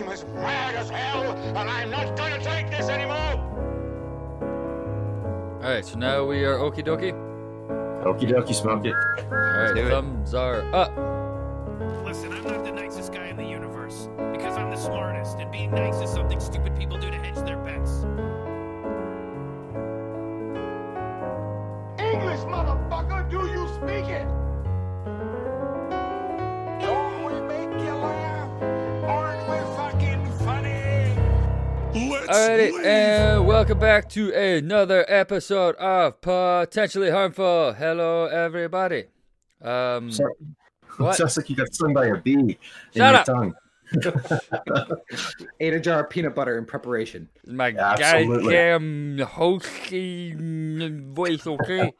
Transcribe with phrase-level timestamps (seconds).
[0.00, 3.44] I'm as mad as hell, and I'm not gonna take this anymore!
[5.60, 7.12] All right, so now we are okie dokie.
[8.04, 8.94] Okie dokie, smoke it.
[8.94, 9.90] All right, do it.
[9.90, 10.96] thumbs are up.
[12.04, 15.72] Listen, I'm not the nicest guy in the universe because I'm the smartest, and being
[15.72, 18.04] nice is something stupid people do to hedge their bets.
[21.98, 24.37] English, motherfucker, do you speak it?
[32.28, 37.72] Alrighty, and welcome back to another episode of Potentially Harmful.
[37.72, 39.04] Hello, everybody.
[39.62, 40.24] Um, So,
[40.98, 41.14] What?
[41.16, 42.56] Sounds like you got stung by a bee in
[42.94, 43.24] Shut your up.
[43.24, 43.54] tongue.
[45.60, 47.28] ate a jar of peanut butter in preparation.
[47.46, 48.52] my Absolutely.
[48.52, 51.92] goddamn hosting voice, okay?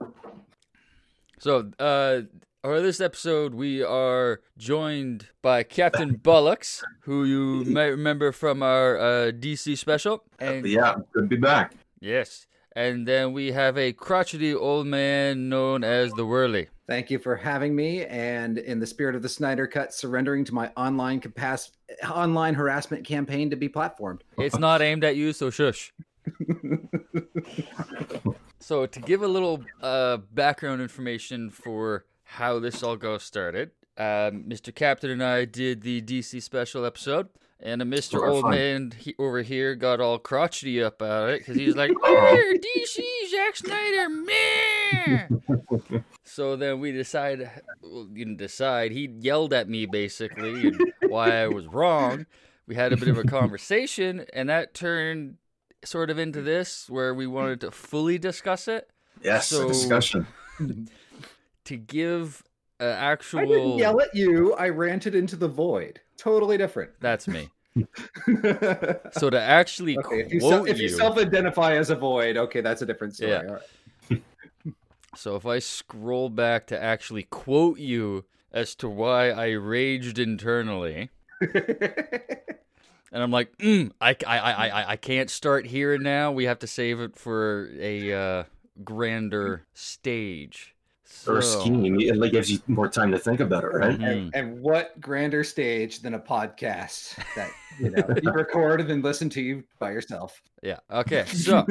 [1.38, 2.22] so, uh,
[2.62, 8.98] for this episode, we are joined by Captain Bullocks, who you might remember from our
[8.98, 10.24] uh, DC special.
[10.38, 11.74] And Yeah, good to be back.
[12.00, 16.68] yes, and then we have a crotchety old man known as the Whirly.
[16.86, 20.54] Thank you for having me, and in the spirit of the Snyder Cut, surrendering to
[20.54, 21.70] my online capac-
[22.10, 24.20] online harassment campaign to be platformed.
[24.38, 25.92] It's not aimed at you, so shush.
[28.58, 34.44] so to give a little uh, background information for how this all got started, um,
[34.44, 34.74] Mr.
[34.74, 38.28] Captain and I did the DC special episode, and a Mr.
[38.28, 38.50] Old fun.
[38.52, 43.02] Man he, over here got all crotchety up about it because he's like, "Here, DC,
[43.30, 45.42] Zack Snyder, man."
[46.24, 47.50] so then we decided,
[47.82, 48.92] well, didn't decide.
[48.92, 50.72] He yelled at me basically
[51.08, 52.26] why I was wrong.
[52.66, 55.36] We had a bit of a conversation, and that turned
[55.84, 58.90] sort of into this where we wanted to fully discuss it
[59.22, 60.26] Yes, So- a discussion.
[61.68, 62.42] To give
[62.80, 63.40] uh, actual.
[63.40, 64.54] I didn't yell at you.
[64.54, 66.00] I ranted into the void.
[66.16, 66.90] Totally different.
[67.00, 67.48] That's me.
[69.12, 73.14] So to actually if you, if you self-identify as a void, okay, that's a different
[73.14, 73.30] story.
[73.30, 73.58] Yeah.
[74.10, 74.22] Right.
[75.14, 81.10] so if I scroll back to actually quote you as to why I raged internally,
[81.40, 81.52] and
[83.12, 86.32] I'm like, mm, I, I, I, I, I can't start here and now.
[86.32, 88.44] We have to save it for a uh,
[88.82, 90.74] grander stage.
[91.26, 92.00] Or scheme.
[92.00, 93.98] It like, gives you more time to think about it, right?
[93.98, 94.10] Mhm.
[94.10, 99.02] and, and what grander stage than a podcast that you know you record and then
[99.02, 100.42] listen to you by yourself?
[100.62, 100.78] Yeah.
[100.90, 101.24] Okay.
[101.26, 101.64] So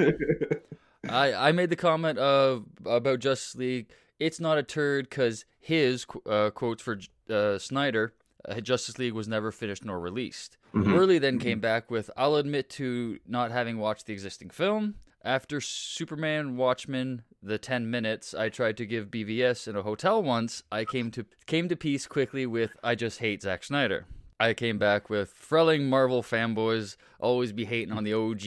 [1.09, 3.89] I I made the comment of about Justice League.
[4.19, 6.99] It's not a turd because his qu- uh, quotes for
[7.29, 8.13] uh, Snyder,
[8.47, 10.57] uh, Justice League was never finished nor released.
[10.73, 10.93] Mhm.
[10.93, 15.59] Worley then came back with, "I'll admit to not having watched the existing film." After
[15.59, 20.85] Superman Watchmen, the 10 minutes I tried to give BVS in a hotel once, I
[20.85, 24.05] came to came to peace quickly with I just hate Zack Snyder.
[24.39, 28.41] I came back with Frelling Marvel fanboys always be hating on the OG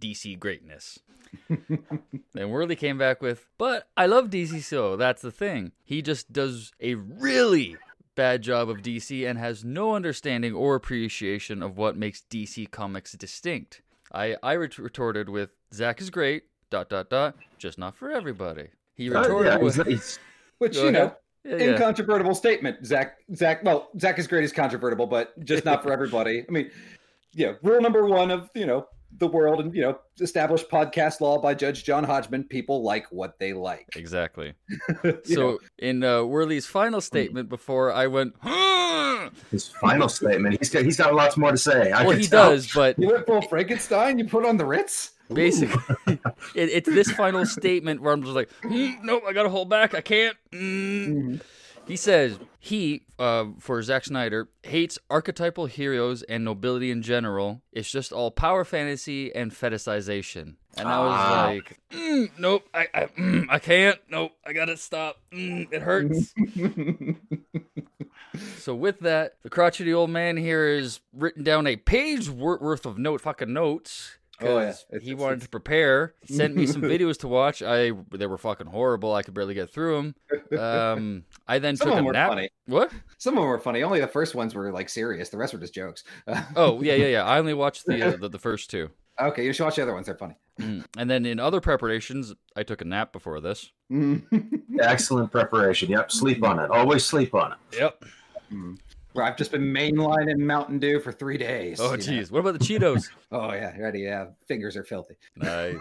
[0.00, 0.98] DC greatness.
[1.48, 5.72] and Worley came back with, but I love DC so that's the thing.
[5.84, 7.76] He just does a really
[8.14, 13.12] bad job of DC and has no understanding or appreciation of what makes DC comics
[13.12, 13.82] distinct.
[14.12, 18.68] I I ret- retorted with, Zack is great, dot dot dot, just not for everybody.
[18.94, 20.18] He Uh, retorted yeah, with, he's- he's-
[20.58, 21.16] Which you know, ahead.
[21.44, 21.72] Yeah, yeah.
[21.72, 22.84] incontrovertible statement.
[22.84, 23.62] Zack, Zack.
[23.62, 26.44] Well, Zack is great is controvertible, but just not for everybody.
[26.48, 26.70] I mean,
[27.34, 27.52] yeah.
[27.62, 28.88] Rule number one of you know
[29.18, 33.38] the world and you know established podcast law by Judge John Hodgman: people like what
[33.38, 33.86] they like.
[33.96, 34.54] Exactly.
[35.24, 38.34] So know, in uh, Worley's final statement before I went,
[39.50, 40.56] his final statement.
[40.58, 41.92] He's got he's got lots more to say.
[41.92, 42.50] I well he tell.
[42.50, 44.18] does, but you went full Frankenstein.
[44.18, 45.12] You put on the Ritz.
[45.32, 45.82] Basically
[46.54, 49.94] it, it's this final statement where I'm just like, "Hmm, nope, I gotta hold back.
[49.94, 50.36] I can't.
[50.52, 51.40] Mm.
[51.86, 57.62] He says he, uh, for Zack Snyder, hates archetypal heroes and nobility in general.
[57.72, 60.56] It's just all power fantasy and fetishization.
[60.76, 61.44] And I was Ah.
[61.46, 63.98] like, mm, nope, I, I, mm, I can't.
[64.10, 65.18] Nope, I gotta stop.
[65.32, 66.34] Mm, it hurts.
[68.58, 72.84] So with that, the crotchety old man here has written down a page wor- worth
[72.84, 74.18] of note fucking notes.
[74.40, 74.66] Oh, yeah.
[74.66, 76.14] 'cause It's- he it's- wanted to prepare.
[76.24, 77.62] Sent me some videos to watch.
[77.62, 79.14] I they were fucking horrible.
[79.14, 80.12] I could barely get through
[80.50, 80.58] them.
[80.58, 82.28] Um, I then Some took of a them were nap.
[82.28, 82.50] funny.
[82.66, 82.92] What?
[83.18, 83.82] Some of them were funny.
[83.82, 85.28] Only the first ones were like serious.
[85.30, 86.04] The rest were just jokes.
[86.56, 87.24] Oh yeah, yeah, yeah.
[87.24, 88.90] I only watched the uh, the, the first two.
[89.20, 89.44] okay.
[89.44, 90.06] You should watch the other ones.
[90.06, 90.36] They're funny.
[90.60, 90.84] Mm.
[90.98, 93.70] And then in other preparations, I took a nap before this.
[94.80, 95.90] Excellent preparation.
[95.90, 96.70] Yep, sleep on it.
[96.70, 97.58] Always sleep on it.
[97.78, 98.04] Yep.
[99.16, 101.80] Where I've just been mainlining Mountain Dew for three days.
[101.80, 101.96] Oh, you know?
[102.04, 102.30] jeez.
[102.30, 103.08] What about the Cheetos?
[103.32, 104.00] Oh yeah, ready?
[104.00, 105.16] Yeah, fingers are filthy.
[105.34, 105.74] nice.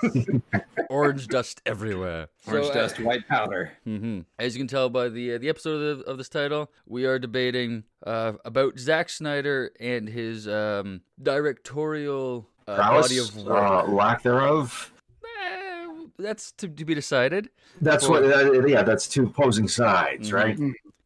[0.89, 2.27] Orange dust everywhere.
[2.47, 3.71] Orange So, uh, dust, white powder.
[3.83, 6.71] hmm As you can tell by the uh, the episode of, the, of this title,
[6.87, 13.45] we are debating uh, about Zack Snyder and his um, directorial uh, body Prowess, of
[13.45, 13.63] work.
[13.63, 14.91] uh, lack thereof.
[15.23, 15.87] Eh,
[16.17, 17.49] that's to, to be decided.
[17.81, 18.23] That's what.
[18.23, 20.33] Uh, yeah, that's two opposing sides, Mhm.
[20.33, 20.57] right?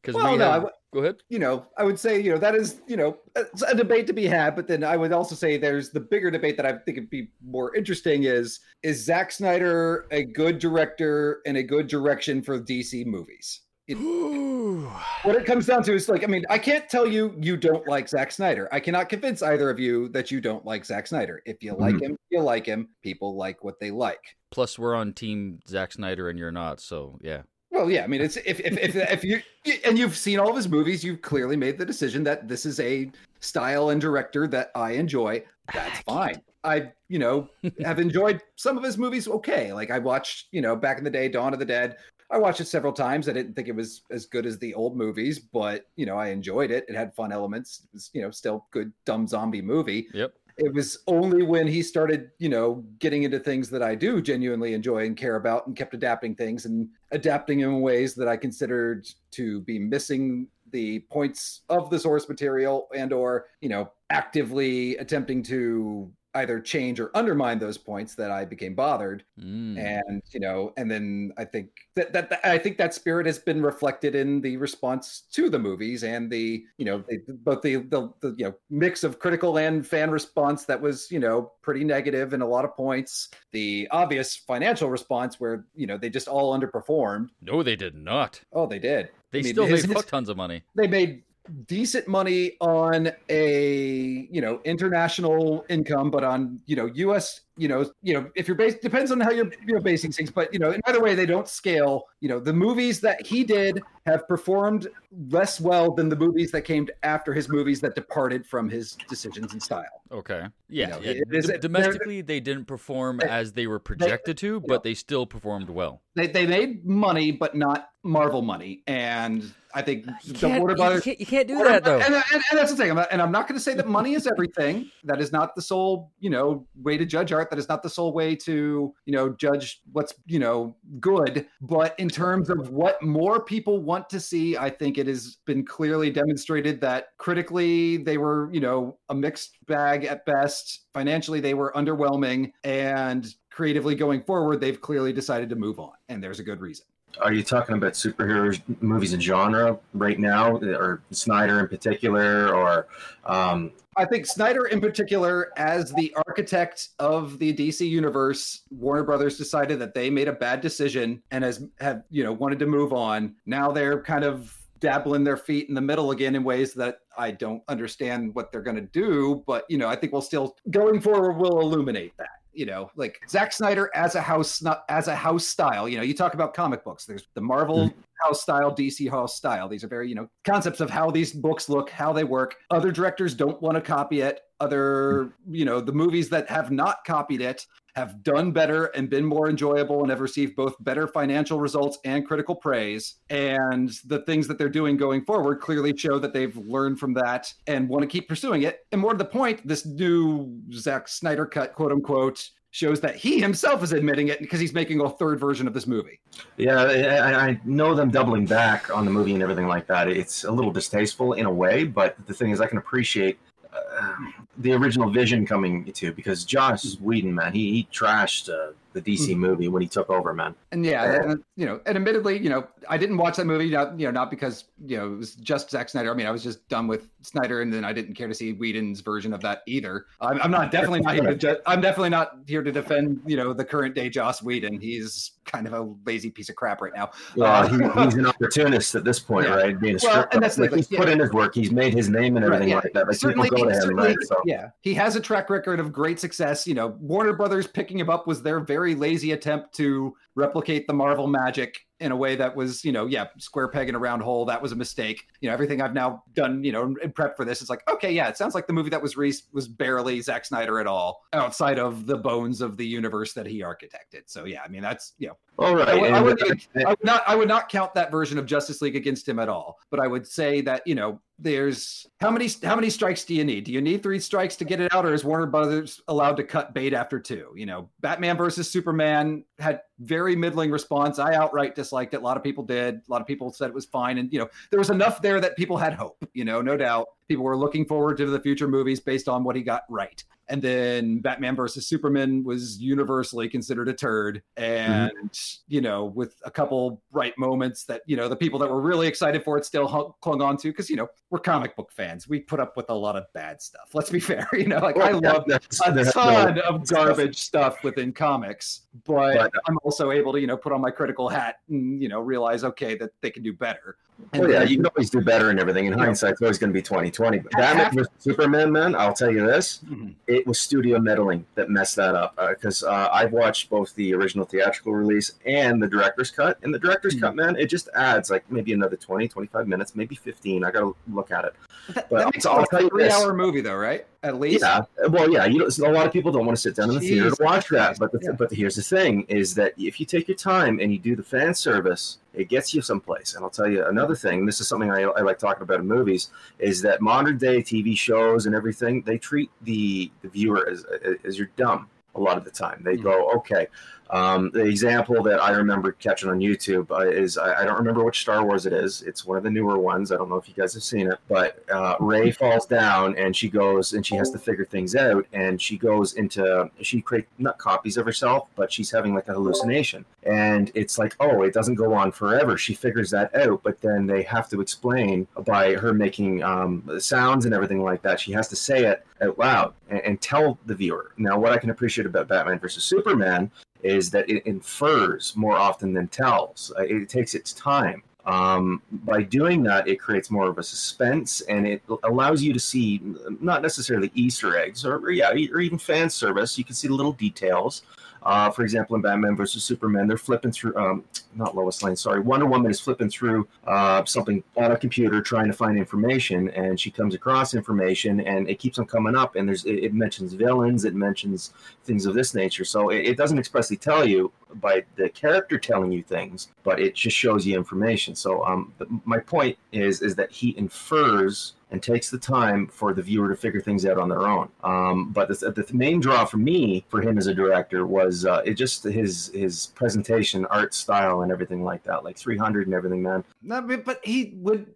[0.02, 0.70] Because Well, we no, I have.
[0.92, 1.18] Go ahead.
[1.30, 4.14] you know, I would say, you know, that is, you know, it's a debate to
[4.14, 4.56] be had.
[4.56, 7.30] But then I would also say there's the bigger debate that I think would be
[7.46, 13.06] more interesting is is Zack Snyder a good director and a good direction for DC
[13.06, 13.62] movies?
[15.24, 17.86] What it comes down to is like, I mean, I can't tell you you don't
[17.88, 18.70] like Zack Snyder.
[18.72, 21.42] I cannot convince either of you that you don't like Zack Snyder.
[21.46, 22.06] If you like mm-hmm.
[22.06, 22.88] him, you like him.
[23.04, 24.22] People like what they like.
[24.52, 26.80] Plus, we're on Team Zack Snyder, and you're not.
[26.80, 27.42] So yeah.
[27.80, 29.42] Well, yeah, I mean, it's if if if, if you
[29.86, 32.78] and you've seen all of his movies, you've clearly made the decision that this is
[32.81, 33.10] a
[33.40, 35.46] style and director that I enjoy.
[35.74, 36.42] That's fine.
[36.66, 37.48] I, you know,
[37.86, 39.30] have enjoyed some of his movies.
[39.30, 41.96] Okay, like I watched, you know, back in the day, Dawn of the Dead.
[42.30, 43.30] I watched it several times.
[43.30, 46.28] I didn't think it was as good as the old movies, but you know, I
[46.28, 46.84] enjoyed it.
[46.90, 47.84] It had fun elements.
[47.86, 50.34] It was, you know, still good dumb zombie movie Yep.
[50.60, 54.74] It was only when he started, you know, getting into things that I do genuinely
[54.74, 59.08] enjoy and care about and kept adapting things and adapting in ways that I considered
[59.32, 65.42] to be missing the points of the source material and or, you know, actively attempting
[65.44, 69.78] to either change or undermine those points that I became bothered Mm.
[69.78, 73.40] and you know and then i think that, that that- i think that spirit has
[73.40, 77.78] been reflected in the response to the movies and the you know the, both the,
[77.94, 81.84] the the you know mix of critical and fan response that was you know pretty
[81.86, 86.28] negative in a lot of points the obvious financial response where you know they just
[86.28, 88.42] all underperformed No, they did not.
[88.52, 90.64] oh they did They I mean, still made fuck tons of money.
[90.76, 91.24] they made
[91.68, 97.86] decent money on a you know international income but on you know us you know
[98.02, 100.60] you know if you're based depends on how you're you know basing things but you
[100.60, 104.28] know in either way they don't scale you know the movies that he did have
[104.28, 104.88] performed
[105.30, 109.52] less well than the movies that came after his movies that departed from his decisions
[109.54, 110.48] and style Okay.
[110.70, 110.88] Yeah.
[110.88, 111.12] know, yeah.
[111.12, 115.28] it is- D- domestically, they didn't perform as they were projected to, but they still
[115.28, 116.02] performed well.
[116.16, 120.60] they, they made money but not marvel money and i think uh, You the can't,
[120.64, 122.00] Warner you can't, you can't do Well, that though.
[122.00, 122.90] And, and, and that's the thing.
[122.90, 124.90] I'm not, and I'm not going to say that money is everything.
[125.04, 127.49] That is not the sole, you know, way to judge art.
[127.50, 131.48] That is not the sole way to, you know, judge what's, you know, good.
[131.62, 135.66] But in terms of what more people want to see, I think it has been
[135.66, 140.86] clearly demonstrated that critically they were, you know, a mixed bag at best.
[140.94, 142.51] Financially, they were underwhelming.
[142.63, 145.94] And creatively going forward, they've clearly decided to move on.
[146.07, 146.86] And there's a good reason.
[147.22, 152.88] Are you talking about superhero movies and genre right now, or Snyder in particular, or
[153.26, 159.38] um, I think Snyder, in particular, as the architect of the DC universe, Warner Brothers
[159.38, 162.94] decided that they made a bad decision and has have you know wanted to move
[162.94, 163.36] on.
[163.46, 167.32] Now they're kind of dabbling their feet in the middle again in ways that I
[167.32, 169.44] don't understand what they're going to do.
[169.46, 171.34] But you know, I think we'll still going forward.
[171.34, 172.39] We'll illuminate that.
[172.60, 175.88] You know, like Zack Snyder as a house, not as a house style.
[175.88, 177.06] You know, you talk about comic books.
[177.06, 178.00] There's the Marvel mm-hmm.
[178.22, 179.70] house style, DC house style.
[179.70, 182.58] These are very, you know, concepts of how these books look, how they work.
[182.70, 184.42] Other directors don't want to copy it.
[184.60, 187.66] Other, you know, the movies that have not copied it
[187.96, 192.26] have done better and been more enjoyable and have received both better financial results and
[192.26, 193.16] critical praise.
[193.30, 197.54] And the things that they're doing going forward clearly show that they've learned from that
[197.68, 198.86] and want to keep pursuing it.
[198.92, 203.40] And more to the point, this new Zack Snyder cut, quote unquote, shows that he
[203.40, 206.19] himself is admitting it because he's making a third version of this movie.
[206.57, 210.07] yeah, I, I know them doubling back on the movie and everything like that.
[210.07, 213.40] It's a little distasteful in a way, but the thing is, I can appreciate
[213.73, 213.78] uh,
[214.58, 219.36] the original vision coming to because Joss Whedon, man, he, he trashed uh, the DC
[219.36, 220.56] movie when he took over, man.
[220.72, 224.00] And yeah, and, you know, and admittedly, you know, I didn't watch that movie, not,
[224.00, 226.12] you know, not because you know it was just Zack Snyder.
[226.12, 228.54] I mean, I was just done with Snyder, and then I didn't care to see
[228.54, 230.06] Whedon's version of that either.
[230.22, 231.36] I'm, I'm not definitely not here to.
[231.36, 234.80] Ju- I'm definitely not here to defend, you know, the current day Joss Whedon.
[234.80, 237.12] He's kind of a lazy piece of crap right now.
[237.40, 237.76] Uh, he,
[238.06, 239.56] he's an opportunist at this point, Yeah.
[239.56, 239.80] right?
[239.80, 241.00] Being a Well, script and that's like he's yeah.
[241.00, 241.54] put in his work.
[241.56, 242.76] He's made his name and Right, everything yeah.
[242.84, 243.08] like that.
[243.08, 243.50] Like certainly,
[243.90, 244.28] people go to him, certainly- right?
[244.28, 246.66] So yeah, he has a track record of great success.
[246.66, 250.94] You know, Warner Brothers picking him up was their very lazy attempt to replicate the
[250.94, 254.22] Marvel magic in a way that was, you know, yeah, square peg in a round
[254.22, 254.46] hole.
[254.46, 255.28] That was a mistake.
[255.42, 258.12] You know, everything I've now done, you know, in prep for this is like, okay,
[258.12, 261.26] yeah, it sounds like the movie that was Reese was barely Zack Snyder at all,
[261.34, 264.24] outside of the bones of the universe that he architected.
[264.28, 265.90] So yeah, I mean, that's you know, All right.
[265.90, 268.96] I I would I would not I would not count that version of Justice League
[268.96, 269.78] against him at all.
[269.92, 273.44] But I would say that you know there's how many how many strikes do you
[273.44, 273.66] need?
[273.66, 276.44] Do you need three strikes to get it out, or is Warner Brothers allowed to
[276.44, 277.54] cut bait after two?
[277.56, 281.20] You know, Batman versus Superman had very middling response.
[281.20, 282.18] I outright disliked it.
[282.18, 282.96] A lot of people did.
[282.96, 285.40] A lot of people said it was fine, and you know there was enough there
[285.42, 286.24] that people had hope.
[286.34, 289.56] You know, no doubt people were looking forward to the future movies based on what
[289.56, 290.24] he got right.
[290.50, 294.42] And then Batman versus Superman was universally considered a turd.
[294.58, 295.18] Mm-hmm.
[295.18, 298.82] And, you know, with a couple bright moments that, you know, the people that were
[298.82, 301.92] really excited for it still hung, clung on to because, you know, we're comic book
[301.92, 302.28] fans.
[302.28, 303.92] We put up with a lot of bad stuff.
[303.94, 304.48] Let's be fair.
[304.54, 308.88] You know, like I Well, love that's- a that's ton of garbage stuff within comics,
[309.06, 312.02] but, But- uh I'm also able to, you know, put on my critical hat and,
[312.02, 313.98] you know, realize, okay, that they can do better.
[314.33, 315.85] And Oh yeah, you can always do better and everything.
[315.88, 317.40] In hindsight, it's always going to be 2020.
[317.40, 320.14] But Half- Batman vs Superman, man, I'll tell you this: Mhm.
[320.28, 322.35] it was studio meddling that messed that up.
[322.49, 326.57] Because uh, I've watched both the original theatrical release and the director's cut.
[326.61, 327.21] And the director's Mhm.
[327.21, 330.64] cut, man, it just adds like maybe another 20, 25 minutes, maybe 15.
[330.64, 331.54] I got to look at it.
[331.94, 334.06] That, But that makes it I'll tell a you three-hour movie, though, right?
[334.21, 334.61] At least.
[334.66, 335.45] Yeah, well, yeah.
[335.45, 337.44] You know, a lot of people don't want to sit down in the theater to
[337.44, 337.97] watch that.
[337.97, 338.31] But the, yeah.
[338.33, 341.23] but here's the thing: is that if you take your time and you do the
[341.23, 343.35] fan service, it gets you someplace.
[343.35, 344.45] And I'll tell you another thing.
[344.45, 347.97] This is something I, I like talking about in movies: is that modern day TV
[347.97, 350.85] shows and everything they treat the the viewer as
[351.23, 352.81] as you're dumb a lot of the time.
[352.83, 353.04] They Mhm.
[353.04, 353.68] go, okay.
[354.09, 358.04] Um, the example that I remember catching on YouTube uh, is I, I don't remember
[358.04, 359.04] which Star Wars it is.
[359.04, 360.11] It's one of the newer ones.
[360.11, 363.35] I don't know if you guys have seen it, but uh, Rey falls down and
[363.35, 365.25] she goes and she has to figure things out.
[365.33, 369.33] And she goes into she creates not copies of herself, but she's having like a
[369.33, 370.06] hallucination.
[370.23, 372.57] And it's like, oh, it doesn't go on forever.
[372.57, 377.45] She figures that out, but then they have to explain by her making um, sounds
[377.45, 378.19] and everything like that.
[378.19, 381.11] She has to say it out loud and, and tell the viewer.
[381.18, 383.51] Now, what I can appreciate about Batman versus Superman
[383.83, 386.71] is that it infers more often than tells.
[386.78, 388.04] Uh, It takes its time.
[388.26, 392.59] Um, by doing that, it creates more of a suspense, and it allows you to
[392.59, 393.02] see
[393.40, 396.57] not necessarily Easter eggs, or, or yeah, or even fan service.
[396.57, 397.83] You can see the little details.
[398.23, 401.04] Uh, for example, in Batman versus Superman, they're flipping through, um,
[401.35, 405.47] not Lois Lane, sorry, Wonder Woman is flipping through uh, something on a computer trying
[405.47, 409.47] to find information, and she comes across information, and it keeps on coming up, and
[409.47, 412.66] there's it, it mentions villains, it mentions things of this nature.
[412.66, 416.95] So it, it doesn't expressly tell you by the character telling you things, but it
[416.95, 418.16] just shows you information.
[418.16, 418.73] So um,
[419.06, 423.35] my point is is that he infers and takes the time for the viewer to
[423.35, 424.49] figure things out on their own.
[424.64, 428.42] Um, but the, the main draw for me for him as a director was uh,
[428.45, 433.04] it just his his presentation, art style, and everything like that, like 300 and everything,
[433.04, 433.23] man.
[433.44, 434.73] But he would.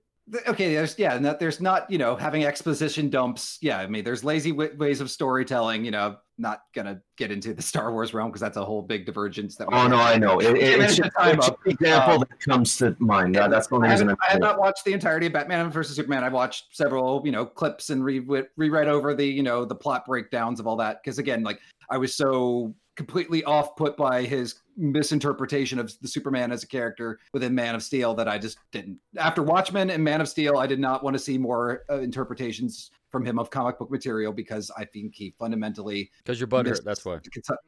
[0.48, 3.58] Okay, there's yeah, there's not you know having exposition dumps.
[3.62, 5.84] Yeah, I mean there's lazy w- ways of storytelling.
[5.84, 9.06] You know, not gonna get into the Star Wars realm because that's a whole big
[9.06, 9.56] divergence.
[9.56, 10.40] That we Oh no, I know.
[10.40, 11.54] It, it, it's just, time it's up.
[11.54, 13.36] just the example Um, that comes to mind.
[13.36, 15.70] That- that's the only I reason I'm I have not watched the entirety of Batman
[15.70, 16.24] versus Superman.
[16.24, 18.26] I've watched several, you know, clips and re-
[18.58, 21.02] reread over the, you know, the plot breakdowns of all that.
[21.04, 21.60] Because again, like
[21.90, 27.20] I was so completely off put by his misinterpretation of the Superman as a character
[27.34, 28.98] within Man of Steel that I just didn't.
[29.18, 32.92] After Watchmen and Man of Steel, I did not want to see more uh, interpretations
[33.14, 36.84] from him of comic book material because I think he fundamentally Because your butt hurt.
[36.84, 37.20] That's why.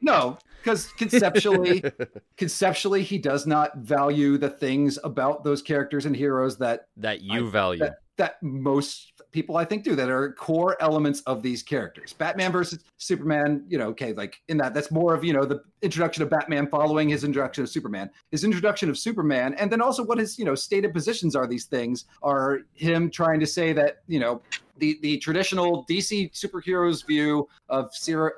[0.02, 1.82] no, because conceptually
[2.36, 7.46] conceptually he does not value the things about those characters and heroes that that you
[7.46, 7.78] I- value.
[7.78, 12.12] that, that most people I think do that are core elements of these characters.
[12.14, 15.60] Batman versus Superman, you know, okay, like in that that's more of, you know, the
[15.82, 18.10] introduction of Batman following his introduction of Superman.
[18.30, 21.66] His introduction of Superman and then also what his, you know, stated positions are these
[21.66, 24.40] things are him trying to say that, you know,
[24.78, 27.90] the the traditional DC superheroes view of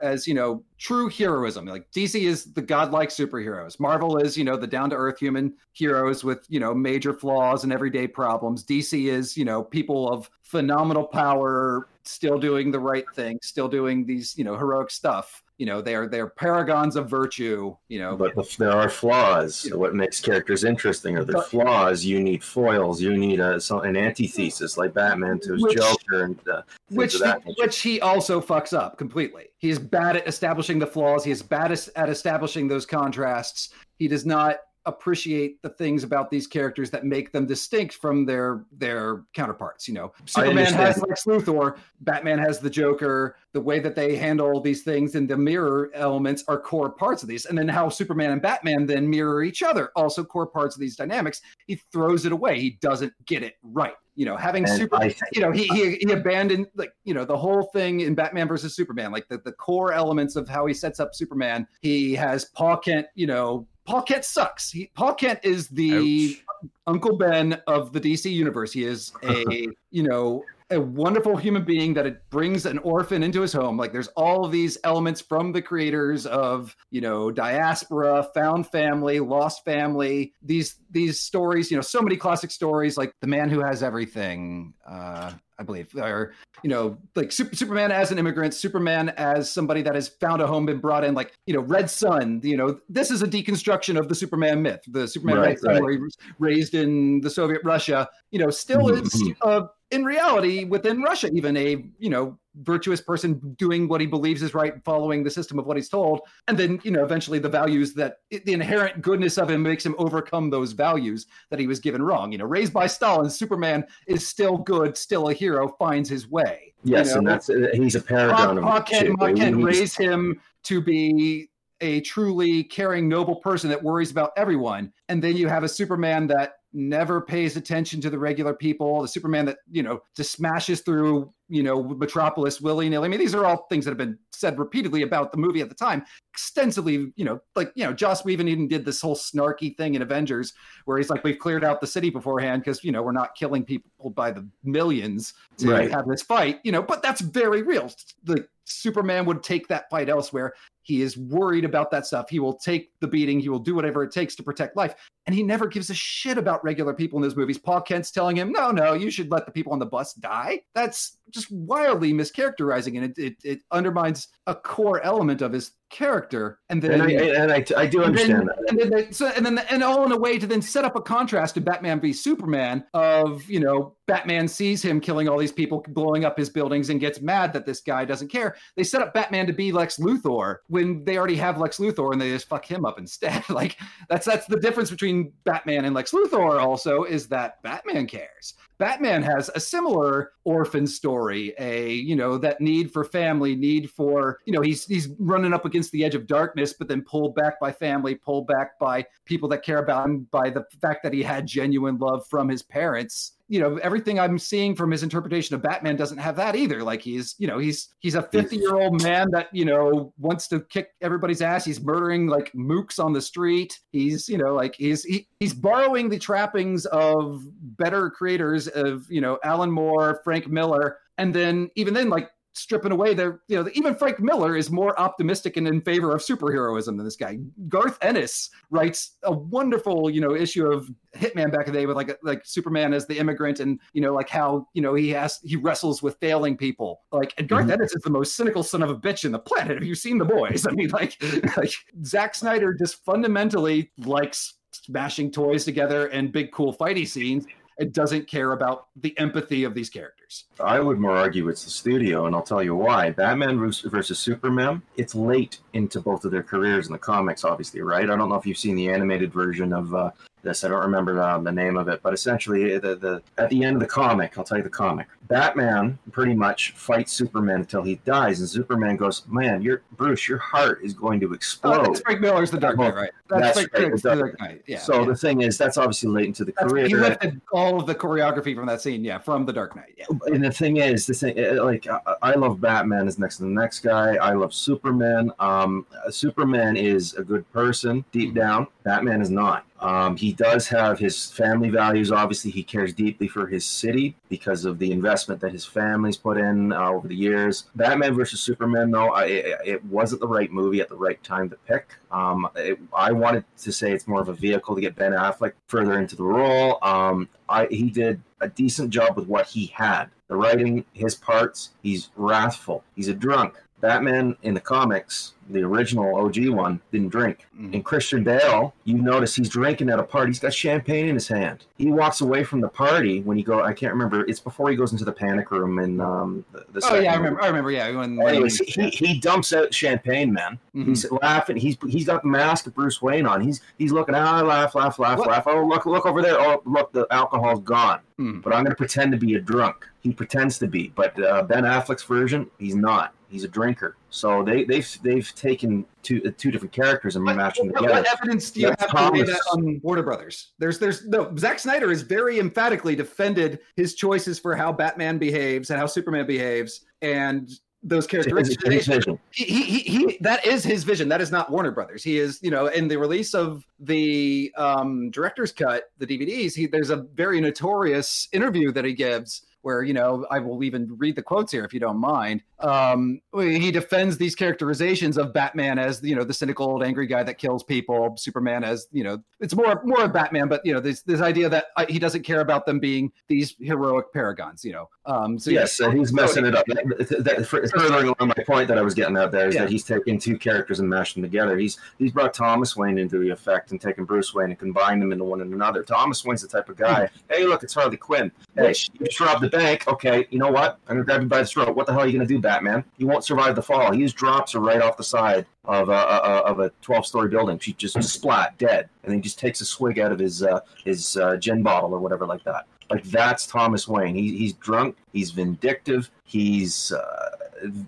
[0.03, 1.67] as you know true heroism.
[1.67, 3.79] Like DC is the godlike superheroes.
[3.81, 7.65] Marvel is you know the down to earth human heroes with you know major flaws
[7.65, 8.65] and everyday problems.
[8.65, 14.07] DC is you know people of phenomenal power, still doing the right thing, still doing
[14.07, 15.43] these you know heroic stuff.
[15.59, 17.77] You know they are they are paragons of virtue.
[17.89, 19.67] You know, But there are flaws.
[19.69, 19.75] Yeah.
[19.77, 22.05] What makes characters interesting are the But- flaws.
[22.05, 23.01] You need foils.
[23.03, 27.41] You need a, an antithesis like Batman to his Which- Joker and uh, which nature.
[27.59, 29.47] which he also fucks up completely.
[29.59, 31.25] He's bad at establishing the flaws.
[31.25, 33.71] He is bad at establishing those contrasts.
[33.99, 38.65] He does not appreciate the things about these characters that make them distinct from their
[38.73, 39.87] their counterparts.
[39.87, 40.99] You know, Superman has.
[40.99, 43.37] Lex Luthor, Batman has the Joker.
[43.53, 47.29] The way that they handle these things and the mirror elements are core parts of
[47.29, 50.81] these, and then how Superman and Batman then mirror each other, also core parts of
[50.81, 51.41] these dynamics.
[51.67, 52.61] He throws it away.
[52.61, 53.95] He doesn't get it right.
[54.19, 57.25] You know, having And super I you know, he, he he abandoned like you know
[57.25, 60.75] the whole thing in Batman versus Superman, like the, the core elements of how he
[60.75, 61.69] sets up Superman.
[61.83, 64.71] He has Pa Kent, you know, Pa Kent sucks.
[64.71, 66.69] He, Pa Kent is the Ouch.
[66.87, 68.71] Uncle Ben of the DC universe.
[68.71, 73.41] He is a you know a wonderful human being that it brings an orphan into
[73.41, 73.77] his home.
[73.77, 79.21] Like there's all of these elements from the creators of you know diaspora, found family,
[79.21, 80.33] lost family.
[80.43, 84.75] These these stories, you know, so many classic stories like the man who has everything.
[84.87, 89.83] Uh, I believe, or you know, like Super, Superman as an immigrant, Superman as somebody
[89.83, 92.41] that has found a home, been brought in, like you know, Red Son.
[92.45, 95.71] You know, this is a deconstruction of the Superman myth, the Superman Right, Red Son,
[95.73, 95.83] right.
[95.83, 98.09] where he was raised in the Soviet Russia.
[98.31, 99.67] You know, still Mhm, is mhm.
[99.91, 104.53] In reality within Russia, even a you know virtuous person doing what he believes is
[104.53, 107.95] right, following the system of what he's told, and then you know eventually the values
[107.95, 112.03] that the inherent goodness of him makes him overcome those values that he was given
[112.03, 112.33] wrong.
[112.33, 116.75] You know, raised by Stalin, Superman is still good, still a hero, finds his way.
[116.85, 119.17] yes, you and that's uh, he's a paragon Kent, shit.
[119.17, 121.49] Pa Kent He's- him to be
[121.81, 124.93] a truly caring, noble person that worries about everyone.
[125.09, 129.09] And then you have a Superman that never pays attention to the regular people, the
[129.09, 133.07] Superman that, you know, just smashes through, you know, Metropolis willy nilly.
[133.07, 135.69] I mean, these are all things that have been said repeatedly about the movie at
[135.69, 139.77] the time, extensively, you know, like, you know, Joss Whedon even did this whole snarky
[139.77, 140.53] thing in Avengers
[140.85, 143.65] where he's like, we've cleared out the city beforehand because, you know, we're not killing
[143.65, 145.91] people by the millions to Right.
[145.91, 147.91] have this fight, you know, but that's very real.
[148.25, 150.53] The Superman would take that fight elsewhere.
[150.89, 152.31] He is worried about that stuff.
[152.31, 153.39] He will take the beating.
[153.39, 154.95] He will do whatever it takes to protect life.
[155.27, 157.59] And he never gives a shit about regular people in those movies.
[157.59, 160.63] Pa Kent's telling him, no, no, you should let the people on the bus die.
[160.75, 162.97] That's just wildly mischaracterizing.
[162.97, 166.59] And it, it, it undermines a core element of his character.
[166.69, 168.59] And then and I, and I, I do and then, understand that.
[168.69, 170.97] and then, they, so, and then, and all in a way to then set up
[170.97, 175.53] a contrast to Batman v Superman of you know Batman sees him killing all these
[175.53, 178.57] people, blowing up his buildings, and gets mad that this guy doesn't care.
[178.77, 182.21] They set up Batman to be Lex Luthor when they already have Lex Luthor, and
[182.21, 183.43] they just fuck him up instead.
[183.51, 183.77] like
[184.09, 186.61] that's that's the difference between Batman and Lex Luthor.
[186.61, 188.55] Also, is that Batman cares.
[188.79, 194.39] Batman has a similar orphan story, a you know that need for family, need for
[194.47, 197.59] you know he's he's running up against the edge of darkness, but then pulled back
[197.61, 201.23] by family, pulled back by people that care about him, by the fact that he
[201.23, 203.33] had genuine love from his parents.
[203.49, 206.83] You know everything I'm seeing from his interpretation of Batman doesn't have that either.
[206.83, 210.49] Like he's you know he's he's a 50 year old man that you know wants
[210.49, 211.65] to kick everybody's ass.
[211.65, 213.79] He's murdering like mooks on the street.
[213.93, 217.43] He's you know like he's he, he's borrowing the trappings of
[217.79, 222.91] better creators of you know Alan Moore, Frank Miller, and then even then like stripping
[222.93, 226.97] away their you know even Frank Miller is more optimistic and in favor of superheroism
[226.97, 227.39] than this guy.
[227.69, 231.97] Garth Ennis writes a wonderful you know issue of Hitman back in the day with
[231.97, 235.39] like like Superman as the immigrant and you know like how you know he has
[235.45, 237.73] he wrestles with failing people like and Garth Mhm.
[237.73, 239.77] Ennis is the most cynical son of a bitch in the planet.
[239.77, 240.67] Have you seen the boys?
[240.69, 241.17] I mean like
[241.57, 241.73] like
[242.05, 247.47] Zack Snyder just fundamentally likes smashing toys together and big cool fighty scenes.
[247.79, 250.47] It doesn't care about the empathy of these characters.
[250.59, 253.11] I would more argue it's the studio, and I'll tell you why.
[253.11, 258.11] Batman versus Superman, it's late into both of their careers in the comics, obviously, right?
[258.11, 260.11] I don't know if you've seen the animated version of uh,
[260.43, 260.65] this.
[260.65, 263.77] I don't remember uh, the name of it, but essentially, the, the at the end
[263.77, 265.07] of the comic, I'll tell you the comic.
[265.29, 270.39] Batman pretty much fights Superman until he dies, and Superman goes, "Man, your Bruce, your
[270.39, 273.11] heart is going to Oh, explode." that's Frank Miller's The Dark Knight, right?
[273.29, 274.63] That's Frank right, Miller's The Dark Knight.
[274.67, 274.79] Yeah.
[274.79, 275.07] so yeah.
[275.07, 276.87] the thing is, that's obviously late into the That's- career.
[276.89, 279.95] he lifted all of the choreography from that scene, yeah, from The Dark Knight.
[279.99, 280.07] Yeah.
[280.27, 283.43] and the thing is, the thing, uh, like, I, I love Batman is next to
[283.43, 284.15] the next guy.
[284.17, 285.31] I love Superman.
[285.39, 288.67] Um, uh, Superman is a good person deep down.
[288.85, 289.65] Batman is not.
[289.81, 292.11] Um, he does have his family values.
[292.11, 296.37] Obviously, he cares deeply for his city because of the investment that his family's put
[296.37, 297.67] in uh, over the years.
[297.75, 301.57] Batman versus Superman, though, I, it, wasn't the right movie at the right time to
[301.67, 301.95] pick.
[302.11, 305.53] Um, it, I wanted to say it's more of a vehicle to get Ben Affleck
[305.67, 306.79] further into the role.
[306.83, 310.07] Um, I, he did a decent job with what he had.
[310.29, 312.85] The writing, his parts, he's wrathful.
[312.95, 313.55] He's a drunk.
[313.81, 317.47] Batman in the comics, the original OG one, didn't drink.
[317.59, 317.75] Mhm.
[317.75, 320.31] And Christian Bale, you notice he's drinking at a party.
[320.31, 321.65] He's got champagne in his hand.
[321.77, 323.63] He walks away from the party when he go.
[323.63, 324.25] I can't remember.
[324.27, 327.17] It's before he goes into the panic room and um, the, the Oh yeah, I
[327.17, 327.41] remember.
[327.43, 327.71] I remember.
[327.71, 328.21] Yeah, when.
[328.21, 330.59] Anyways, he, he dumps out champagne, man.
[330.75, 330.87] Mhm.
[330.89, 331.57] He's laughing.
[331.57, 333.41] He's he's got the mask of Bruce Wayne on.
[333.41, 334.15] He's he's looking.
[334.17, 335.29] Ah, laugh, laugh, laugh, What?
[335.29, 335.45] laugh.
[335.47, 336.39] Oh, look, look over there.
[336.39, 338.01] Oh, look, the alcohol's gone.
[338.19, 338.43] Mhm.
[338.43, 339.87] But I'm going to pretend to be a drunk.
[340.01, 343.13] He pretends to be, but uh, Ben Affleck's version, he's not.
[343.31, 343.97] He's a drinker.
[344.11, 347.89] So they they've they've taken two uh, two different characters and What, mashed them together.
[347.91, 350.53] what evidence do you That's have to that on Warner Brothers?
[350.59, 351.35] There's, there's no.
[351.37, 356.27] Zack Snyder has very emphatically defended his choices for how Batman behaves and how Superman
[356.27, 357.51] behaves, and
[357.83, 358.89] those It's his- characteristics.
[358.89, 362.03] it's his he, he, he, he that is his vision that is not warner brothers
[362.03, 366.67] he is you know in the release of the um director's cut the dvds he
[366.67, 371.15] there's a very notorious interview that he gives where you know i will even read
[371.15, 376.03] the quotes here if you don't mind um he defends these characterizations of batman as
[376.03, 379.55] you know the cynical old angry guy that kills people superman as you know it's
[379.55, 382.41] more more of batman but you know this this idea that uh, he doesn't care
[382.41, 386.55] about them being these heroic paragons you know um so Yes, uh, he's messing it
[386.55, 386.65] up.
[386.67, 389.63] That, that, for, furthering on my point that I was getting at there is Yeah.
[389.63, 391.57] that he's taking two characters and mashed them together.
[391.59, 395.11] He's he's brought Thomas Wayne into the effect and taken Bruce Wayne and combined them
[395.13, 395.83] into one and another.
[395.83, 397.09] Thomas Wayne's the type of guy.
[397.31, 398.31] Hey, look, it's Harley Quinn.
[398.55, 399.89] Hey, you just robbed the bank.
[399.89, 400.79] Okay, you know what?
[400.87, 401.75] I'm gonna grab you by the throat.
[401.75, 402.85] What the hell are you gonna do, Batman?
[402.97, 403.93] You won't survive the fall.
[403.93, 407.29] He just drops her right off the side of a, a, of a 12 story
[407.29, 407.59] building.
[407.59, 410.61] She just splat dead, and then he just takes a swig out of his uh,
[410.85, 412.67] his uh, gin bottle or whatever like that.
[412.91, 414.15] Like that's Thomas Wayne.
[414.15, 414.97] He, he's drunk.
[415.13, 416.11] He's vindictive.
[416.25, 417.31] He's uh,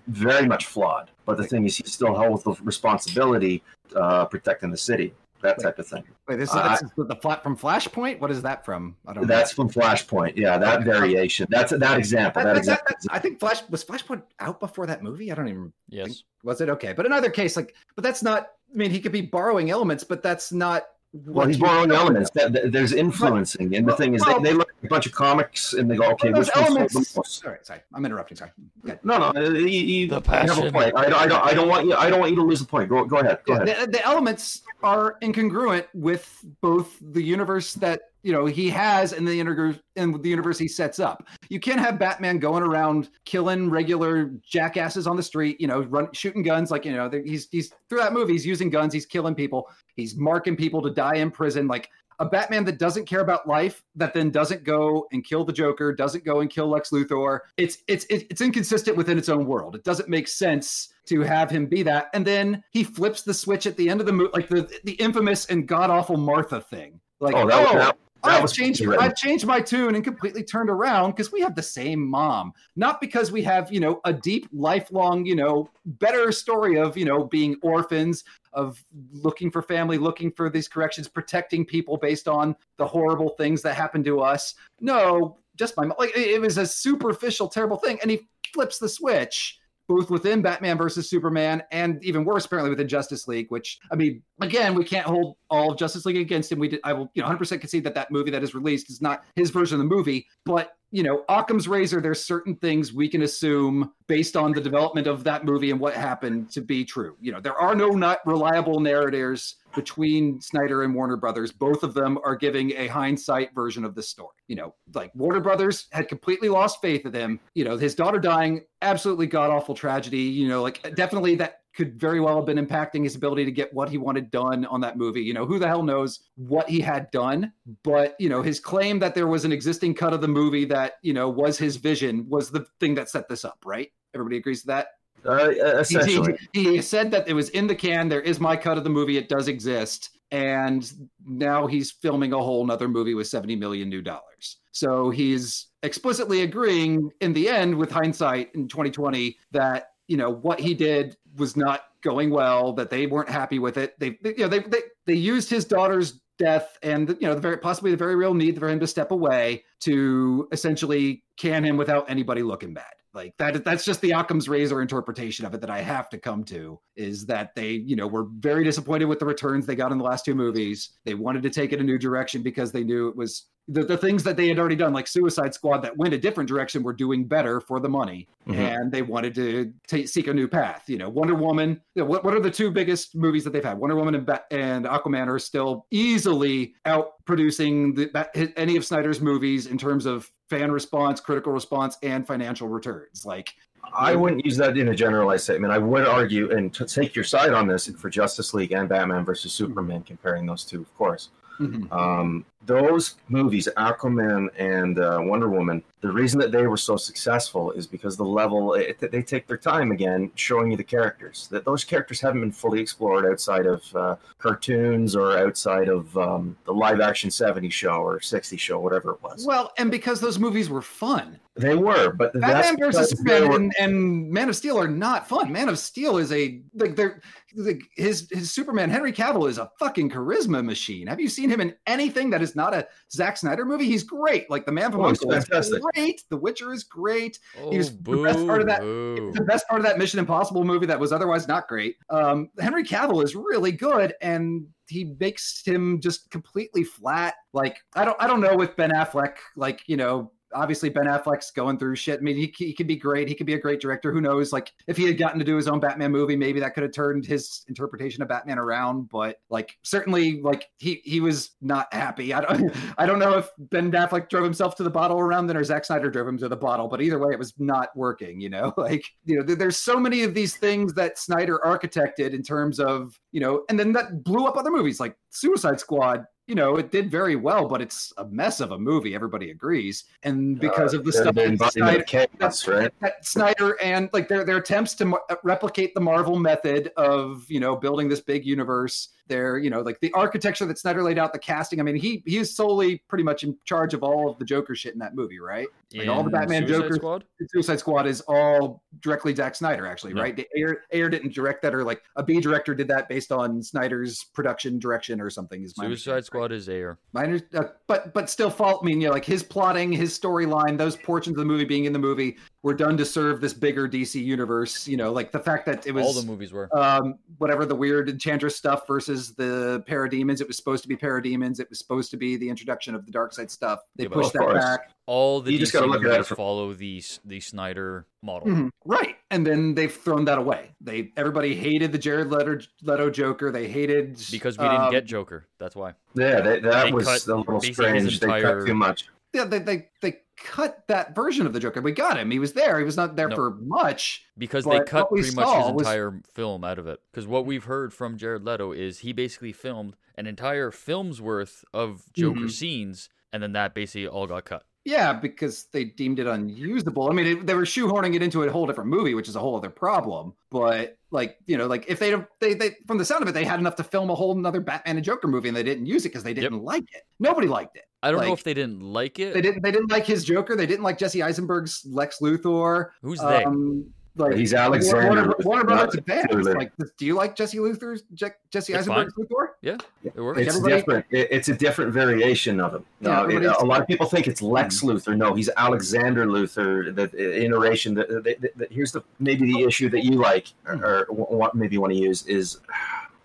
[0.07, 1.09] very much flawed.
[1.25, 3.63] But the thing is, he still held the responsibility
[3.95, 5.13] uh, protecting the city.
[5.41, 6.03] That type of thing.
[6.27, 8.19] Wait, this, uh, I- this is the flat from Flashpoint.
[8.19, 8.95] What is that from?
[9.07, 9.27] I don't.
[9.27, 10.37] That's from Flashpoint.
[10.37, 11.47] Yeah, that variation.
[11.49, 12.41] That's that example.
[12.43, 12.85] That That- that- example.
[13.03, 15.31] that- I think Flash was Flashpoint out before that movie.
[15.31, 16.23] I don't even Yes.
[16.43, 16.93] was it okay.
[16.93, 18.51] But in either case, like, but that's not.
[18.73, 20.85] I mean, he could be borrowing elements, but that's not.
[21.13, 22.29] Well, what he's you- borrowing elements.
[22.35, 24.87] That, that- there's influencing, and the Well- thing is, well- they, they look at a
[24.87, 27.15] bunch of comics and they go, "Okay, Well, those which one's the elements.
[27.17, 28.37] most?" Sorry, sorry, I'm interrupting.
[28.37, 28.51] Sorry.
[28.87, 28.97] Okay.
[29.03, 30.95] No, no, uh, you, you, The you have a point.
[30.95, 32.87] I, I don't, I don't want you, I don't want you to lose the point.
[32.89, 33.87] Go, go ahead, go Yeah, ahead.
[33.87, 39.27] the, the elements are incongruent with both the universe that you know he has and
[39.27, 41.27] the universe and the universe he sets up.
[41.49, 46.07] You can't have Batman going around killing regular jackasses on the street, you know, run
[46.13, 49.35] shooting guns like you know he's he's through that movie he's using guns, he's killing
[49.35, 51.89] people, he's marking people to die in prison like
[52.21, 55.91] a Batman that doesn't care about life, that then doesn't go and kill the Joker,
[55.91, 57.39] doesn't go and kill Lex Luthor.
[57.57, 59.75] It's it's it's inconsistent within its own world.
[59.75, 62.11] It doesn't make sense to have him be that.
[62.13, 64.93] And then he flips the switch at the end of the movie, like the the
[64.93, 66.99] infamous and god awful Martha thing.
[67.19, 68.85] Like, oh, that, oh, that I've changed.
[68.85, 72.53] I've changed my tune and completely turned around because we have the same mom.
[72.75, 77.05] Not because we have, you know, a deep, lifelong, you know, better story of, you
[77.05, 82.55] know, being orphans, of looking for family, looking for these corrections, protecting people based on
[82.77, 84.55] the horrible things that happened to us.
[84.79, 85.95] No, just my mom.
[85.97, 87.99] Like it was a superficial, terrible thing.
[88.01, 89.60] And he flips the switch
[89.91, 93.47] both within Batman versus Superman and even worse, apparently within Justice League.
[93.49, 96.59] Which I mean, again, we can't hold all of Justice League against him.
[96.59, 99.01] We did, I will, you know, 100% concede that that movie that is released is
[99.01, 100.25] not his version of the movie.
[100.45, 102.01] But you know, Occam's razor.
[102.01, 105.93] There's certain things we can assume based on the development of that movie and what
[105.93, 107.15] happened to be true.
[107.21, 111.51] You know, there are no not reliable narrators between Snyder and Warner Brothers.
[111.53, 114.35] Both of them are giving a hindsight version of the story.
[114.47, 117.39] You know, like Warner Brothers had completely lost faith in him.
[117.53, 120.19] You know, his daughter dying, absolutely god awful tragedy.
[120.19, 123.73] You know, like definitely that could very well have been impacting his ability to get
[123.73, 125.21] what he wanted done on that movie.
[125.21, 127.53] You know, who the hell knows what he had done?
[127.83, 130.93] But, you know, his claim that there was an existing cut of the movie that,
[131.01, 133.89] you know, was his vision was the thing that set this up, right?
[134.13, 134.87] Everybody agrees to that?
[135.25, 136.37] Uh, He- essentially.
[136.53, 138.09] He, he said that it was in the can.
[138.09, 139.17] There is my cut of the movie.
[139.17, 140.09] It does exist.
[140.31, 140.89] And
[141.25, 144.57] now he's filming a whole nother movie with 70 million new dollars.
[144.71, 150.59] So he's explicitly agreeing in the end with hindsight in 2020 that, you know, what
[150.59, 153.99] he did was not going well, that they weren't happy with it.
[153.99, 157.41] They, they you know, they, they, they used his daughter's death and, you know, the
[157.41, 161.77] very, possibly the very real need for him to step away to essentially can him
[161.77, 165.69] without anybody looking bad like that that's just the occam's razor interpretation of it that
[165.69, 169.25] i have to come to is that they you know were very disappointed with the
[169.25, 171.97] returns they got in the last two movies they wanted to take it a new
[171.97, 175.07] direction because they knew it was the, the things that they had already done like
[175.07, 178.55] suicide squad that went a different direction were doing better for the money Mhm.
[178.55, 182.05] and they wanted to ta seek a new path you know wonder woman you know,
[182.09, 184.85] what, what are the two biggest movies that they've had wonder woman and, Ba- and
[184.85, 190.71] aquaman are still easily out producing the, any of snyder's movies in terms of fan
[190.71, 193.53] response critical response and financial returns like
[193.93, 195.73] I wouldn't use that in a generalized statement.
[195.73, 199.25] I would argue and to take your side on this for Justice League and Batman
[199.25, 201.29] versus Superman, comparing those two, of course.
[201.59, 201.91] Mhm.
[201.91, 207.71] Um, those movies, Aquaman and uh, Wonder Woman, the reason that they were so successful
[207.71, 211.47] is because the level it, they take their time again showing you the characters.
[211.51, 216.55] That those characters haven't been fully explored outside of uh, cartoons or outside of um,
[216.65, 219.45] the live action '70s show or '60s show, whatever it was.
[219.45, 221.39] Well, and because those movies were fun.
[221.55, 225.51] they were, but Batman versus Superman were- and, and Man of Steel are not fun.
[225.51, 227.21] Man of Steel is a like they're
[227.55, 231.07] like his his Superman Henry Cavill is a fucking charisma machine.
[231.07, 233.85] Have you seen him in anything that is not a Zack Snyder movie?
[233.85, 234.49] He's great.
[234.49, 236.23] Like the Man from Oh, he's Uncle is great.
[236.29, 237.39] The Witcher is great.
[237.59, 240.63] Oh, He was the best part of that- the best part of that Mission Impossible
[240.63, 241.97] movie that was otherwise not great.
[242.09, 247.35] Um, Henry Cavill is really good, and he makes him just completely flat.
[247.53, 249.35] Like I don't, I don't know with Ben Affleck.
[249.55, 252.19] Like you know, obviously Ben Affleck's going through shit.
[252.19, 253.27] I mean, he, he could be great.
[253.27, 254.11] He could be a great director.
[254.11, 254.51] Who knows?
[254.53, 256.91] Like if he had gotten to do his own Batman movie, maybe that could have
[256.93, 259.09] turned his interpretation of Batman around.
[259.09, 262.33] But like certainly, like he he was not happy.
[262.33, 265.57] I don't, I don't know if Ben Affleck drove himself to the bottle around then,
[265.57, 266.87] or Zack Snyder drove him to the bottle.
[266.87, 268.39] But either way, it was not working.
[268.41, 272.33] You know, like you know, there- there's so many of these things that Snyder architected
[272.33, 276.25] in terms of you know, and then that blew up other movies like Suicide Squad.
[276.51, 279.15] You know, it did very well, but it's a mess of a movie.
[279.15, 282.93] Everybody agrees, and because uh, of the stuff that Snyder, chaos, right?
[282.99, 287.61] that Snyder and like their their attempts to mar- replicate the Marvel method of you
[287.61, 289.11] know building this big universe.
[289.31, 291.79] Their you know like the architecture that Snyder laid out, the casting.
[291.79, 294.75] I mean, he he is solely pretty much in charge of all of the Joker
[294.75, 295.67] shit in that movie, right?
[295.95, 297.23] Like all the Batman Suicide Jokers- Squad?
[297.49, 300.21] Suicide Squad is all directly Zack Snyder, actually, No.
[300.21, 300.35] right?
[300.35, 303.61] The Ayer, Ayer didn't direct that, or like a B director did that based on
[303.63, 305.63] Snyder's production direction or something.
[305.63, 306.97] Is my Suicide Squad is Ayer.
[307.13, 310.77] my uh, but but still fault I mean you know, like his plotting his storyline
[310.77, 313.87] those portions of the movie being in the movie were done to serve this bigger
[313.87, 316.69] dc universe you know like the fact that it was All the movies were.
[316.77, 321.59] um whatever the weird enchantress stuff versus the parademons it was supposed to be parademons
[321.59, 324.39] it was supposed to be the introduction of the Darkseid stuff they Yeah, pushed that
[324.39, 324.63] course.
[324.63, 328.47] back All the You DC gotta look movies from- follow the the Snyder model.
[328.49, 328.69] Mhm.
[328.85, 333.51] right and then they've thrown that away they everybody hated the jared leto, leto joker
[333.51, 335.47] they hated Because we didn't um, get Joker.
[335.59, 335.93] That's why.
[336.15, 338.19] Yeah, they, that They was cut a little basically his strange.
[338.19, 339.09] They cut too much.
[339.33, 341.81] Yeah, they, they they cut that version of the Joker.
[341.81, 342.31] We got him.
[342.31, 342.79] He was there.
[342.79, 343.35] He was not there No.
[343.35, 344.25] for much.
[344.37, 346.99] Because they cut pretty much his was- entire film out of it.
[347.11, 351.63] Because what we've heard from Jared Leto is he basically filmed an entire film's worth
[351.73, 352.51] of Joker Mhm.
[352.51, 354.65] scenes, and then that basically all got cut.
[354.83, 357.09] Yeah, because they deemed it unusable.
[357.09, 359.39] I mean, it, they were shoehorning it into a whole different movie, which is a
[359.39, 360.33] whole other problem.
[360.49, 363.45] But like, you know, like if they they they from the sound of it, they
[363.45, 366.05] had enough to film a whole another Batman and Joker movie, and they didn't use
[366.05, 367.03] it because they didn't like it.
[367.19, 367.83] Nobody liked it.
[368.01, 369.35] I don't know if they didn't like it.
[369.35, 369.61] They didn't.
[369.61, 370.55] They didn't like his Joker.
[370.55, 372.89] They didn't like Jesse Eisenberg's Lex Luthor.
[373.03, 373.43] Who's they?
[373.43, 373.85] Um,
[374.17, 376.47] Like He's Alexander Warner, Warner Brothers not fans.
[376.47, 379.51] Like, do you like Jesse Luthor's Je- Jesse It's Eisenberg's Luthor?
[379.61, 380.39] yeah, it works.
[380.39, 381.05] It's everybody- different.
[381.11, 382.85] It, it's a different variation of him.
[382.99, 384.89] Yeah, No, it- a lot of people think it's Lex mm-hmm.
[384.89, 385.15] Luthor.
[385.15, 386.93] No, he's Alexander Luthor.
[386.93, 387.93] The, the iteration.
[387.93, 391.93] That, here's the maybe the issue that you like, or, or what maybe you want
[391.93, 392.59] to use is.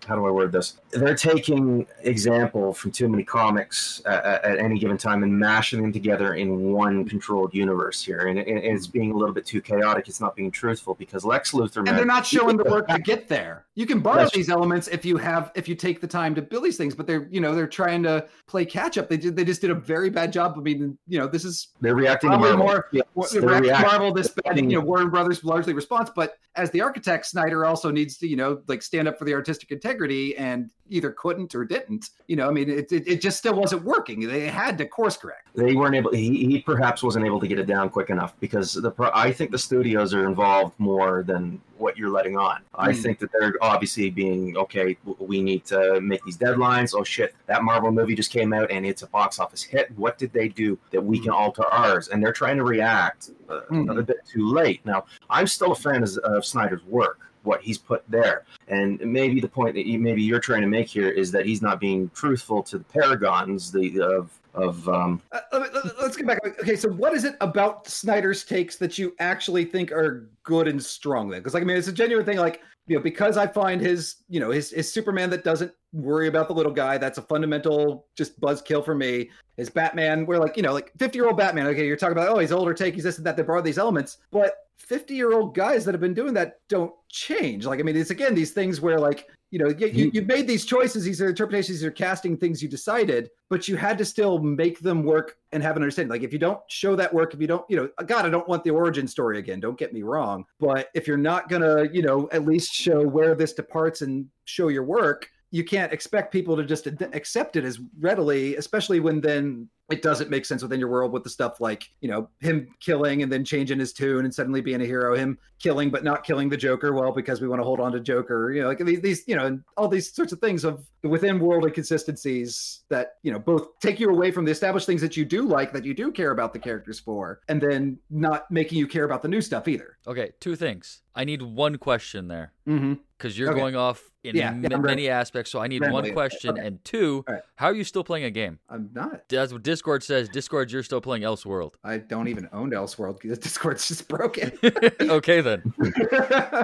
[0.07, 0.77] How do I word this?
[0.91, 5.81] They're taking example from too many comics at, at- at any given time and mashing
[5.81, 9.61] them together in one controlled universe here, and, and it's being a little bit too
[9.61, 10.07] chaotic.
[10.07, 12.99] It's not being truthful because Lex Luthor, man, and they're not showing the work to
[13.11, 13.65] get there.
[13.77, 16.41] You can borrow That's- these elements if you have if you take the time to
[16.41, 19.07] build these things, but they're you know they're trying to play catch up.
[19.07, 20.55] They did they just did a very bad job.
[20.57, 22.57] I mean, you know, this is they're reacting to Marvel.
[22.57, 26.39] more- Yes, they're Rex reacting- Marvel this bad, you know, Warner Brothers largely response, but
[26.55, 29.69] as the architect, Snyder also needs to, you know, like stand up for the artistic
[29.71, 32.09] integrity and either couldn't or didn't.
[32.27, 34.19] You know, I mean, it, it, it just still wasn't working.
[34.27, 35.47] They had to course correct.
[35.55, 38.73] they weren't able he, he perhaps wasn't able to get it down quick enough because
[38.73, 42.91] the pro- i think the studios are involved more than what you're letting on i
[42.93, 43.01] Hmm.
[43.01, 47.63] think that they're obviously being okay we need to make these deadlines oh shit that
[47.63, 50.77] marvel movie just came out and it's a box office hit what did they do
[50.91, 53.97] that we can alter ours and they're trying to react uh, Mhm.
[53.97, 57.77] a bit too late now i'm still a fan of, of snyder's work what he's
[57.77, 61.31] put there and maybe the point that you, maybe you're trying to make here is
[61.31, 65.99] that he's not being truthful to the paragons the of of um, Uh, let- let-
[66.01, 66.39] let's get back.
[66.61, 70.83] Okay, so what is it about Snyder's takes that you actually think are good and
[70.83, 71.39] strong then?
[71.41, 72.37] Because like I mean, it's a genuine thing.
[72.37, 76.27] Like you know, because I find his you know his his Superman that doesn't worry
[76.27, 76.97] about the little guy.
[76.97, 79.29] That's a fundamental just buzzkill for me.
[79.57, 81.67] His Batman, we're like you know like fifty year old Batman.
[81.67, 83.37] Okay, you're talking about oh he's older take, he's this and that.
[83.37, 86.93] They borrow these elements, but 50 year old guys that have been doing that don't
[87.09, 87.65] change.
[87.65, 90.65] Like, I mean, it's again these things where like you know, you, you, made these
[90.65, 94.39] choices, these are interpretations, these are casting things you decided, but you had to still
[94.39, 96.09] make them work and have an understanding.
[96.09, 98.47] Like if you don't show that work, if you don't, you know, God, I don't
[98.47, 99.61] want the origin story again.
[99.61, 103.35] Don't get me wrong, but if you're not gonna, you know, at least show where
[103.35, 107.79] this departs and show your work, you can't expect people to just accept it as
[107.99, 111.89] readily, especially when then it doesn't make sense within your world with the stuff like
[112.01, 115.37] you know him killing and then changing his tune and suddenly being a hero him
[115.59, 118.51] killing but not killing the joker well because we want to hold on to joker
[118.51, 121.39] you know like these, these you know and all these sorts of things of within
[121.39, 125.23] world inconsistencies that you know both take you away from the established things that you
[125.23, 128.87] do like that you do care about the characters for and then not making you
[128.87, 131.01] care about the new stuff either Okay, two things.
[131.15, 132.93] I need one question there mm-hmm.
[133.17, 133.59] Because you're Okay.
[133.59, 135.51] going off in Yeah, m- yeah, many aspects.
[135.51, 136.51] So I need one question.
[136.51, 136.67] Okay.
[136.67, 137.41] And two, right.
[137.55, 138.59] how are you still playing a game?
[138.69, 140.29] i'm not That's what Discord says.
[140.29, 141.73] Discord, you're still playing Elseworld.
[141.83, 144.51] i don't even own elseworld because discord's just broken
[145.01, 145.73] okay then.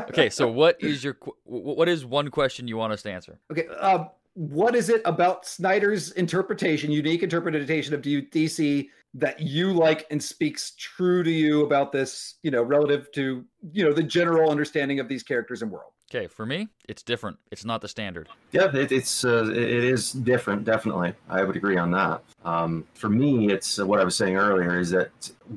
[0.09, 3.39] Okay, so what is your what is one question you want us to answer?
[3.51, 3.67] Okay.
[3.67, 10.21] Um, what is it about Snyder's interpretation, unique interpretation of DC that you like and
[10.21, 14.99] speaks true to you about this, you know, relative to, you know, the general understanding
[14.99, 15.92] of these characters and world?
[16.15, 17.37] Okay, for me, it's different.
[17.51, 18.27] It's not the standard.
[18.51, 20.65] Yeah, it, it's uh, it is different.
[20.65, 22.21] Definitely, I would agree on that.
[22.45, 25.09] Um, for me, it's uh, what I was saying earlier is that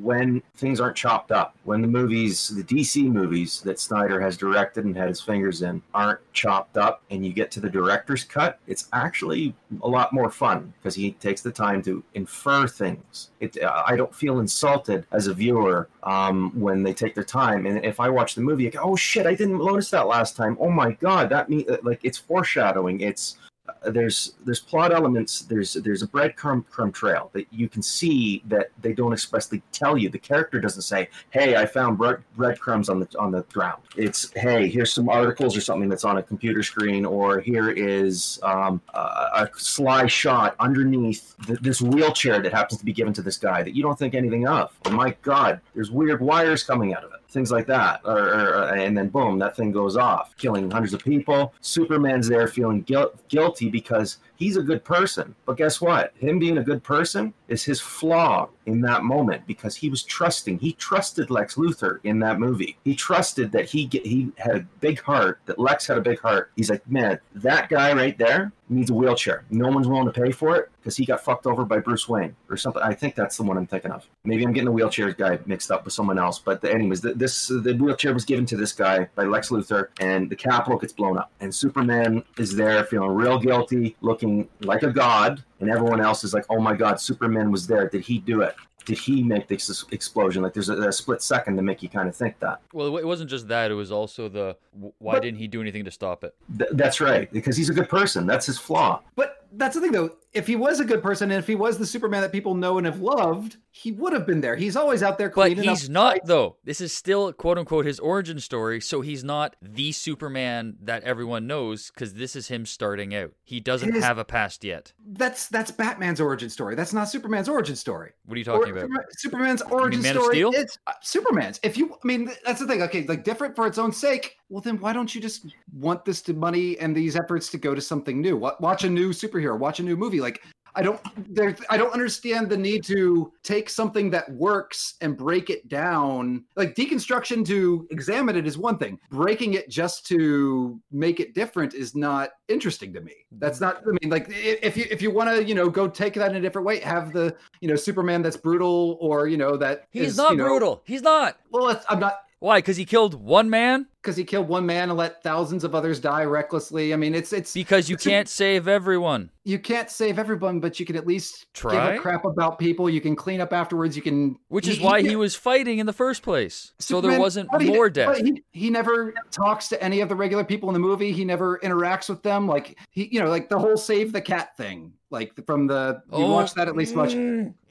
[0.03, 4.85] when things aren't chopped up, when the movies, the DC movies that Snyder has directed
[4.85, 8.59] and had his fingers in, aren't chopped up, and you get to the director's cut,
[8.67, 13.31] it's actually a lot more fun because he takes the time to infer things.
[13.41, 17.67] It, uh, I don't feel insulted as a viewer um, when they take their time,
[17.67, 20.37] and if I watch the movie, I go, "Oh shit, I didn't notice that last
[20.37, 20.57] time.
[20.61, 23.01] Oh my god, that mean like it's foreshadowing.
[23.01, 23.37] It's
[23.69, 25.43] uh, there's there's plot elements.
[25.43, 29.97] There's there's a breadcrumb crumb trail that you can see that they don't expressly tell
[29.97, 30.09] you.
[30.09, 34.33] The character doesn't say, "Hey, I found bread breadcrumbs on the on the ground." It's,
[34.35, 38.81] "Hey, here's some articles or something that's on a computer screen," or "Here is um,
[38.95, 43.37] a, a sly shot underneath th- this wheelchair that happens to be given to this
[43.37, 47.05] guy that you don't think anything of." Oh my God, there's weird wires coming out
[47.05, 48.01] of it things like that.
[48.05, 51.55] Or, or, and then boom that thing goes off killing hundreds of people.
[51.61, 55.35] Superman's there feeling guilt, guilty because he's a good person.
[55.45, 56.13] But guess what?
[56.19, 60.59] Him being a good person is his flaw in that moment because he was trusting.
[60.59, 62.77] He trusted lex luthor in that movie.
[62.85, 66.21] He trusted that he get, he had a big heart that lex had a big
[66.21, 66.51] heart.
[66.57, 69.45] He's like man that guy right there needs a wheelchair.
[69.51, 72.35] No one's willing to pay for it because he got fucked over by bruce wayne
[72.51, 72.83] or something.
[72.83, 74.07] I think that's the one i'm thinking of.
[74.25, 77.15] Maybe i'm getting the wheelchair guy mixed up with someone else but the, anyways the,
[77.15, 80.93] this the wheelchair was given to this guy by lex luthor and the capitol gets
[80.93, 84.26] blown up and superman is there feeling real guilty looking
[84.63, 87.89] like a god and everyone else is like oh my god superman was there.
[87.89, 88.55] Did he do it?
[88.85, 90.43] Did he make this explosion?
[90.45, 92.61] Like there's a, a split second to make you kind of think that.
[92.73, 93.71] Well, it wasn't just that.
[93.73, 94.57] It was also the
[94.99, 96.35] why But- didn't he do anything to stop it?
[96.57, 98.27] Th- that's right because he's a good person.
[98.27, 99.01] That's his flaw.
[99.17, 100.11] But that's the thing, though.
[100.33, 102.77] If he was a good person and if he was the Superman that people know
[102.77, 104.55] and have loved, he would have been there.
[104.55, 106.29] He's always out there But he's not fights.
[106.29, 106.57] though.
[106.63, 111.47] This is still quote unquote his origin story, so he's not the Superman that everyone
[111.47, 113.33] knows because this is him starting out.
[113.45, 114.93] He doesn't His- have a past yet.
[115.07, 116.75] That's that's Batman's origin story.
[116.75, 118.13] That's not Superman's origin story.
[118.27, 119.05] What are you talking Or- about?
[119.17, 120.53] Superman's origin Man of story Steel?
[120.53, 121.61] is uh, Superman's.
[121.63, 122.83] If you, I mean, that's the thing.
[122.83, 124.37] Okay, like different for its own sake.
[124.49, 127.75] Well, then why don't you just want this to money and these efforts to go
[127.75, 128.37] to something new?
[128.37, 129.59] Watch a new superhero.
[129.59, 130.21] Watch a new movie.
[130.21, 130.43] Like
[130.77, 131.01] I don't,
[131.35, 136.45] there, I don't understand the need to take something that works and break it down.
[136.55, 139.01] Like deconstruction to examine it is one thing.
[139.11, 143.15] Breaking it just to make it different is not interesting to me.
[143.33, 143.79] That's not.
[143.79, 146.37] I mean, like if you if you want to, you know, go take that in
[146.37, 150.09] a different way, have the you know Superman that's brutal or you know that He's
[150.09, 150.83] is, not you know- brutal.
[150.85, 151.39] He's not.
[151.51, 152.59] Well, it's, I'm not Why?
[152.59, 153.87] Because he killed one man?
[154.03, 156.93] because he killed one man and let thousands of others die recklessly.
[156.95, 159.31] I mean, it's it's Because you It's can't save everyone.
[159.45, 161.73] you can't save everyone, but you can at least Try?
[161.91, 162.89] give a crap about people.
[162.89, 163.97] You can clean up afterwards.
[163.97, 166.71] You can, Which is he- why he- he was fighting in the first place.
[166.79, 168.19] So there wasn't he- more but death.
[168.19, 171.11] He, he never talks to any of the regular people in the movie.
[171.11, 172.47] He never interacts with them.
[172.47, 174.93] Like he, you know, like the whole save the cat thing.
[175.11, 176.31] Like from the you Oh.
[176.33, 177.13] watch that at least much.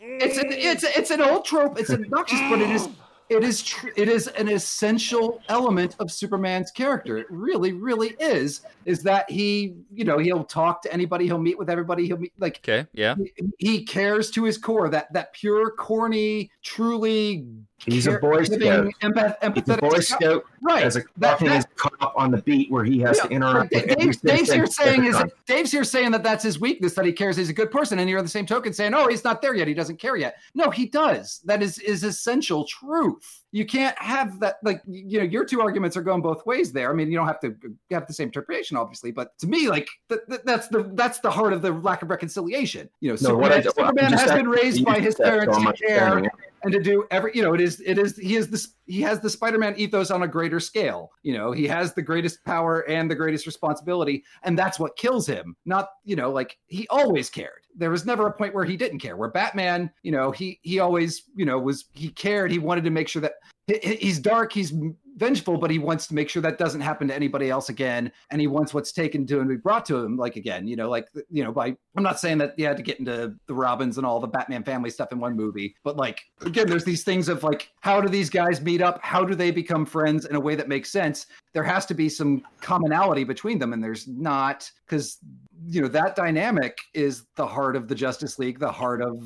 [0.01, 1.80] It's an it's it's an old trope.
[1.80, 2.95] It's obnoxious, but it is oh.
[3.29, 7.17] It is tr- it is an essential element of Superman's character.
[7.17, 8.61] It really, really is.
[8.85, 12.33] Is that he, you know, he'll talk to anybody, he'll meet with everybody, he'll meet
[12.38, 13.15] like Okay, yeah.
[13.15, 17.45] he- he cares to his core that that pure corny truly
[17.77, 18.59] He's a Boy Scout.
[18.59, 20.83] Empath, He's a empathetic Boy Scout right?
[20.83, 23.83] as a That- fucking that- cop on the beat where he has to interact but
[23.83, 25.29] with every Dave, Dave's here saying is time.
[25.45, 28.09] Dave's here saying that that's his weakness that he cares he's a good person, and
[28.09, 29.67] you're the same token saying, "Oh, he's not there yet.
[29.67, 31.41] He doesn't care yet." No, he does.
[31.45, 33.43] That is is essential truth.
[33.51, 34.55] You can't have that.
[34.63, 36.89] Like you know, your two arguments are going both ways there.
[36.89, 37.55] I mean, you don't have to
[37.91, 41.29] have the same interpretation, obviously, but to me, like th- th- that's the that's the
[41.29, 42.89] heart of the lack of reconciliation.
[43.01, 46.23] You know, Superman, what I'm Superman has been raised by his parents to care.
[46.65, 49.19] And to do every you know it is it is he is this he has
[49.19, 51.12] the spider-man ethos on a greater scale.
[51.23, 55.28] You know he has the greatest power and the greatest responsibility and that's what kills
[55.28, 55.56] him.
[55.65, 57.62] Not you know like he always cared.
[57.78, 60.80] There was never a point where he didn't care where batman you know he he
[60.80, 62.51] always you know was he cared.
[62.51, 63.34] He wanted to make sure that
[63.67, 64.73] he- he- he's dark he's
[65.15, 68.41] vengeful but he wants to make sure that doesn't happen to anybody else again and
[68.41, 71.08] he wants what's taken to him be brought to him like again you know like
[71.29, 74.06] you know by i'm not saying that you had to get into the robins and
[74.06, 77.44] all the batman family stuff in one movie but like again there's these things of
[77.44, 79.00] like how do these guys meet up?
[79.04, 81.27] How do they become friends in a way that makes sense?
[81.54, 85.19] There has to be some commonality between them and there's not because
[85.67, 89.23] you know that dynamic is the heart of the justice league the heart of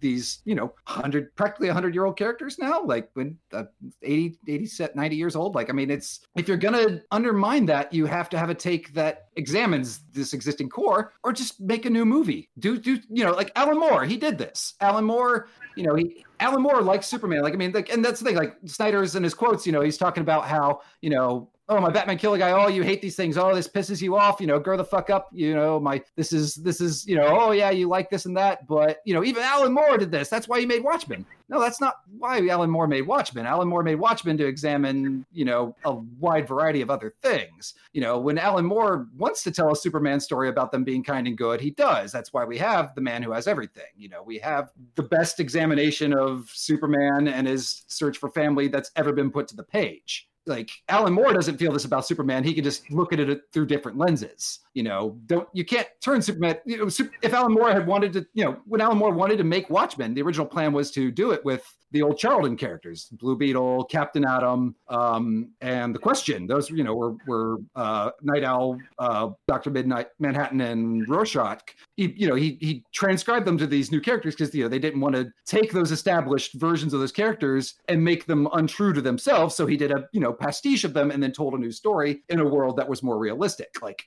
[0.00, 3.64] these you know 100 practically 100 year old characters now like when uh,
[4.02, 7.92] 80 80 set 90 years old like i mean it's if you're gonna undermine that
[7.92, 11.90] you have to have a take that examines this existing core or just make a
[11.90, 12.50] new movie.
[12.58, 14.74] Do do you know like alan moore he did this.
[14.80, 18.20] Alan moore you know he alan moore likes superman like i mean like and that's
[18.20, 21.48] the thing like snyder's in his quotes you know he's talking about how you know
[21.68, 22.50] oh my batman killer guy.
[22.50, 23.36] Oh you hate these things.
[23.36, 24.40] Oh this pisses you off.
[24.40, 25.28] You know grow the fuck up.
[25.32, 28.36] You know my this is this is you know oh yeah you like this and
[28.36, 28.66] that.
[28.66, 30.28] But you know even alan moore did this.
[30.28, 31.26] That's why he made watchmen.
[31.50, 33.46] No that's not why alan moore made watchmen.
[33.46, 37.74] Alan moore made watchmen to examine you know a wide variety of other things.
[37.92, 41.26] You know when alan moore wants to tell a superman story about them being kind
[41.26, 42.12] and good he does.
[42.12, 43.90] That's why we have the man who has everything.
[43.96, 48.90] You know we have the best examination of superman and his search for family that's
[48.96, 52.44] ever been put to the page like Alan Moore doesn't feel this about Superman.
[52.44, 54.60] He can just look at it through different lenses.
[54.74, 56.56] You know, don't you can't turn Superman.
[56.64, 56.90] You know,
[57.22, 60.14] if Alan Moore had wanted to, you know, when Alan Moore wanted to make Watchmen,
[60.14, 64.24] the original plan was to do it with the old Charlton characters, Blue Beetle, Captain
[64.24, 66.46] Atom, um, and the Question.
[66.46, 71.74] Those, you know, were were uh, Night Owl, uh, Doctor Midnight, Manhattan, and Rorschach.
[71.96, 74.78] He, you know, he he transcribed them to these new characters because you know they
[74.78, 79.00] didn't want to take those established versions of those characters and make them untrue to
[79.00, 79.54] themselves.
[79.54, 82.22] So he did a you know pastiche of them and then told a new story
[82.28, 83.68] in a world that was more realistic.
[83.82, 84.04] Like,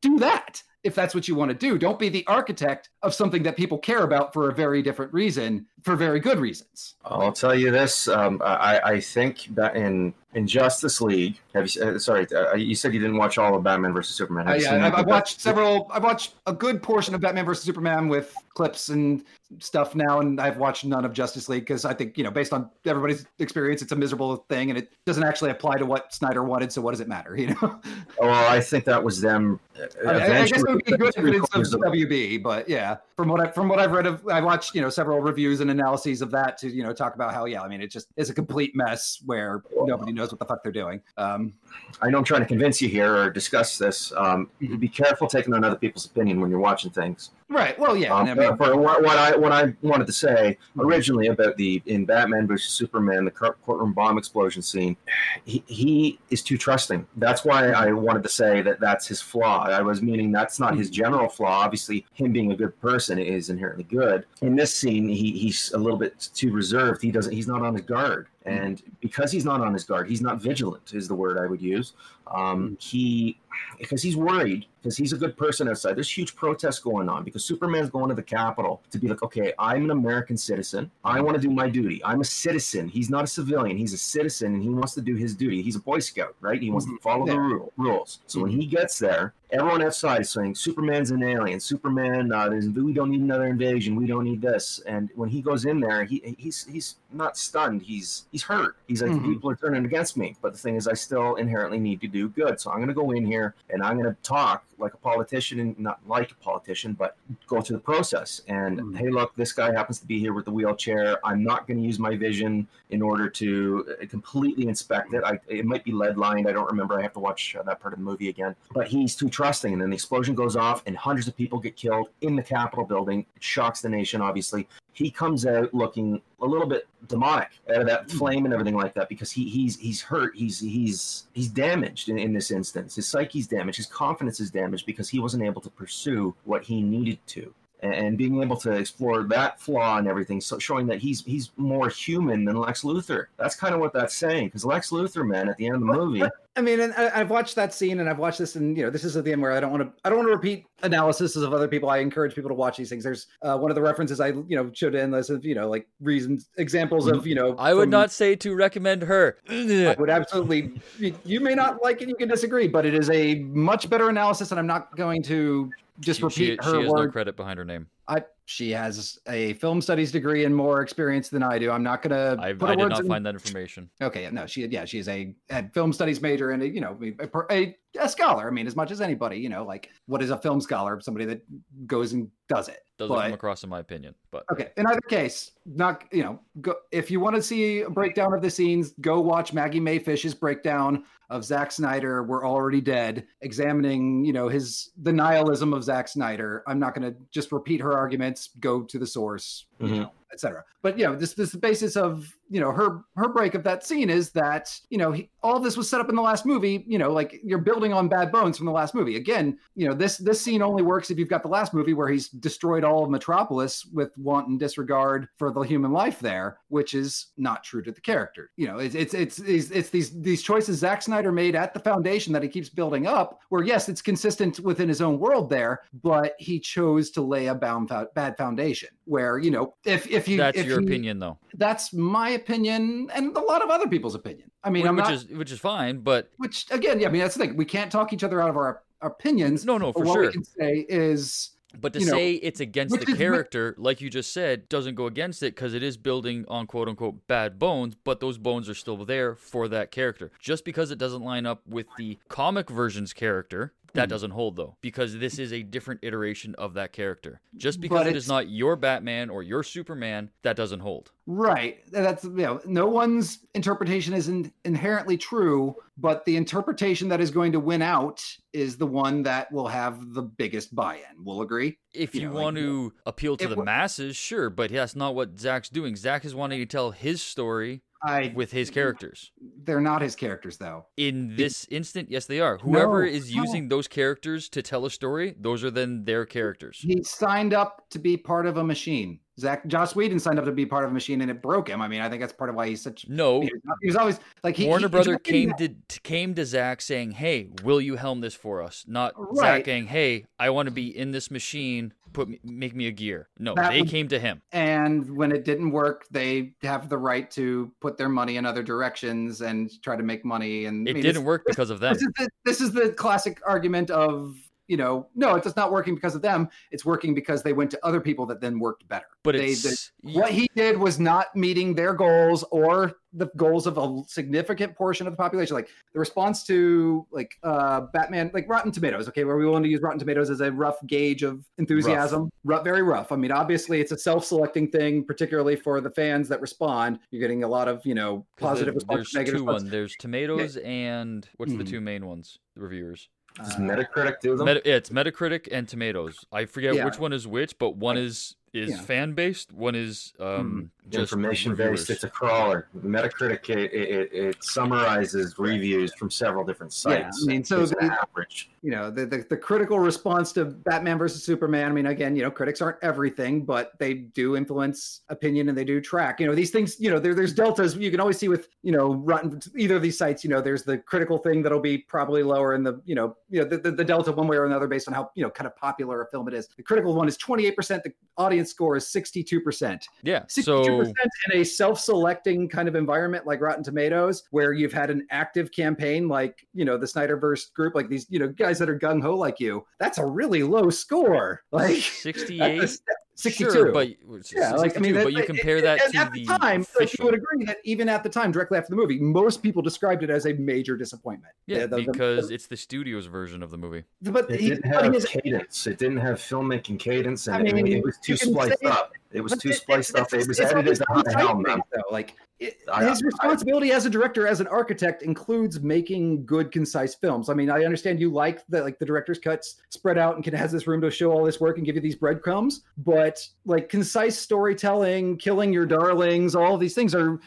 [0.00, 1.78] do that if that's what you want to do.
[1.78, 5.66] Don't be the architect of something that people care about for a very different reason,
[5.82, 6.94] for very good reasons.
[7.04, 8.08] I'll tell you this.
[8.08, 11.82] Um, I, I think that in in Justice League, have you?
[11.82, 14.46] Uh, sorry, uh, you said you didn't watch all of Batman versus Superman.
[14.46, 15.90] Have I, you seen Uh, I've, I've watched several.
[15.92, 19.24] I've watched a good portion of Batman versus Superman with clips and
[19.58, 22.52] stuff now, and I've watched none of Justice League because I think you know, based
[22.52, 26.42] on everybody's experience, it's a miserable thing, and it doesn't actually apply to what Snyder
[26.44, 26.72] wanted.
[26.72, 27.36] So what does it matter?
[27.42, 27.80] You know, Oh,
[28.20, 29.58] well, I think that was them.
[29.76, 33.40] uh, I, I guess it would be good it's of WB, but yeah, from what
[33.40, 36.30] I from what I've read of, I watched you know several reviews and analyses of
[36.30, 38.76] that to you know talk about how yeah, I mean it just is a complete
[38.76, 41.00] mess where nobody knows what the fuck they're doing.
[41.16, 41.54] Um,
[42.00, 44.12] I know I'm trying to convince you here or discuss this.
[44.16, 47.30] Um, be careful taking on other people's opinion when you're watching things.
[47.48, 47.78] right.
[47.78, 48.14] Well, yeah.
[48.14, 51.82] Um, I mean, for what, what I what I wanted to say originally about the
[51.86, 54.96] in Batman versus Superman, the courtroom bomb explosion scene,
[55.44, 57.06] he, he is too trusting.
[57.16, 59.66] That's why I wanted to say that that's his flaw.
[59.66, 61.60] I was meaning that's not his general flaw.
[61.60, 64.26] Obviously, him being a good person is inherently good.
[64.40, 67.02] In this scene, he, he's a little bit too reserved.
[67.02, 67.32] He doesn't.
[67.32, 70.94] He's not on his guard, and because he's not on his guard, he's not vigilant.
[70.94, 71.92] Is the word I would use.
[72.32, 73.38] Um, he
[73.78, 75.94] because he's worried because he's a good person outside.
[75.94, 79.52] There's huge protests going on because Superman's going to the Capitol to be like, okay,
[79.58, 80.90] I'm an American citizen.
[81.04, 82.00] I want to do my duty.
[82.04, 82.88] I'm a citizen.
[82.88, 83.76] He's not a civilian.
[83.76, 85.62] He's a citizen and he wants to do his duty.
[85.62, 86.60] He's a Boy Scout, right?
[86.60, 88.20] He wants to follow the rule, rules.
[88.26, 91.60] So when he gets there, everyone outside is saying, Superman's an alien.
[91.60, 93.94] Superman, uh, we don't need another invasion.
[93.94, 94.80] We don't need this.
[94.86, 97.82] And when he goes in there, he he's he's not stunned.
[97.82, 98.76] He's he's hurt.
[98.88, 99.24] He's like, Mhm.
[99.34, 100.36] people are turning against me.
[100.42, 102.60] But the thing is, I still inherently need to do good.
[102.60, 105.60] So I'm going to go in here and I'm going to talk like a politician,
[105.60, 107.16] and not like a politician, but
[107.46, 108.40] go through the process.
[108.48, 108.96] And Mhm.
[108.98, 111.24] hey, look, this guy happens to be here with the wheelchair.
[111.24, 115.22] I'm not going to use my vision in order to uh, completely inspect it.
[115.24, 116.48] I, it might be lead lined.
[116.48, 116.98] I don't remember.
[116.98, 118.56] I have to watch uh, that part of the movie again.
[118.74, 119.72] But he's too trusting.
[119.72, 122.84] And then the explosion goes off, and hundreds of people get killed in the Capitol
[122.84, 123.24] building.
[123.36, 124.68] It shocks the nation, obviously.
[124.92, 128.18] He comes out looking a little bit demonic out of that mm.
[128.18, 130.36] flame and everything like that because he he's he's hurt.
[130.36, 132.96] He's he's he's damaged in, in this instance.
[132.96, 133.78] His psyche's damaged.
[133.78, 137.54] His confidence is damaged because he wasn't able to pursue what he needed to.
[137.82, 141.50] and, and being able to explore that flaw and everything, so showing that he's he's
[141.56, 143.26] more human than Lex Luthor.
[143.36, 144.46] That's kind of what that's saying.
[144.46, 146.22] Because Lex Luthor, man, at the end of the movie,
[146.54, 148.90] I mean, and I, I've watched that scene, and I've watched this, and you know,
[148.90, 150.66] this is at the end where I don't want to, I don't want to repeat
[150.82, 151.88] analysis of other people.
[151.88, 153.04] I encourage people to watch these things.
[153.04, 155.70] There's uh, one of the references I, you know, showed in this of, you know,
[155.70, 159.38] like reasons, examples of, you know, I would from- not say to recommend her.
[159.48, 160.72] I would absolutely.
[160.98, 164.50] you- may not like it, you can disagree, but it is a much better analysis,
[164.50, 167.58] and I'm not going to just She, repeat she, her she has no credit behind
[167.58, 167.86] her name.
[168.08, 171.70] I, she has a film studies degree and more experience than I do.
[171.70, 172.42] I'm not going to.
[172.42, 173.88] I, put I did not in- find that information.
[174.02, 177.54] Okay, no, she yeah, she's a, a film studies major and a, you know a,
[177.54, 178.46] a, a scholar.
[178.46, 181.00] I mean, as much as anybody, you know, like what is a film scholar?
[181.00, 181.42] Somebody that
[181.86, 182.80] goes and does it.
[182.98, 184.68] Doesn't But- come across in my opinion, but Okay.
[184.76, 188.42] In either case, not you know, go if you want to see a breakdown of
[188.42, 192.22] the scenes, go watch Maggie Mae Fish's breakdown of Zack Snyder.
[192.22, 196.62] We're already dead, examining you know his the nihilism of Zack Snyder.
[196.66, 198.50] I'm not going to just repeat her arguments.
[198.60, 199.96] Go to the source, you Mhm.
[200.02, 200.64] know, etc.
[200.82, 203.84] But you know, this this the basis of you know her her break of that
[203.86, 206.84] scene is that you know he, all this was set up in the last movie.
[206.86, 209.16] You know, like you're building on bad bones from the last movie.
[209.16, 212.08] Again, you know this this scene only works if you've got the last movie where
[212.08, 217.28] he's destroyed all of Metropolis with wanton disregard for the human life there, which is
[217.36, 218.50] not true to the character.
[218.56, 221.80] You know, it's it's it's it's, it's these these choices Zack Snyder made at the
[221.80, 223.40] foundation that he keeps building up.
[223.48, 227.54] Where yes, it's consistent within his own world there, but he chose to lay a
[227.54, 228.90] bound bad foundation.
[229.04, 231.38] Where you know, if if you that's if your he- opinion though.
[231.54, 234.50] that's my opinion and a lot of other people's opinion.
[234.64, 237.20] I mean, I'm which not, is which is fine, but which again, yeah, I mean,
[237.22, 237.56] that's the thing.
[237.56, 239.64] We can't talk each other out of our opinions.
[239.64, 240.22] no, no, for what sure.
[240.26, 241.50] we can say is
[241.80, 244.94] But to you know, say it's against the is- character, like you just said, doesn't
[244.94, 248.68] go against it because it is building on quote unquote bad bones, but those bones
[248.68, 250.30] are still there for that character.
[250.38, 253.72] Just because it doesn't line up with the comic version's character.
[253.94, 254.10] That hmm.
[254.10, 257.40] doesn't hold though, because this is a different iteration of that character.
[257.56, 261.10] Just because it it's- not your Batman or your Superman, that doesn't hold.
[261.26, 261.78] right.
[261.90, 267.30] That's you know, no one's interpretation is in, inherently true, but the interpretation that is
[267.30, 271.24] going to win out is the one that will have the biggest buy-in.
[271.24, 271.78] We'll agree.
[271.94, 274.96] If You you, know, like, want to appeal to the wa- masses, sure, but that's
[274.96, 275.96] not what Zack's doing.
[275.96, 279.30] Zack is wanting to tell his story I with his characters.
[279.64, 280.86] they're not his characters though.
[280.96, 282.58] In this instant, yes, they are.
[282.58, 283.42] Whoever No, is no.
[283.42, 286.78] using those characters to tell a story, those are then their characters.
[286.80, 289.20] He signed up to be part of a machine.
[289.40, 291.80] Zack Joss Whedon signed up to be part of a machine, and it broke him.
[291.80, 293.08] I mean, I think that's part of why he's such.
[293.08, 295.70] No, He was, he was always like he, Warner he- Brother came to
[296.02, 299.36] came to Zack saying, "Hey, will you helm this for us?" Not Right.
[299.36, 301.94] Zack saying, "Hey, I want to be in this machine.
[302.12, 304.42] Put me, make me a gear." No, That they would- came to him.
[304.52, 308.62] and when it didn't work, they have the right to put their money in other
[308.62, 310.66] directions and try to make money.
[310.66, 311.94] And I It mean, didn't work because of them.
[311.94, 314.36] This is the, this is the classic argument of
[314.68, 316.48] you know, no, it's just not working because of them.
[316.70, 319.04] It's working because they went to other people that then worked better.
[319.22, 323.76] But they, it's what he did was not meeting their goals or the goals of
[323.78, 325.54] a significant portion of the population.
[325.54, 329.08] Like the response to like uh Batman, like Rotten Tomatoes.
[329.08, 332.30] Okay, where we want to use Rotten Tomatoes as a rough gauge of enthusiasm.
[332.44, 332.64] Rough.
[332.64, 333.12] very rough.
[333.12, 336.98] I mean, obviously, it's a self-selecting thing, particularly for the fans that respond.
[337.10, 339.62] You're getting a lot of you know positive there- response, There's negative two response.
[339.64, 339.70] one.
[339.70, 341.68] There's tomatoes and what's the Mhm.
[341.70, 342.38] two main ones?
[342.54, 343.08] The reviewers.
[343.36, 344.46] Does Uh, Metacritic do them?
[344.46, 346.26] Meta, yeah, it's Metacritic and Tomatoes.
[346.30, 346.84] I forget Yeah.
[346.84, 348.80] which one is which, but one is is Yeah.
[348.82, 349.50] fan based.
[349.54, 351.80] One is um just Information reviewers.
[351.80, 351.90] based.
[351.90, 352.66] It's a crawler.
[352.84, 356.98] Metacritic it, it, it summarizes reviews from several different sites.
[356.98, 357.24] Yeah, sites.
[357.24, 358.50] I mean, so gives the- average.
[358.62, 361.70] you know the, the the critical response to Batman versus Superman.
[361.70, 365.64] I mean, again, you know, critics aren't everything, but they do influence opinion and they
[365.64, 366.20] do track.
[366.20, 366.78] You know, these things.
[366.80, 367.76] You know, there, there's deltas.
[367.76, 370.24] You can always see with you know Rotten either of these sites.
[370.24, 373.40] You know, there's the critical thing that'll be probably lower in the you know you
[373.40, 375.46] know the, the, the delta one way or another based on how you know kind
[375.46, 376.48] of popular a film it is.
[376.56, 377.84] The critical one is 28 percent.
[377.84, 379.86] The audience score is 62 percent.
[380.02, 380.20] Yeah.
[380.24, 381.32] 62% So Oh.
[381.32, 386.08] in a self-selecting kind of environment like Rotten Tomatoes, where you've had an active campaign
[386.08, 389.40] like, you know, the Snyderverse group, like these, you know, guys that are gung-ho like
[389.40, 391.42] you, that's a really low score.
[391.52, 392.60] Like 68.
[392.60, 393.50] that's a- 62.
[393.50, 393.88] Sure, but
[394.34, 396.60] yeah, like I mean, but you compare it- that and to at the, the time,
[396.60, 397.04] like, official.
[397.04, 400.02] you would agree that even at the time, directly after the movie, most people described
[400.02, 401.32] it as a major disappointment.
[401.46, 403.84] yeah, the- the- because it's the studio's version of the movie.
[404.02, 405.66] but It he- didn't but have his- cadence.
[405.66, 408.92] It didn't have filmmaking cadence, and I I mean, mean, it was too spliced up.
[409.12, 410.12] It was too spliced up.
[410.14, 411.82] It was edited always to high helm, though.
[411.90, 416.50] Like it, I- his I- responsibility as a director, as an architect, includes making good,
[416.50, 417.28] concise films.
[417.28, 420.34] I mean, I understand you like the like the director's cuts spread out and can
[420.34, 423.68] has this room to show all this work and give you these breadcrumbs, but like
[423.68, 427.20] concise storytelling, killing your darlings, all these things are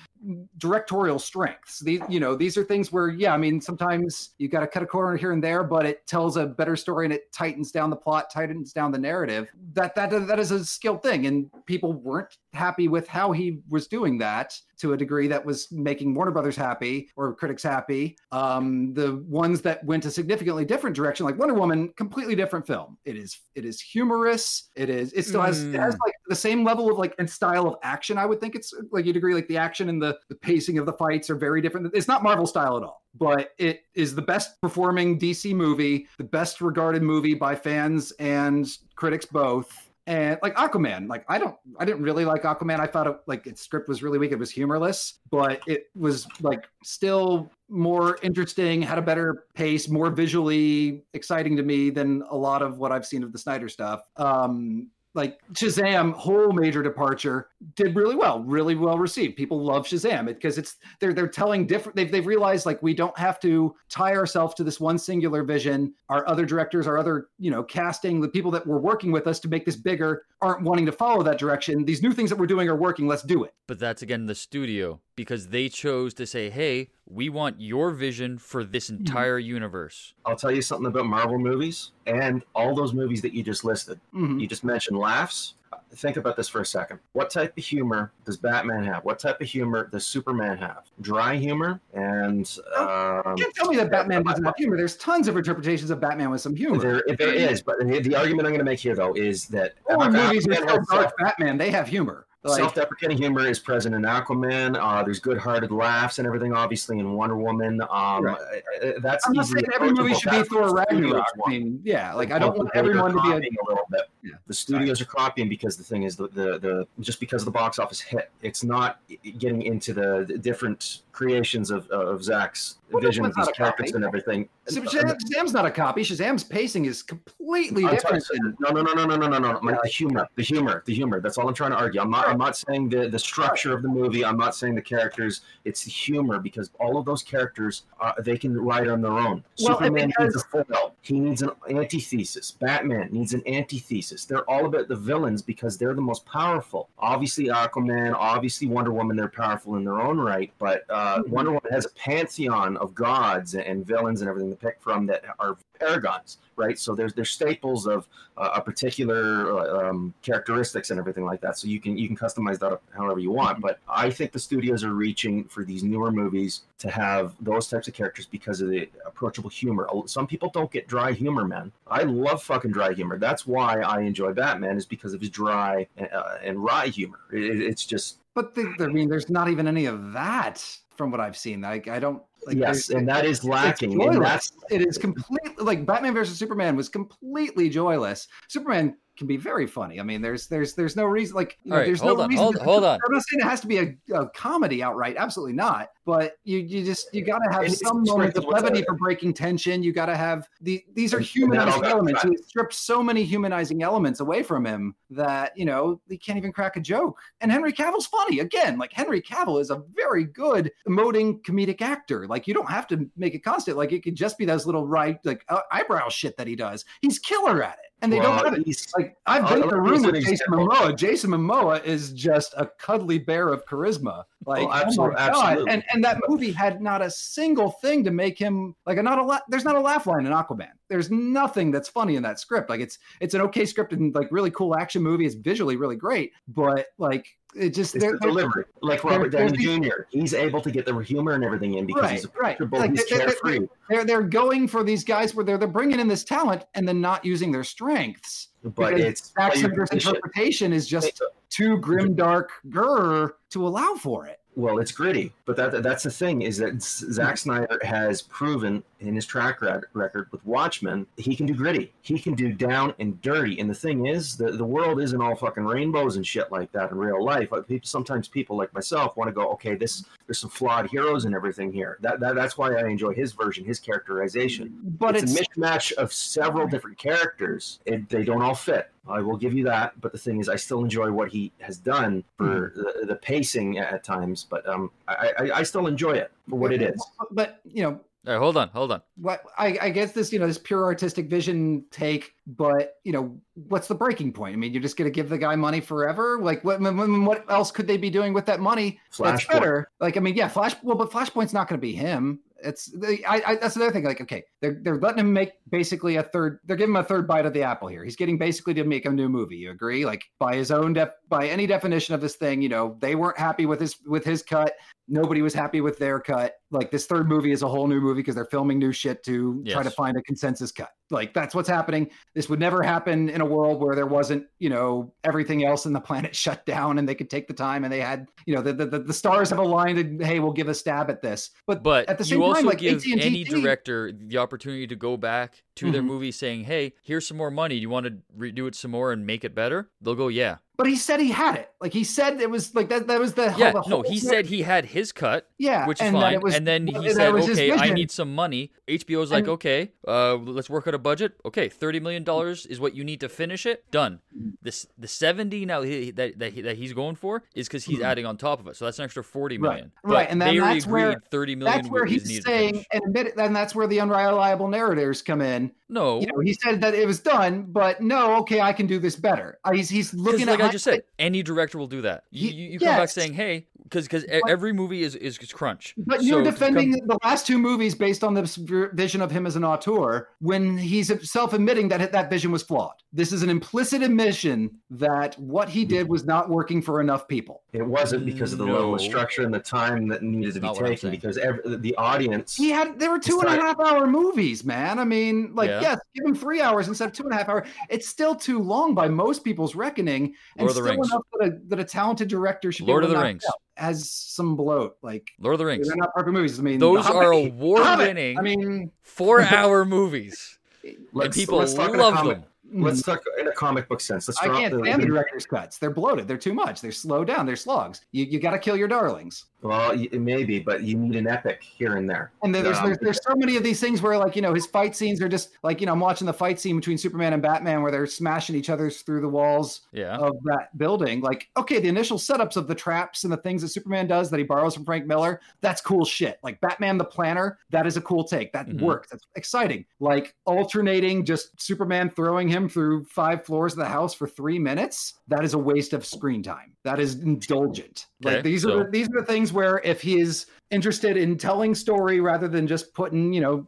[0.57, 1.80] directorial strengths.
[1.80, 4.84] These, you know, these are things where, yeah, I mean, sometimes you got to cut
[4.84, 7.89] a corner here and there, but it tells a better story and it tightens down
[7.89, 9.49] the plot, tightens down the narrative.
[9.73, 13.88] That that that is a skilled thing, and people weren't happy with how he was
[13.88, 18.17] doing that to a degree that was making Warner Brothers happy or critics happy.
[18.32, 22.97] Um, the ones that went a significantly different direction, like Wonder Woman, completely different film.
[23.05, 24.69] It is it is humorous.
[24.76, 27.67] It is it still has it has like the same level of like and style
[27.67, 28.17] of action.
[28.17, 30.86] I would think it's like you'd agree, like the action and the the pacing of
[30.86, 31.91] the fights are very different.
[31.93, 33.03] It's not Marvel style at all.
[33.18, 38.68] But it is the best performing DC movie, the best regarded movie by fans and
[38.95, 42.80] critics both and like Aquaman, like I don't, I didn't really like Aquaman.
[42.80, 44.32] I thought it, like its script was really weak.
[44.32, 50.11] It was humorless, but it was like still more interesting, had a better pace, more
[50.11, 54.01] visually exciting to me than a lot of what I've seen of the Snyder stuff.
[54.18, 59.38] Um, like Shazam, whole major departure, did really well, really well received.
[59.38, 61.95] People love Shazam because it's they're they're telling different.
[61.95, 65.93] They've they've realized like we don't have to tie ourselves to this one singular vision.
[66.09, 69.39] Our other directors, our other you know casting, the people that were working with us
[69.39, 71.86] to make this bigger aren't wanting to follow that direction.
[71.86, 73.07] These new things that we're doing are working.
[73.07, 73.53] Let's do it.
[73.68, 78.38] But that's again the studio because they chose to say, "Hey, we want your vision
[78.38, 79.05] for this Mm-hmm.
[79.05, 83.43] entire universe." I'll tell you something about Marvel movies and all those movies that you
[83.43, 83.99] just listed.
[84.13, 84.39] Mhm.
[84.41, 85.55] You just mentioned laughs.
[85.93, 86.99] Think about this for a second.
[87.13, 89.03] What type of humor does Batman have?
[89.03, 90.84] What type of humor does Superman have?
[91.01, 94.78] Dry humor and um, You can't tell me that Batman doesn't have humor.
[94.78, 96.80] There's tons of interpretations of Batman with some humor.
[97.07, 99.74] there, there is, but the, the argument I'm going to make here though is that
[99.89, 102.26] All the movies Aquaman with so dark Batman, they have humor.
[102.45, 104.77] Like, Self-deprecating humor is present in Aquaman.
[104.79, 107.81] Uh, there's good-hearted laughs and everything, obviously, in Wonder Woman.
[107.89, 108.37] Um, Right.
[108.83, 111.25] uh, That's I'm not saying every movie should be Thor what the studios Ragnarok.
[111.45, 113.65] I mean, yeah, like I don't want of them are everyone to be a a
[113.67, 114.01] little bit.
[114.21, 114.33] Yeah.
[114.45, 117.51] The studios are copying because the thing is the, the the just because of the
[117.51, 118.99] box office hit, it's not
[119.39, 123.57] getting into the, the different creations of of Zack's Well, vision of not these a
[123.57, 123.95] characters copy.
[123.95, 124.49] and everything.
[124.69, 126.01] Shazam's not a copy.
[126.01, 128.23] Shazam's pacing is completely I'm different.
[128.59, 129.59] no, no, no, no, no, no, no, no.
[129.61, 131.19] My, the humor, the humor, the humor.
[131.21, 132.01] That's all I'm trying to argue.
[132.01, 132.27] I'm not.
[132.27, 134.23] I'm not saying the the structure of the movie.
[134.25, 135.41] I'm not saying the characters.
[135.65, 139.43] It's the humor because all of those characters, uh, they can write on their own.
[139.61, 140.93] Well, Superman needs a foil.
[141.01, 142.51] He needs an antithesis.
[142.51, 144.25] Batman needs an antithesis.
[144.25, 146.89] They're all about the villains because they're the most powerful.
[146.97, 149.15] Obviously, Aquaman, obviously Wonder Woman.
[149.15, 151.29] They're powerful in their own right, but uh, Mhm.
[151.29, 155.23] Wonder Woman has a pantheon of gods and villains and everything to pick from that
[155.39, 156.79] are paragons, right?
[156.79, 158.07] So there's there's staples of
[158.38, 161.57] uh, a particular uh, um, characteristics and everything like that.
[161.57, 163.59] So you can you can customize that however you want.
[163.61, 167.88] But I think the studios are reaching for these newer movies to have those types
[167.88, 169.88] of characters because of the approachable humor.
[170.05, 171.71] Some people don't get dry humor, man.
[171.88, 173.17] I love fucking dry humor.
[173.17, 177.19] That's why I enjoy Batman is because of his dry uh, and wry humor.
[177.31, 180.63] It, it's just But the, I mean, there's not even any of that
[180.95, 181.61] from what I've seen.
[181.61, 182.21] Like I don't.
[182.45, 184.01] Like, yes, and that is lacking.
[184.01, 188.27] And that's It is completely like Batman versus Superman was completely joyless.
[188.47, 189.99] Superman can be very funny.
[189.99, 192.24] I mean, there's there's there's no reason like you know, All right, there's hold no
[192.24, 192.43] on, reason.
[192.43, 192.99] hold- to- hold on.
[193.05, 195.16] I'm not saying it has to be a, a comedy outright.
[195.18, 195.89] Absolutely not.
[196.05, 199.34] But you you just you got to have It's some moments of levity for breaking
[199.34, 199.82] tension.
[199.82, 202.22] You got to have the these are And- and humanizing all got elements.
[202.24, 206.51] He stripped so many humanizing elements away from him that you know he can't even
[206.51, 207.18] crack a joke.
[207.41, 208.78] And Henry Cavill's funny again.
[208.78, 212.28] Like Henry Cavill is a very good emoting comedic actor.
[212.28, 213.76] Like you don't have to make it constant.
[213.78, 216.86] Like it could just be those little right like uh, eyebrow shit that he does.
[217.01, 218.87] He's killer at it, and they well, don't have it.
[218.97, 220.47] Like I've Uh, been in the room with Jason.
[220.49, 220.95] Momoa.
[220.95, 224.23] Jason Momoa is just a cuddly bear of charisma.
[224.45, 225.15] Like Oh, oh, my god!
[225.17, 225.71] absolutely.
[225.71, 229.19] And and that movie had not a single thing to make him like a not
[229.19, 230.69] a la- there's not a laugh line in Aquaman.
[230.87, 232.69] There's nothing that's funny in that script.
[232.69, 235.25] Like it's it's an okay script and like really cool action movie.
[235.25, 239.57] It's visually really great, but like it just It's they're, the delivery, like Robert Downey
[239.57, 240.03] Jr.
[240.09, 242.59] He's able to get the humor and everything in because Right, he's right.
[242.59, 245.99] approachable, Like, he's they're- they're- they're they're going for these guys where they're they're bringing
[245.99, 248.49] in this talent and then not using their strengths.
[248.63, 254.39] But it's Zack Snyder's interpretation is just too grim dark grr to allow for it.
[254.57, 259.15] Well, it's gritty, but that that's the thing is that Zack Snyder has proven in
[259.15, 261.93] his track rec- record with Watchmen he can do gritty.
[262.01, 263.59] He can do down and dirty.
[263.59, 266.91] And the thing is, the the world isn't all fucking rainbows and shit like that
[266.91, 267.49] in real life.
[267.67, 271.35] People, sometimes people like myself want to go, okay, this there's some flawed heroes and
[271.35, 271.97] everything here.
[272.01, 274.73] That, that that's why I enjoy his version, his characterization.
[274.83, 277.79] But it's, it's, a mishmash of several different characters.
[277.85, 278.89] It, they don't all fit.
[279.07, 279.99] I will give you that.
[280.01, 282.81] But the thing is, I still enjoy what he has done for Hmm.
[282.81, 284.45] the, the pacing at times.
[284.49, 287.05] But um, I, I, I still enjoy it for what it is.
[287.31, 289.01] But you know, All right, hold on, hold on.
[289.17, 293.39] what I, I guess this you know this pure artistic vision take but you know
[293.55, 296.39] what's the breaking point i mean you're just going to give the guy money forever
[296.41, 299.53] like what what else could they be doing with that money that's Flashpoint.
[299.53, 302.85] better like i mean yeah flash well but flashpoint's not going to be him it's
[302.87, 306.23] the, I, I that's another thing like okay they're they're letting him make basically a
[306.23, 308.83] third they're giving him a third bite of the apple here he's getting basically to
[308.83, 312.21] make a new movie you agree like by his own def, by any definition of
[312.21, 314.73] this thing you know they weren't happy with his with his cut
[315.07, 316.55] nobody was happy with their cut.
[316.71, 319.63] Like this third movie is a whole new movie because they're filming new shit to
[319.67, 320.89] try to find a consensus cut.
[321.09, 322.09] Like that's what's happening.
[322.33, 325.93] This would never happen in a world where there wasn't, you know, everything else in
[325.93, 328.61] the planet shut down and they could take the time and they had, you know,
[328.61, 331.51] the the, the stars have aligned and hey, we'll give a stab at this.
[331.67, 334.87] But But at the same you also time, like give AT&T any director the opportunity
[334.87, 336.05] to go back to their Mhm.
[336.05, 337.75] movie saying, "Hey, here's some more money.
[337.75, 340.57] Do you want to redo it some more and make it better?" They'll go, "Yeah."
[340.78, 341.71] But he said he had it.
[341.82, 343.07] Like he said it was like that.
[343.07, 344.30] That was the Yeah, the no, he thing.
[344.30, 346.39] said he had his cut, yeah, which is and fine.
[346.41, 350.36] was- and then he said, "Okay, I need some money." HBO's like, And- "Okay, uh,
[350.36, 351.34] let's work out a budget.
[351.45, 353.89] Okay, thirty million dollars is what you need to finish it.
[353.91, 354.19] Done.
[354.36, 354.49] Mm-hmm.
[354.61, 357.99] This the seventy now he, that that, he, that he's going for is because he's
[357.99, 358.05] Mhm.
[358.05, 358.76] adding on top of it.
[358.76, 359.91] So that's an extra forty million.
[360.03, 361.78] Right, right, and then that's where- thirty million.
[361.78, 365.71] That's where he's saying, and admit it, then that's where the unreliable narrators come in.
[365.88, 368.97] no, You know, he said that it was done, but no, okay, I can do
[368.97, 369.59] this better.
[369.63, 372.24] Uh, he's he's looking like I just said, any director will do that.
[372.32, 375.93] You, you, you come back saying, "Hey," because because every movie is, is is crunch.
[375.97, 379.31] But So you're to defending come- the last two movies based on this vision of
[379.31, 382.95] him as an auteur when he's self-admitting that that vision was flawed.
[383.13, 387.61] This is an implicit admission that what he did was not working for enough people.
[387.71, 390.65] It wasn't because of the level of structure and the time that needed to be
[390.67, 391.11] not what I'm taken.
[391.11, 394.63] Because every, the audience, He had there were two It's and a half hour movies,
[394.63, 394.97] man.
[394.99, 395.81] I mean, like, Yeah.
[395.81, 397.67] yes, give him three hours instead of two and a half hours.
[397.89, 401.09] It's still too long by most people's reckoning, and Lord of the still Rings.
[401.11, 403.43] enough that a, that a talented director should Lord be of able the to knock
[403.43, 403.45] Rings.
[403.49, 403.55] out.
[403.78, 405.88] Has some bloat, like Lord of the Rings.
[405.88, 406.59] they're not perfect movies.
[406.59, 411.57] I mean, Those are Hobbit- The Hobbit, award-winning I mean, four-hour movies, and let's, people
[411.57, 412.84] let's talk in a love comic, them.
[412.84, 414.28] Let's talk in a comic book sense.
[414.28, 415.78] Let's I drop can't the, stand the the- director's cuts.
[415.78, 416.28] They're bloated.
[416.28, 416.80] They're too much.
[416.82, 417.45] They're slowed down.
[417.45, 418.01] They're slugs.
[418.11, 419.45] You you got to kill your darlings.
[419.66, 422.32] Well, maybe, but you need an epic here and there.
[422.43, 424.66] And there's, Um, there's there's so many of these things where like you know his
[424.68, 427.41] fight scenes are just like you know I'm watching the fight scene between Superman and
[427.41, 430.18] Batman where they're smashing each other through the walls Yeah.
[430.18, 431.22] of that building.
[431.22, 434.38] Like okay, the initial setups of the traps and the things that Superman does that
[434.38, 436.38] he borrows from Frank Miller, that's cool shit.
[436.43, 438.53] Like Batman the Planner, that is a cool take.
[438.53, 438.82] That Mhm.
[438.82, 439.09] works.
[439.09, 439.86] That's exciting.
[439.99, 445.16] Like alternating just Superman throwing him through five floors of the house for three minutes,
[445.28, 446.74] that is a waste of screen time.
[446.84, 448.07] That is indulgent.
[448.26, 451.37] Okay, like these so- are the, these are the things where if he's interested in
[451.37, 453.67] telling story rather than just putting you know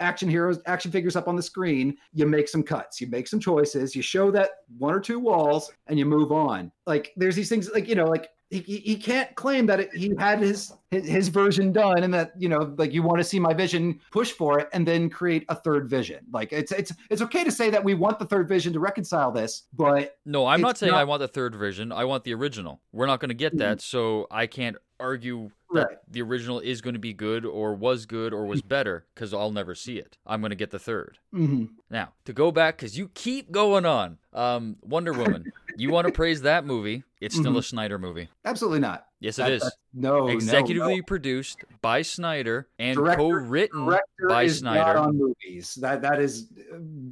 [0.00, 3.40] action heroes action figures up on the screen you make some cuts you make some
[3.40, 7.48] choices you show that one or two walls and you move on like there's these
[7.48, 11.08] things like you know like he, he can't claim that it, he had his, his
[11.08, 14.30] his version done and that you know like you want to see my vision push
[14.30, 17.70] for it and then create a third vision like it's it's it's okay to say
[17.70, 21.04] that we want the third vision to reconcile this but No, I'm not saying I
[21.04, 21.92] want the third version.
[21.92, 22.80] I want the original.
[22.92, 23.96] We're not going to get that, mm-hmm.
[23.96, 25.98] so I can't argue that Right.
[26.08, 29.50] the original is going to be good or was good or was better because I'll
[29.50, 30.18] never see it.
[30.26, 31.18] I'm going to get the third.
[31.34, 31.70] mhm.
[31.90, 36.12] Now, to go back, because you keep going on, um, Wonder Woman, you want to
[36.12, 37.04] praise that movie.
[37.20, 38.28] It's still a Snyder movie.
[38.44, 39.76] absolutely not Yes, it That- is.
[39.94, 41.02] no no, Executively no.
[41.04, 44.98] produced by Snyder and Director- co-written director by Snyder.
[44.98, 45.76] on movies.
[45.76, 46.48] That that is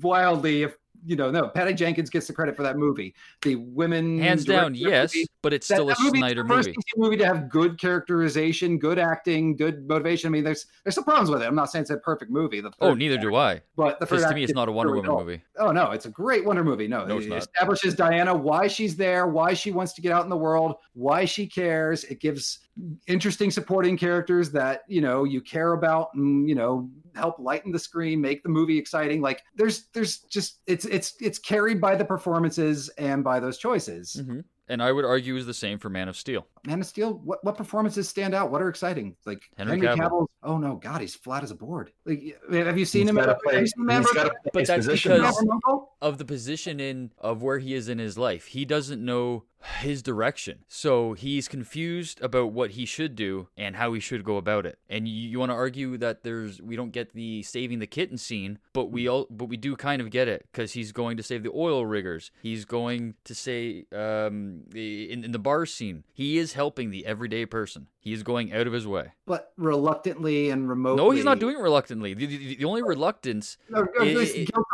[0.03, 0.77] wildly, if
[1.07, 1.49] you know, no.
[1.49, 3.15] Patty Jenkins gets the credit for that movie.
[3.43, 6.49] The women, Hands down, yes, movie, but it's that- still a that movie's Snyder the
[6.49, 6.77] first movie.
[6.97, 10.29] Movie to have good characterization, good acting, good motivation.
[10.29, 11.47] I mean, there's there's some problems with it.
[11.47, 12.61] I'm not saying it's a perfect movie.
[12.61, 13.61] The Oh, neither act- do I.
[13.77, 15.43] But the first to me, it's not a Wonder Woman movie.
[15.59, 16.89] Oh no, it's a great Wonder movie.
[16.89, 20.31] No, No, it establishes Diana why she's there, why she wants to get out in
[20.31, 22.05] the world, why she cares.
[22.05, 22.61] It gives
[23.07, 26.91] interesting supporting characters that you know you care about, and you know
[27.21, 29.21] help lighten the screen, make the movie exciting.
[29.21, 34.21] Like there's there's just it's it's it's carried by the performances and by those choices.
[34.25, 36.47] hmm And I would argue is the same for Man of Steel.
[36.67, 38.51] Man of Steel, what what performances stand out?
[38.51, 39.17] What are exciting?
[39.27, 40.11] Like Henry Henry, Cavill.
[40.11, 40.27] Cavill.
[40.43, 41.93] Oh no, God, he's flat as a board.
[42.07, 43.19] Like, have you seen He's him?
[43.19, 47.11] at- play- have you seen Man gotta But that's because- of of the position in
[47.19, 48.47] of where he is in his life.
[48.47, 49.45] He doesn't know
[49.81, 50.61] his direction.
[50.69, 54.79] So he's confused about what he should do and how he should go about it.
[54.89, 58.17] And you, you want to argue that there's we don't get the saving the kitten
[58.19, 61.23] scene, but we all but we do kind of get it cuz he's going to
[61.23, 62.31] save the oil riggers.
[62.43, 66.05] He's going to say um the- in, in the bar scene.
[66.13, 67.89] He is helping the everyday person.
[68.03, 69.13] He is going out of his way.
[69.27, 71.05] but reluctantly and remotely.
[71.05, 72.15] No, he's not doing it reluctantly.
[72.15, 74.15] The, the, the only reluctance No, or at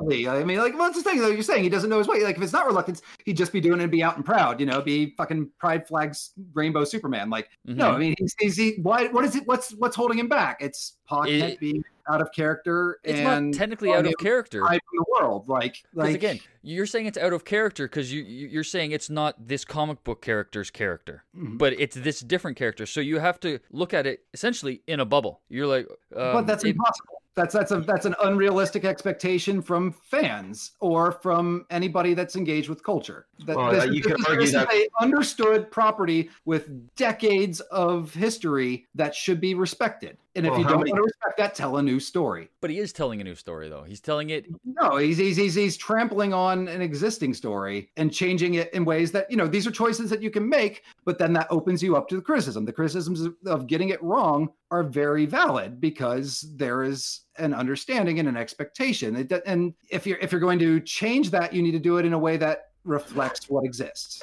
[0.06, 0.40] It- it- guiltily.
[0.40, 1.62] I mean, like, what's the thing that you're saying?
[1.64, 2.22] He doesn't know his way.
[2.22, 4.60] Like, if it's not reluctance, he'd just be doing it and be out and proud.
[4.60, 7.30] You know, be fucking pride flags, rainbow Superman.
[7.30, 7.94] Like, no, Mhm.
[7.94, 9.08] I mean, he's, he's he, why?
[9.08, 9.46] What is it?
[9.46, 10.58] What's what's holding him back?
[10.60, 14.60] It's Pa It- can't out of character It's and not technically out of character.
[14.72, 15.48] in the world.
[15.48, 19.10] Like, like again, you're saying it's out of character because you you- you're saying it's
[19.10, 21.58] not this comic book character's character, Mhm.
[21.58, 22.86] but it's this different character.
[22.86, 25.40] So you have to look at it essentially in a bubble.
[25.48, 27.22] You're like, um, but that's it- impossible.
[27.36, 32.82] That's that's a that's an unrealistic expectation from fans or from anybody that's engaged with
[32.82, 33.26] culture.
[33.44, 36.30] That Well, this, uh, you this could is- argue this is that- a understood property
[36.46, 40.16] with decades of history that should be respected.
[40.36, 42.48] And if you don't many- want to respect that, tell a new story.
[42.60, 43.82] but he is telling a new story though.
[43.82, 44.46] He's telling it.
[44.64, 49.10] No, he's, he's he's he's trampling on an existing story and changing it in ways
[49.12, 51.96] that you know these are choices that you can make, but then that opens you
[51.96, 52.64] up to the criticism.
[52.64, 58.18] The criticisms of- of getting it wrong are very valid because there is an understanding
[58.18, 59.16] and an expectation.
[59.16, 62.04] It, and if you're if you're going to change that, you need to do it
[62.04, 64.22] in a way that reflects what exists.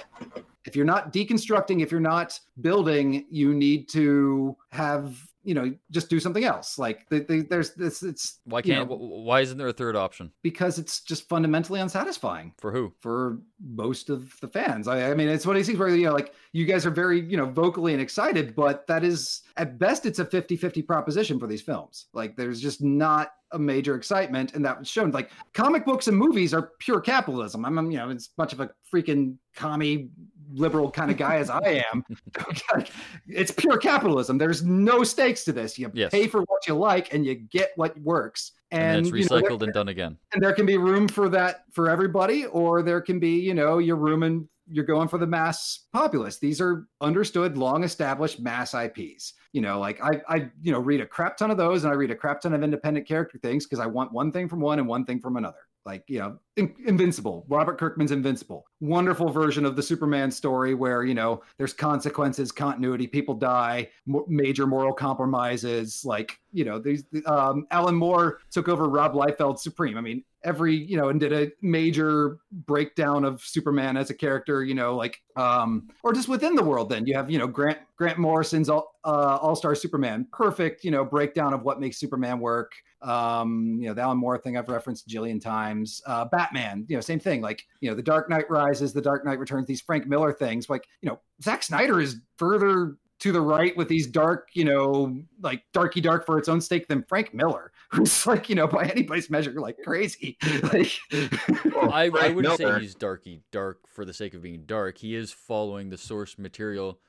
[0.66, 6.10] If you're not deconstructing, if you're not building, you need to have you know just
[6.10, 6.80] do something else.
[6.80, 8.89] Like the, the, there's this it's Why you can't?
[8.89, 12.94] know, why isn't there a third option because it's just fundamentally unsatisfying for who?
[13.04, 14.88] for most of the fans.
[14.88, 16.91] I, I mean, it's one of these things where, you know, like you guys are
[16.91, 20.82] very, you know, vocally and excited, but that is at best, it's a 50 50
[20.82, 22.08] proposition for these films.
[22.14, 24.54] Like there's just not a major excitement.
[24.54, 27.66] And that was shown like comic books and movies are pure capitalism.
[27.66, 30.10] I'm, I'm, you know, it's much of a freaking commie
[30.54, 32.04] liberal kind of guy as I am.
[33.28, 34.38] it's pure capitalism.
[34.38, 35.78] There's no stakes to this.
[35.80, 36.12] You Yes.
[36.12, 38.51] pay for what you like and you get what works.
[38.72, 40.18] And, And, it's you know, there- recycled and done again.
[40.34, 43.78] and there can be room for that for everybody or there can be you know
[43.78, 49.34] you're rooming you're going for the mass populace these are understood long established mass ips
[49.51, 51.95] you know like i i you know read a crap ton of those and i
[51.95, 54.80] read a crap ton of independent character things because i want one thing from one
[54.80, 57.46] and one thing from another like you know In- invincible.
[57.48, 58.66] Robert kirkman's invincible.
[58.80, 63.90] Wonderful version of the superman story where you know there's consequences continuity people die
[64.28, 69.98] major moral compromises like you know these um alan moore took over rob liefeld supreme.
[69.98, 74.62] I mean every you know and did a major breakdown of superman as a character
[74.64, 77.08] you know like um or just within the world then.
[77.08, 80.28] You have you know grant grant morrison's all uh, all-star superman.
[80.32, 82.72] Perfect you know breakdown of what makes superman work
[83.04, 86.95] um you know the alan moore thing i've referenced a jillion times uh batman you
[86.95, 89.82] know same thing like you know the dark knight rises the dark knight returns these
[89.82, 94.06] frank miller things like you know Zack snyder is further to the right with these
[94.06, 98.49] dark, you know, like darky dark for its own sake than Frank Miller, who's like,
[98.49, 100.38] you know, by anybody's measure, like crazy.
[100.64, 104.64] Like, I, I Frank would say Miller- he's darky dark for the sake of being
[104.66, 104.97] dark.
[104.97, 106.99] He is following the source material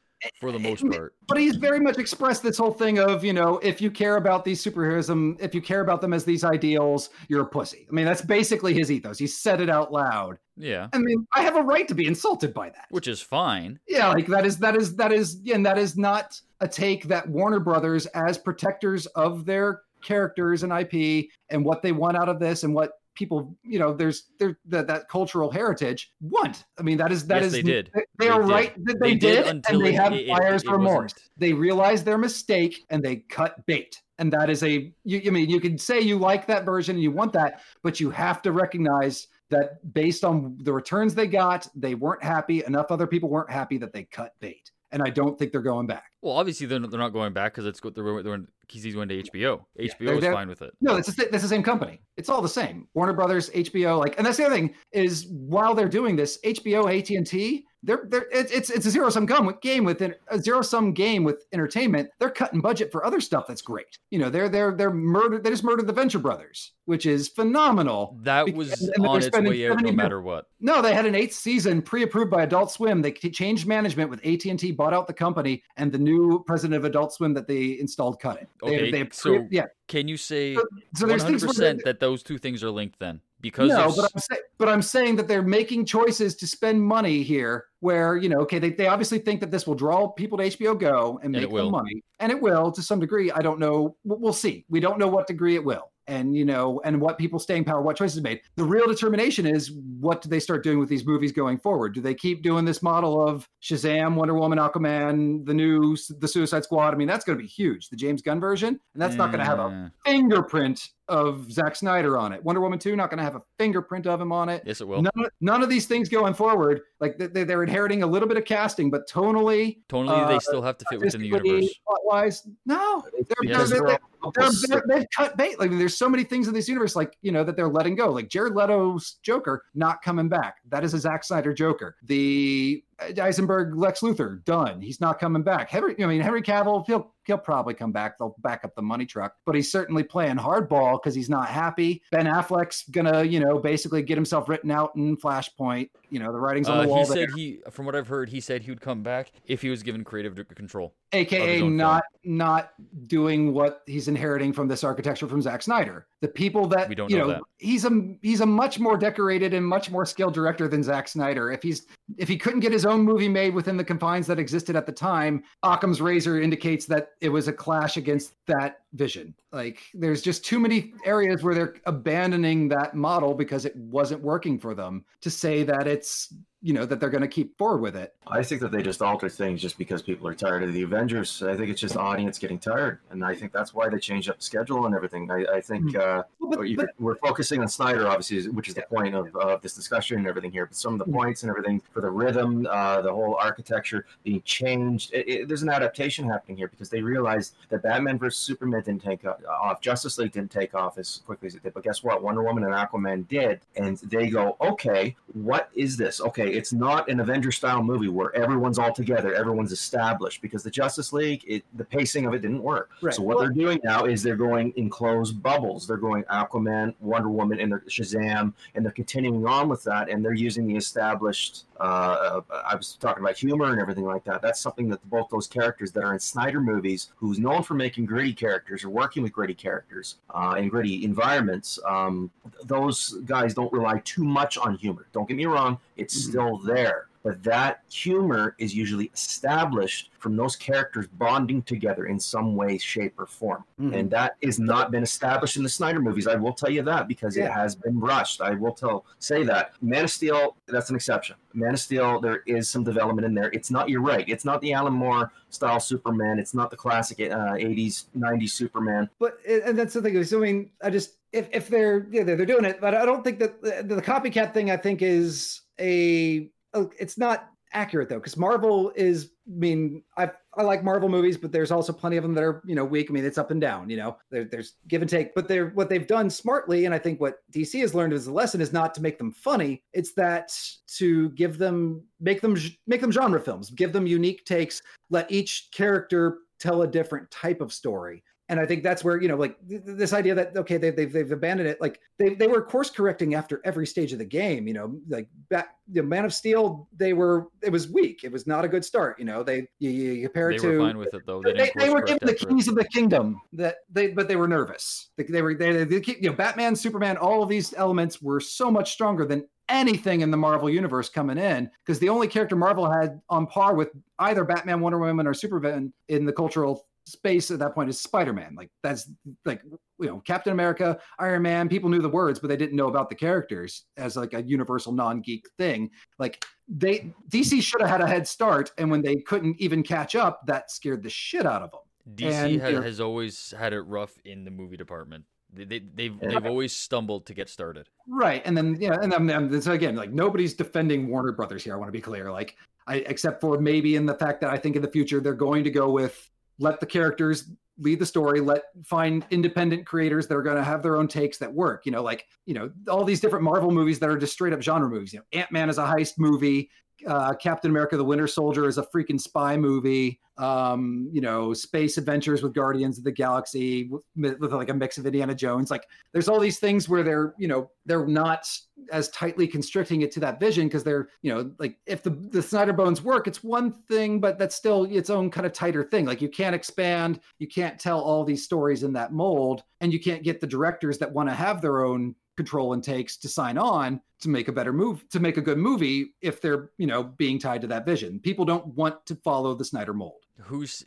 [0.40, 1.14] for the eh, most eh, part.
[1.26, 4.44] but he's very much expressed this whole thing of, you know, if you care about
[4.44, 7.86] these superheroism, if you care about them as these ideals, you're a pussy.
[7.88, 9.18] I mean, that's basically his ethos.
[9.18, 10.38] He said it out loud.
[10.56, 12.86] Yeah, I mean, I have a right to be insulted by that.
[12.90, 13.80] which is fine.
[13.88, 17.28] yeah like that is that is that is and that is not a take that
[17.28, 22.38] warner brothers as protectors of their characters and ip and what they want out of
[22.38, 26.64] this and what people you know there's there that, that cultural heritage want.
[26.78, 27.90] I mean that is that Yes, is they did.
[27.94, 28.50] they, they They are did.
[28.50, 31.14] right that they, They did did, and they it- have it- buyer's it remorse.
[31.36, 34.00] they realize their mistake and they cut bait.
[34.18, 37.02] And that is a you i mean you can say you like that version and
[37.02, 41.68] you want that but you have to recognize that based on the returns they got
[41.74, 42.64] they weren't happy.
[42.64, 45.86] Enough other people weren't happy that they cut bait and i don't think they're going
[45.86, 49.08] back Well, obviously they're, they're not going back because it's go- they're, they're he's going
[49.10, 49.60] to HBO.
[49.78, 50.72] HBO is fine with it.
[50.80, 54.16] no it's the, it's the same company it's all the same warner brothers hbo like
[54.16, 58.50] and that's the other thing is while they're doing this hbo at&t they're, they're it's
[58.52, 61.44] it's it's a zero sum game with game with en- a zero sum game with
[61.52, 62.10] entertainment.
[62.18, 63.98] They're cutting budget for other stuff that's great.
[64.10, 65.44] You know, they're they're they're murdered.
[65.44, 68.18] They just murdered the Venture Brothers, which is phenomenal.
[68.22, 70.46] That Bec- was on its way out no matter what.
[70.60, 73.02] No, they had an eighth season pre-approved by Adult Swim.
[73.02, 76.76] They changed management with AT and T, bought out the company, and the new president
[76.78, 78.48] of Adult Swim that they installed cut it.
[78.62, 79.66] They- Okay, they, so yeah.
[79.88, 80.54] Can you say
[80.96, 83.20] So there's things 100% that those two things are linked then?
[83.44, 87.22] Because no, but I'm, say, but I'm saying that they're making choices to spend money
[87.22, 90.44] here where, you know, okay, they, they obviously think that this will draw people to
[90.44, 92.02] HBO Go and And make them money.
[92.18, 93.30] And it will to some degree.
[93.30, 93.96] I don't know.
[94.04, 94.64] We'll see.
[94.70, 95.90] We don't know what degree it will.
[96.06, 98.40] And, you know, and what people's staying power, what choices made.
[98.56, 101.94] The real determination is what do they start doing with these movies going forward?
[101.94, 106.64] Do they keep doing this model of Shazam, Wonder Woman, Aquaman, the new, the Suicide
[106.64, 106.94] Squad?
[106.94, 107.88] I mean, that's going to be huge.
[107.88, 108.80] The James Gunn version.
[108.92, 112.42] And that's not going to have a fingerprint of Zack Snyder on it.
[112.42, 114.62] Wonder Woman 2 not going to have a fingerprint of him on it.
[114.64, 115.02] Yes, it will.
[115.02, 118.36] None, of- none of these things going forward, like they, they're inheriting a little bit
[118.38, 121.74] of casting, but tonally, Totally, they uh, still have to fit within the universe.
[121.86, 123.02] plot-wise, no.
[123.12, 123.70] They're, Yes.
[123.70, 123.98] they're, they're,
[124.34, 125.58] they're, they're, they've cut bait.
[125.60, 128.10] Like there's so many things in this universe, like you know, that they're letting go.
[128.10, 130.56] Like Jared Leto's Joker not coming back.
[130.70, 131.96] That is a Zack Snyder Joker.
[132.04, 134.80] The Eisenberg, Lex Luthor, done.
[134.80, 135.70] He's not coming back.
[135.70, 138.18] Henry, I mean, Henry Cavill, he'll he'll probably come back.
[138.18, 142.02] They'll back up the money truck, but he's certainly playing hardball because he's not happy.
[142.10, 145.90] Ben Affleck's gonna, you know, basically get himself written out in Flashpoint.
[146.10, 147.28] You know, the writing's on Uh, the wall he there.
[147.28, 149.82] said he, from what I've heard, he said he would come back if he was
[149.82, 150.94] given creative control.
[151.12, 152.72] aka his own not not
[153.06, 156.06] doing what he's inheriting from this architecture from Zack Snyder.
[156.22, 157.42] The people that We don't you know know, that.
[157.58, 157.90] he's a
[158.22, 161.52] he's a much more decorated and much more skilled director than Zack Snyder.
[161.52, 161.86] If he's
[162.18, 164.92] if he couldn't get his own movie made within the confines that existed at the
[164.92, 169.34] time, Occam's razor indicates that it was a clash against that vision.
[169.52, 174.58] Like there's just too many areas where they're abandoning that model because it wasn't working
[174.58, 176.32] for them to say that it's
[176.64, 178.14] you know that they're going to keep forward with it.
[178.26, 181.42] I think that they just alter things just because people are tired of the Avengers.
[181.42, 184.38] I think it's just audience getting tired, and I think that's why they changed up
[184.38, 185.30] the schedule and everything.
[185.30, 188.82] I, I think uh, But- you- but- we're focusing on Snyder, obviously, which is the
[188.82, 190.64] point of, of this discussion and everything here.
[190.64, 191.12] But some of the Mhm.
[191.14, 195.62] points and everything for the rhythm, uh, the whole architecture being changed, it, it, there's
[195.62, 200.16] an adaptation happening here because they realized that Batman versus Superman didn't take off, Justice
[200.16, 201.74] League didn't take off as quickly as it did.
[201.74, 202.22] But guess what?
[202.22, 206.20] Wonder Woman and Aquaman did, and they go, okay, what is this?
[206.22, 210.70] Okay, it's not an Avenger style movie where everyone's all together, everyone's established because the
[210.70, 212.90] Justice League, it, the pacing of it didn't work.
[213.02, 213.14] Right.
[213.14, 215.86] So what Well- they're doing now is they're going in closed bubbles.
[215.86, 220.32] They're going Aquaman, Wonder Woman, and Shazam, and they're continuing on with that, and they're
[220.32, 221.64] using the established.
[221.80, 224.40] Uh, uh, I was talking about humor and everything like that.
[224.42, 228.06] That's something that both those characters that are in Snyder movies, who's known for making
[228.06, 232.30] gritty characters or working with gritty characters uh, in gritty environments, um,
[232.64, 235.06] those guys don't rely too much on humor.
[235.12, 236.28] Don't get me wrong; it's Mhm.
[236.30, 237.06] still there.
[237.22, 243.14] But that humor is usually established from those characters bonding together in some way, shape,
[243.18, 243.64] or form.
[243.80, 243.94] Mhm.
[243.98, 246.26] And that has not been established in the Snyder movies.
[246.26, 248.42] I will tell you that because it has been rushed.
[248.42, 249.72] I will tell say that.
[249.80, 251.36] Man of Steel, that's an exception.
[251.54, 253.48] Man of Steel, there is some development in there.
[253.54, 254.28] It's not you're right.
[254.28, 256.38] It's not the Alan Moore style Superman.
[256.38, 259.08] It's not the classic uh, 80s, 90s Superman.
[259.18, 262.46] but and that's the thing i mean i just if, if they're yeah they're, they're
[262.46, 266.50] doing it but i don't think that the, the copycat thing i think is a
[266.74, 271.36] oh, it's not accurate though because marvel is i mean i i like marvel movies
[271.36, 273.10] but there's also plenty of them that are you know weak.
[273.10, 275.34] I mean it's up and down you know there, there's give and take.
[275.34, 278.32] But they're what they've done smartly and i think what dc has learned as a
[278.32, 279.82] lesson is not to make them funny.
[279.92, 280.56] It's that
[280.98, 282.56] to give them make them
[282.86, 287.60] make them genre films give them unique takes let each character tell a different type
[287.60, 290.56] of story and I think that's where you know, like th- th- this idea that
[290.56, 291.80] okay, they, they've they've abandoned it.
[291.80, 294.66] Like they they were course correcting after every stage of the game.
[294.68, 298.22] You know, like back the Man of Steel, they were it was weak.
[298.22, 299.18] It was not a good start.
[299.18, 301.40] You know, they you, you compare They it were to fine with it though.
[301.42, 302.54] They, they, they were given the after it.
[302.54, 305.84] keys of the kingdom that they but they were nervous they, they were they, they,
[305.84, 310.20] they- you know batman superman all of these elements were so much stronger than anything
[310.20, 313.88] in the marvel universe coming in because the only character marvel had on par with
[314.18, 318.54] either batman wonder woman or superman in the cultural space at that point is spider-man
[318.56, 319.10] like that's
[319.44, 319.62] like
[320.00, 323.08] you know captain america iron man people knew the words but they didn't know about
[323.08, 328.06] the characters as like a universal non-geek thing like they dc should have had a
[328.06, 331.70] head start and when they couldn't even catch up that scared the shit out of
[331.70, 331.80] them
[332.16, 335.24] DC and, ha- you know- has always had it rough in the movie department.
[335.52, 337.88] They, they, they've they've always stumbled to get started.
[338.08, 341.74] Right, and then yeah, and then and so again, like nobody's defending Warner Brothers here.
[341.74, 342.56] I want to be clear, like
[342.88, 345.62] I except for maybe in the fact that I think in the future they're going
[345.62, 346.28] to go with
[346.58, 350.82] let the characters lead the story, let find independent creators that are going to have
[350.82, 351.84] their own takes that work.
[351.86, 354.62] You know, like you know all these different Marvel movies that are just straight up
[354.62, 355.12] genre movies.
[355.12, 356.70] You know, Ant Man is a heist movie.
[357.06, 360.20] Uh, Captain America: The Winter Soldier is a freaking spy movie.
[360.36, 364.98] Um, you know, space adventures with Guardians of the Galaxy with, with like a mix
[364.98, 365.70] of Indiana Jones.
[365.70, 368.48] Like there's all these things where they're you know they're not
[368.90, 372.42] as tightly constricting it to that vision because they're you know like if the the
[372.42, 376.04] Snyder bones work it's one thing but that's still its own kind of tighter thing
[376.04, 380.00] like you can't expand you can't tell all these stories in that mold and you
[380.00, 383.58] can't get the directors that want to have their own control and takes to sign
[383.58, 387.02] on to make a better move to make a good movie if they're you know
[387.02, 390.84] being tied to that vision people don't want to follow the Snyder mold Who's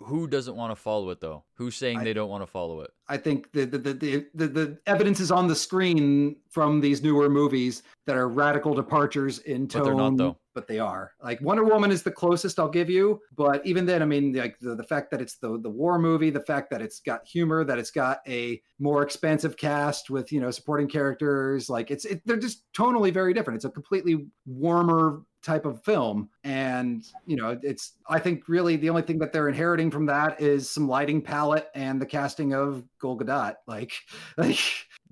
[0.00, 1.44] who, doesn't want to follow it though?
[1.54, 2.90] Who's saying I- they don't want to follow it?
[3.08, 7.02] I think the the, the the the the evidence is on the screen from these
[7.02, 9.82] newer movies that are radical departures in tone.
[9.82, 10.36] But they're not, though.
[10.56, 11.12] But they are.
[11.22, 13.20] Like Wonder Woman is the closest I'll give you.
[13.36, 16.30] But even then, I mean, like the, the fact that it's the the war movie,
[16.30, 20.40] the fact that it's got humor, that it's got a more expansive cast with you
[20.40, 23.56] know supporting characters, like it's it, they're just tonally very different.
[23.56, 28.90] It's a completely warmer type of film and you know it's i think really the
[28.90, 32.82] only thing that they're inheriting from that is some lighting palette and the casting of
[33.00, 33.92] Gal Gadot like
[34.36, 34.58] like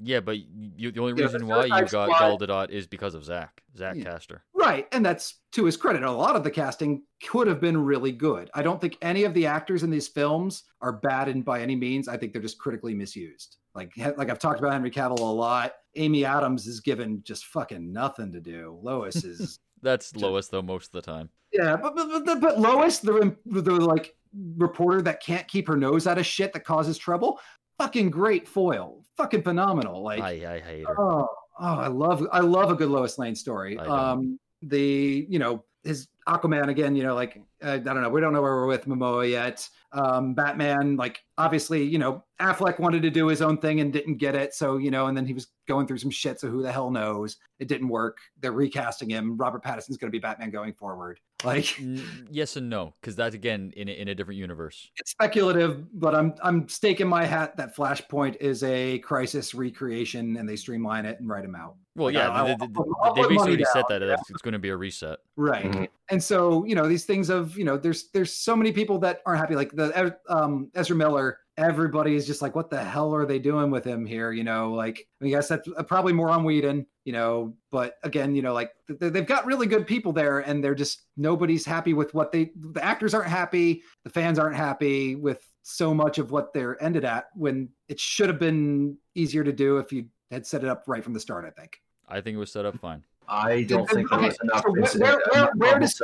[0.03, 0.39] Yeah, but
[0.77, 3.25] you, the only Yeah, reason the why you got Squad- Gal Gadot is because of
[3.25, 4.05] Zack, Zack Yeah.
[4.05, 4.45] Caster.
[4.55, 6.03] right and that's to his credit.
[6.03, 8.51] A lot of the casting could have been really good.
[8.55, 11.77] I don't think any of the actors in these films are bad in by any
[11.77, 12.09] means.
[12.09, 13.57] I think they're just critically misused.
[13.75, 15.73] Like like i've talked about henry cavill a lot.
[15.97, 18.79] Amy adams is given just fucking nothing to do.
[18.83, 21.29] Lois is That's Lois though most of the time.
[21.53, 24.15] Yeah, but but, but, but Lois, the the like
[24.57, 27.39] reporter that can't keep her nose out of shit that causes trouble,
[27.79, 30.03] fucking great foil, fucking phenomenal.
[30.03, 31.01] Like, I I hate her.
[31.01, 31.29] oh,
[31.61, 33.79] oh, I love I love a good Lois Lane story.
[33.79, 38.21] Um, the you know his Aquaman again, you know, like uh, I don't know, we
[38.21, 39.69] don't know where we're with Momoa yet.
[39.93, 44.17] Um, Batman, like obviously, you know, Affleck wanted to do his own thing and didn't
[44.17, 46.63] get it, so you know, and then he was going through some shit, so who
[46.63, 47.37] the hell knows?
[47.59, 48.19] It didn't work.
[48.41, 49.37] They're recasting him.
[49.37, 51.21] Robert Pattinson's going to be Batman going forward.
[51.55, 54.91] Like N- yes and no, because that's again in a, in a different universe.
[54.97, 60.49] it's speculative, but I'm I'm staking my hat that Flashpoint is a crisis recreation, and
[60.49, 61.77] they streamline it and write them out.
[61.97, 62.67] Well, Like, yeah, I- they,
[63.03, 64.15] I'll they, they basically already said that yeah.
[64.15, 65.19] it's, it's going to be a reset.
[65.37, 65.65] Right.
[65.71, 65.89] Mhm.
[66.11, 69.21] And so, you know, these things of, you know, there's there's so many people that
[69.27, 69.55] aren't happy.
[69.55, 73.71] Like the um Ezra Miller, everybody is just like, what the hell are they doing
[73.71, 74.33] with him here?
[74.33, 77.97] You know, like I mean, guess that's uh, probably more on Whedon, you know, but
[78.03, 81.03] again, you know, like th- th- they've got really good people there and they're just
[81.17, 85.95] nobody's happy with what they the actors aren't happy, the fans aren't happy with so
[85.95, 89.93] much of what they're ended at when it should have been easier to do if
[89.93, 91.81] you had set it up right from the start, I think.
[92.09, 93.03] I think it was set up fine.
[93.29, 94.63] I don't think there was enough.
[94.63, 96.03] so where- where- where- where does-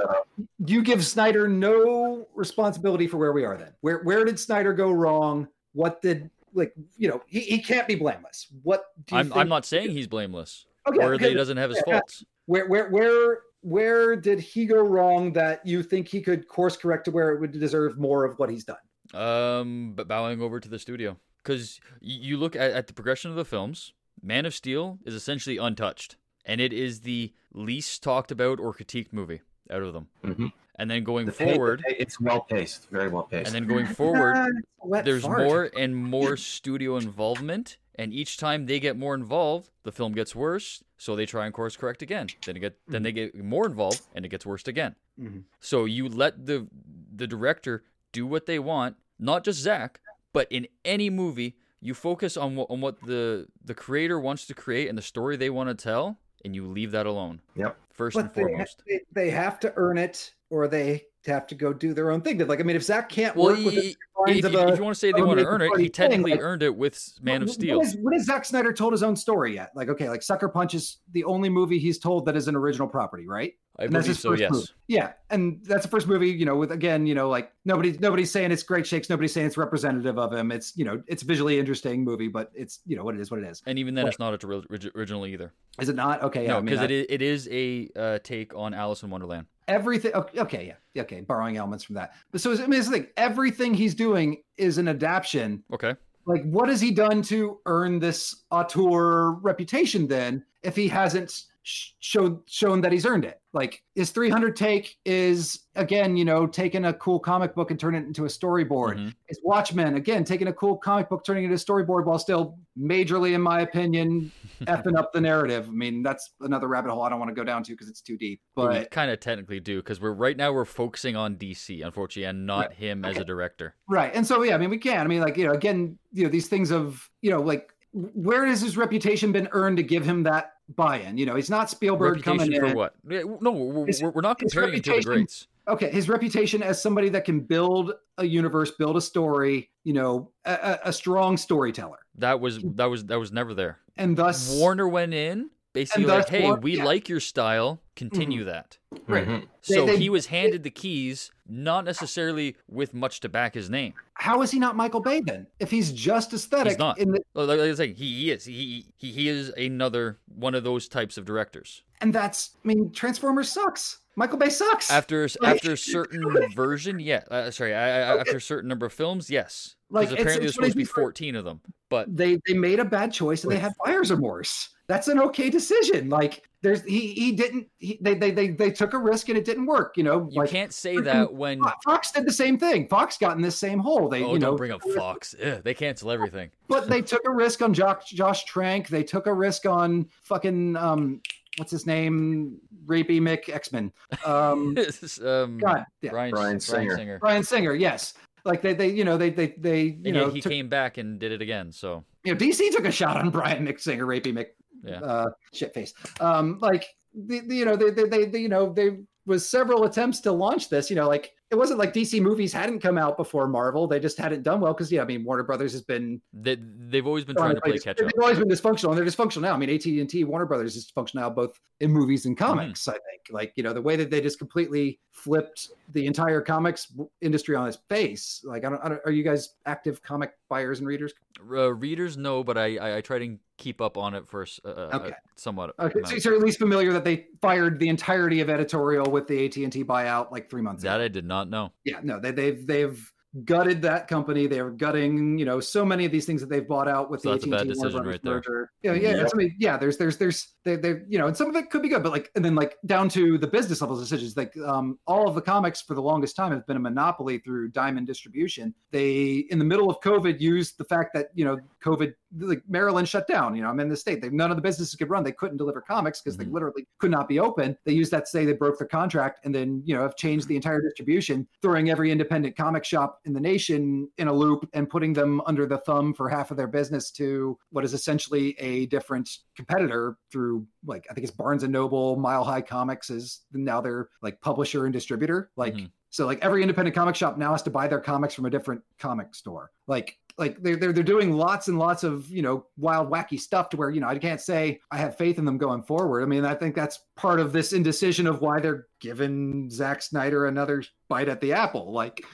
[0.66, 3.73] you give Snyder no responsibility for where we are then.
[3.81, 5.49] Where where did Snyder go wrong?
[5.73, 8.49] What did like you know he, he can't be blameless.
[8.62, 9.37] What do you I'm think?
[9.37, 11.95] I'm not saying he's blameless okay, or that he doesn't have his yeah.
[11.99, 12.25] faults.
[12.47, 17.05] Where where where where did he go wrong that you think he could course correct
[17.05, 18.79] to where it would deserve more of what he's done?
[19.12, 23.37] Um, but bowing over to the studio because you look at, at the progression of
[23.37, 23.93] the films.
[24.23, 29.12] Man of Steel is essentially untouched, and it is the least talked about or critiqued
[29.12, 30.09] movie out of them.
[30.24, 30.53] Mhm.
[30.76, 33.47] And then going The forward, pa- it's well paced, very well paced.
[33.47, 35.38] and then going forward, it's a wet there's fart.
[35.47, 40.34] more and more studio involvement and each time they get more involved the film gets
[40.34, 43.66] worse so they try and course correct again then it get then they get more
[43.66, 45.43] involved and it gets worse again Mhm.
[45.59, 46.66] so you let the
[47.14, 50.01] the director do what they want not just zach
[50.32, 54.55] but in any movie you focus on what on what the the creator wants to
[54.55, 57.76] create and the story they want to tell and you leave that alone Yep.
[57.93, 61.55] first But and they, foremost they, they have to earn it, or they have to
[61.55, 62.38] go do their own thing.
[62.47, 63.97] Like I mean, if Zack can't well work with the
[64.28, 66.32] if, if- a if you want to say they want to earn it he technically
[66.32, 69.03] like- earned it with man of steel When has, when has Zack Snyder told his
[69.03, 69.70] own story yet?
[69.74, 72.88] Like, okay, like Sucker Punch is the only movie he's told that is an original
[72.88, 73.53] property, right?
[73.81, 74.66] I And that's believe his so first yes movie.
[74.89, 78.31] Yeah, and that's the first movie, you know, with again, you know, like nobody, nobody's
[78.31, 80.51] saying it's great shakes, nobody's saying it's representative of him.
[80.53, 83.31] It's, you know, it's a visually interesting movie, but it's, you know, what it is,
[83.31, 83.62] what it is.
[83.66, 86.22] and even then it's not ori- orig- original either Is it not?
[86.24, 89.03] Okay, yeah, no, mean, because I- it, is, it is a uh, take on Alice
[89.03, 89.47] in Wonderland.
[89.68, 90.12] everything.
[90.14, 92.12] Okay, yeah, okay, borrowing elements from that.
[92.33, 93.07] But so I mean, it's the thing.
[93.16, 95.95] Everything he's doing is an adaptation Okay.
[96.26, 102.40] like what has he done to earn this auteur reputation then if he hasn't showed
[102.46, 106.92] shown that he's earned it like his 300 take is again you know taking a
[106.94, 109.14] cool comic book and turning it into a storyboard Mhm.
[109.28, 112.58] his watchmen again taking a cool comic book turning it into a storyboard while still
[112.78, 114.32] majorly in my opinion
[114.62, 117.44] effing up the narrative i mean that's another rabbit hole i don't want to go
[117.44, 120.36] down to because it's too deep we but kind of technically do because we're right
[120.38, 122.72] now we're focusing on DC, unfortunately, and not Right.
[122.76, 123.74] him as a director.
[123.88, 124.12] Right.
[124.14, 125.00] And so yeah, I mean we can.
[125.00, 128.44] I mean like, you know, again, you know, these things of, you know, like where
[128.46, 131.18] has his reputation been earned to give him that buy-in?
[131.18, 132.71] You know, he's not Spielberg coming Reputation in.
[132.71, 132.95] for what?
[133.43, 135.47] No, we're, His- we're, not comparing it to the greats.
[135.68, 140.31] Okay, his reputation as somebody that can build a universe, build a story, you know,
[140.45, 141.99] a, a, strong storyteller.
[142.16, 143.79] That was that was that was never there.
[143.97, 146.85] And thus Warner went in basically like, "Hey, Warner- we yeah.
[146.85, 147.81] like your style.
[148.09, 149.26] Continue that." Right.
[149.28, 149.46] Mhm.
[149.62, 153.92] So they- he was handed the keys, not necessarily with much to back his name.
[154.14, 155.46] how is he not Michael Bay then?
[155.61, 156.98] If he's just aesthetic He's not.
[156.98, 160.18] in the, Like like I was saying, he, he is he, he he is another
[160.34, 161.82] one of those types of directors.
[162.03, 163.98] and that's I mean, Transformers sucks.
[164.16, 164.90] Michael Bay sucks.
[164.90, 166.22] After Like- after a certain
[166.55, 167.22] version, yeah.
[167.30, 168.20] Uh, sorry, I, I, Okay.
[168.20, 169.76] after a certain number of films, yes.
[169.90, 172.55] Like, Because it's- apparently it's there's supposed to be 14 of them, but they they
[172.55, 174.68] made a bad choice and they had buyer's remorse.
[174.88, 176.09] That's an okay decision.
[176.11, 179.44] Like there's he he didn't he, they, they they they took a risk and it
[179.44, 179.96] didn't work.
[179.96, 181.62] You know, you like can't say that when.
[181.84, 182.88] Fox did the same thing.
[182.88, 184.08] Fox got in this same hole.
[184.08, 185.34] They Oh, you don't know bring up Fox.
[185.42, 186.50] Ugh, they cancel everything.
[186.68, 188.88] but they took a risk on Josh Josh Trank.
[188.88, 191.20] They took a risk on fucking um
[191.56, 192.58] what's his name?
[192.86, 193.92] Rapey Mick X Men.
[194.24, 194.76] Um,
[195.24, 196.11] um, God, yeah.
[196.11, 197.18] Brian, Bryan Singer.
[197.18, 197.74] Bryan Singer.
[197.74, 200.68] Yes, like they, they, you know, they, they, they, you And know, he took- came
[200.68, 201.72] back and did it again.
[201.72, 204.46] So you know, DC took a shot on Bryan Mick Singer, Rapey Mick,
[204.85, 205.01] Yeah.
[205.01, 205.95] uh, shit face.
[206.20, 209.85] Um, like the, the you know, they, they, they, they, you know, there was several
[209.85, 210.91] attempts to launch this.
[210.91, 214.16] You know, like it wasn't like DC movies hadn't come out before Marvel; they just
[214.18, 217.37] hadn't done well because yeah, I mean, Warner Brothers has been they, they've always been
[217.37, 218.07] trying to play catch up.
[218.07, 219.55] They've always been dysfunctional, and they're dysfunctional now.
[219.55, 222.87] I mean, AT and T, Warner Brothers is dysfunctional now, both in movies and comics.
[222.89, 226.93] I think, like you know, the way that they just completely flipped the entire comics
[227.20, 228.43] industry on its face.
[228.45, 231.14] Like, I don't, I don't are you guys active comic buyers and readers?
[231.51, 234.68] Uh, readers know, but I, I I try to keep up on it for uh,
[234.68, 235.09] Okay.
[235.09, 235.74] uh, somewhat.
[235.78, 239.46] Okay, so you're at least familiar that they fired the entirety of editorial with the
[239.46, 240.90] AT and T buyout like three months ago.
[240.92, 241.72] that I did not know.
[241.84, 243.12] yeah no they, they've they've
[243.45, 244.47] gutted that company.
[244.47, 247.37] They're gutting you know so many of these things that they've bought out with So
[247.37, 248.72] the AT&T Warner right merger.
[248.83, 249.30] Yeah yeah Yep.
[249.33, 251.83] I mean, yeah there's there's there's they they you know and some of it could
[251.83, 254.99] be good but like and then like down to the business level decisions like um
[255.07, 258.75] all of the comics for the longest time have been a monopoly through diamond distribution.
[258.91, 263.08] They in the middle of covid used the fact that you know covid like maryland
[263.08, 265.24] shut down you know i'm in the state they none of the businesses could run
[265.24, 266.40] they couldn't deliver comics because Mhm.
[266.40, 269.40] they literally could not be open they used that to say they broke their contract
[269.44, 273.32] and then you know have changed the entire distribution throwing every independent comic shop in
[273.32, 276.68] the nation in a loop and putting them under the thumb for half of their
[276.68, 281.72] business to what is essentially a different competitor through like i think it's barnes and
[281.72, 285.90] noble mile high comics is now their like publisher and distributor like Mhm.
[286.11, 288.82] so like every independent comic shop now has to buy their comics from a different
[288.98, 289.70] comic store.
[289.86, 293.68] Like like they're, they're they're doing lots and lots of you know wild wacky stuff
[293.71, 296.22] to where you know I can't say I have faith in them going forward.
[296.22, 300.46] I mean I think that's part of this indecision of why they're giving Zack Snyder
[300.46, 301.92] another bite at the apple.
[301.92, 302.25] Like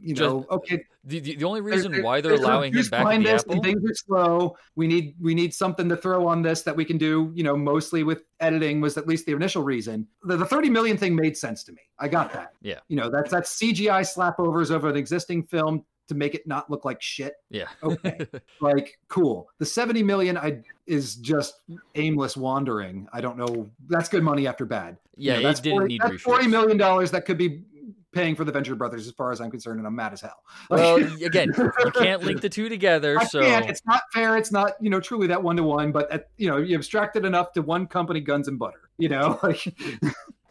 [0.00, 3.04] you Just- know okay The, the, only reason why they're there's a allowing him back
[3.04, 3.52] at the apple.
[3.54, 4.56] and things are slow.
[4.76, 7.32] We need we need something to throw on this that we can do.
[7.34, 10.06] You know, mostly with editing was at least the initial reason.
[10.22, 11.80] The, the thirty million thing made sense to me.
[11.98, 12.52] I got that.
[12.62, 12.80] Yeah.
[12.88, 16.84] You know, that's that's CGI slapovers over an existing film to make it not look
[16.84, 17.34] like shit.
[17.50, 17.68] yeah.
[17.82, 18.26] Okay.
[18.60, 19.48] like cool.
[19.58, 21.60] The seventy million I is just
[21.94, 23.08] aimless wandering.
[23.12, 23.70] I don't know.
[23.88, 24.98] That's good money after bad.
[25.16, 27.62] You yeah, know, that's didn't 40, need that's forty million dollars that could be
[28.12, 30.42] paying for the Venture Brothers, as far as I'm concerned, and I'm mad as hell.
[30.70, 33.18] Well, again, you can't link the two together.
[33.18, 33.68] I So can't.
[33.68, 34.36] It's not fair.
[34.36, 35.92] It's not, you know, truly that one to one.
[35.92, 38.90] But at, you know, you abstract it enough to one company, guns and butter.
[38.98, 39.64] You know, like,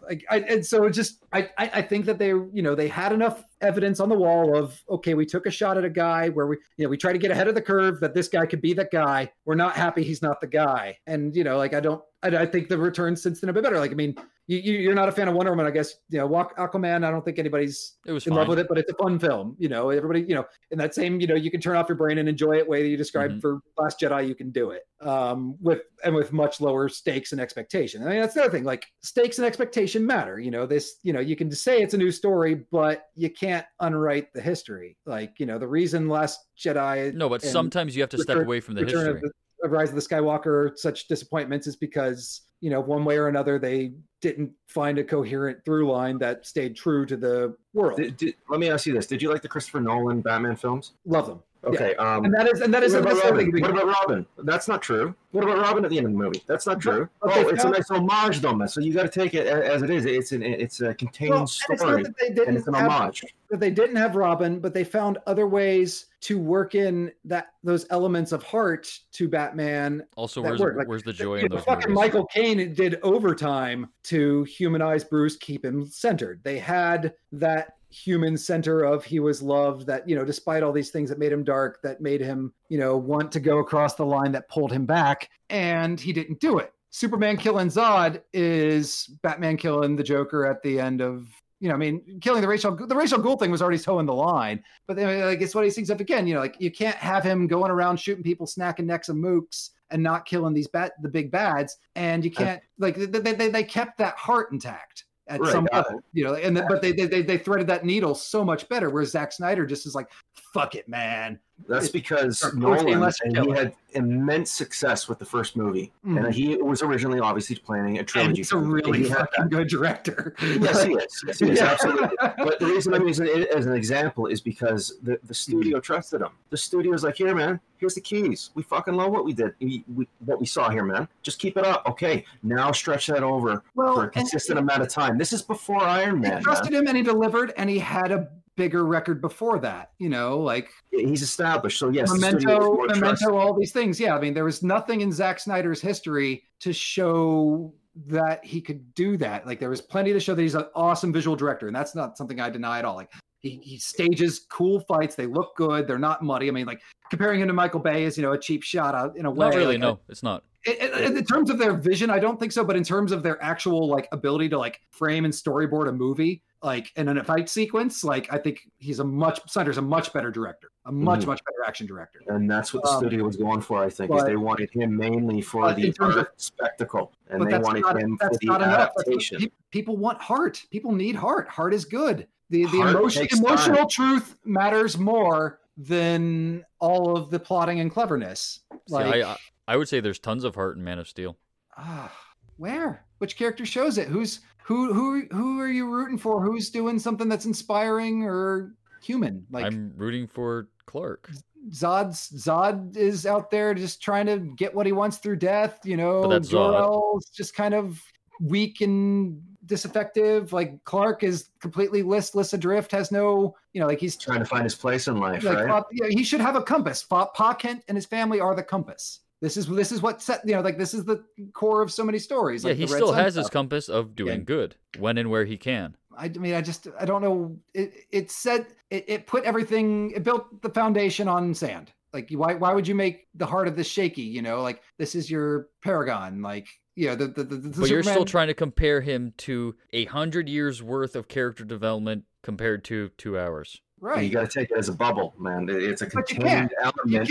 [0.02, 2.88] like, I, and so it just, I, I, I think that they, you know, they
[2.88, 6.30] had enough evidence on the wall of, okay, we took a shot at a guy
[6.30, 8.46] where we, you know, we try to get ahead of the curve that this guy
[8.46, 9.32] could be that guy.
[9.46, 12.46] We're not happy he's not the guy, and you know, like, I don't, I, I
[12.46, 13.80] think the returns since then have been better.
[13.80, 14.16] Like, I mean,
[14.48, 15.94] you, you, you're not a fan of Wonder Woman, I guess.
[16.10, 17.04] You know, Walk Aquaman.
[17.06, 18.34] I don't think anybody's in fine.
[18.34, 19.56] love with it, but it's a fun film.
[19.60, 21.98] You know, everybody, you know, in that same, you know, you can turn off your
[21.98, 23.42] brain and enjoy it way that you described Mhm.
[23.42, 24.28] for Last Jedi.
[24.28, 28.02] You can do it um, with and with much lower stakes and expectation.
[28.04, 28.64] I mean, that's the other thing.
[28.64, 30.40] Like stakes and expectation matter.
[30.40, 33.66] You know, this, you know, you can say it's a new story, but you can't
[33.82, 34.98] unwrite the history.
[35.06, 37.14] Like, you know, the reason Last Jedi.
[37.14, 39.22] No, but sometimes you have to step away from the Return history.
[39.24, 39.32] the,
[39.64, 43.60] of Rise of the Skywalker such disappointments is because you know one way or another
[43.60, 47.98] they didn't find a coherent through line that stayed true to the world.
[47.98, 50.94] Did, did, let me ask you this: Did you like the Christopher Nolan Batman films?
[51.06, 51.44] Love them.
[51.64, 51.96] Okay.
[51.96, 53.52] Um, and that is and that is what, about Robin?
[53.62, 54.26] what about Robin?
[54.44, 55.14] That's not true.
[55.32, 56.42] What about Robin at the end of the movie?
[56.48, 57.10] That's not true.
[57.22, 58.68] but oh, it's found- a nice homage, though, man.
[58.68, 60.06] So you got to take it as it is.
[60.06, 62.68] It's an it's a contained Well, and it's not story, that they and didn't it's
[62.68, 63.24] an have, homage.
[63.50, 67.86] that they didn't have Robin, but they found other ways to work in that those
[67.90, 70.60] elements of heart to Batman Also, where's.
[70.60, 71.96] Like, where's the joy know, in those fucking movies?
[71.96, 76.40] Michael Caine did overtime to humanize Bruce, keep him centered.
[76.44, 80.90] They had that human center of he was loved that you know despite all these
[80.90, 84.06] things that made him dark that made him you know want to go across the
[84.06, 89.56] line that pulled him back and he didn't do it superman killing zod is batman
[89.56, 92.96] killing the joker at the end of you know, I mean, killing the racial the
[92.96, 95.66] Ra's al Ghul thing was already toeing the line, but then like it's one of
[95.66, 96.28] these things up again.
[96.28, 99.72] You know, like you can't have him going around shooting people, snacking necks of mooks,
[99.90, 101.78] and not killing these bat the big bads.
[101.96, 106.02] And you can't like they, they, they kept that heart intact at Right, some level,
[106.14, 106.36] you know.
[106.36, 108.90] And then, but they, they they they threaded that needle so much better.
[108.90, 110.10] Whereas Zack Snyder just is like,
[110.54, 111.40] fuck it, man.
[111.68, 115.92] That's because Or Bruce Wayne Nolan and he had immense success with the first movie,
[116.06, 116.24] Mhm.
[116.26, 118.36] and he was originally obviously planning a And trilogy.
[118.38, 119.34] he's a really He had that.
[119.36, 120.36] fucking good director.
[120.42, 121.24] Yes, he is.
[121.26, 121.60] Yes, he is.
[121.60, 121.66] Yeah.
[121.72, 122.10] Absolutely.
[122.20, 126.22] But the reason I'm using it as an example is because the, the studio trusted
[126.22, 126.30] him.
[126.52, 128.52] The studio's like, here, man, here's the keys.
[128.54, 131.08] We fucking love what we did, we, we, what we saw here, man.
[131.24, 131.84] Just keep it up.
[131.88, 135.18] Okay, now stretch that over Well, for a and- consistent amount of time.
[135.18, 136.44] This is before Iron They Man.
[136.44, 136.84] trusted man.
[136.84, 139.92] him and he delivered, and he had a bigger record before that.
[140.00, 141.80] You know, like He's established.
[141.80, 143.00] So yes, the studio is Memento.
[143.00, 144.00] Memento, all these things.
[144.00, 147.74] Yeah, I mean, there was nothing in Zack Snyder's history to show
[148.08, 149.48] that he could do that.
[149.48, 152.18] Like there was plenty to show that he's an awesome visual director, and that's not
[152.18, 152.96] something I deny at all.
[152.96, 156.48] Like he, he stages cool fights, they look good, they're not muddy.
[156.48, 159.16] I mean, like comparing him to Michael Bay is you know a cheap shot out
[159.18, 159.46] in a way.
[159.48, 159.78] Not really.
[159.78, 160.44] Like, no, it's not.
[160.66, 162.64] in, in- in terms of their vision, I don't think so.
[162.64, 166.42] But in terms of their actual like ability to like frame and storyboard a movie,
[166.64, 170.12] like and in a fight sequence, like I think he's a much Snyder's a much
[170.14, 171.28] better director, a much Mhm.
[171.28, 172.20] much better action director.
[172.28, 174.98] And that's what the Um, studio was going for, I think, is they wanted him
[174.98, 178.62] mainly for but the terms of- spectacle, and they wanted not, him for the not
[178.62, 178.92] enough.
[179.00, 179.40] Adaptation.
[179.40, 180.66] pe- people want heart.
[180.72, 181.48] People need heart.
[181.48, 182.28] Heart is good.
[182.50, 183.90] The the Heart emotion, emotional time.
[183.90, 188.62] truth matters more than all of the plotting and cleverness.
[188.88, 189.38] See, Like, I, I
[189.70, 191.38] I would say there's tons of heart in Man of Steel.
[191.78, 192.12] ah,
[192.56, 193.06] where?
[193.18, 194.08] Which character shows it?
[194.08, 194.94] Who's who?
[194.94, 195.26] Who?
[195.32, 196.44] Who are you rooting for?
[196.44, 199.46] Who's doing something that's inspiring or human?
[199.50, 201.32] Like I'm rooting for Clark.
[201.70, 205.80] Zod's Zod is out there just trying to get what he wants through death.
[205.86, 206.52] You know, But that's Zod.
[206.52, 208.02] Jor-El's just kind of
[208.42, 210.52] weak and disaffective.
[210.52, 214.64] Like Clark is completely listless adrift, has no, you know, like he's trying to find
[214.64, 215.68] his place in life, like right?
[215.68, 217.04] Pa, yeah, he should have a compass.
[217.04, 219.22] Pa, pa Kent and his family are the compass.
[219.42, 221.24] This is this is what set you know like this is the
[221.54, 222.64] core of so many stories.
[222.64, 224.46] yeah, like he the Red still Sun has his compass of doing Yeah.
[224.46, 225.96] good when and where he can.
[226.18, 227.58] I mean, I just I don't know.
[227.76, 230.12] It it said it, it put everything.
[230.12, 231.92] It built the foundation on sand.
[232.14, 234.24] Like why why would you make the heart of this shaky?
[234.24, 236.42] You know, like this is your paragon.
[236.42, 239.76] Like you know the the, the, the But you're still trying to compare him to
[239.94, 243.82] a hundred years worth of character development compared to two hours.
[244.00, 244.24] Right.
[244.24, 245.68] You got to take it as a bubble, man.
[245.70, 247.30] It's a contained element.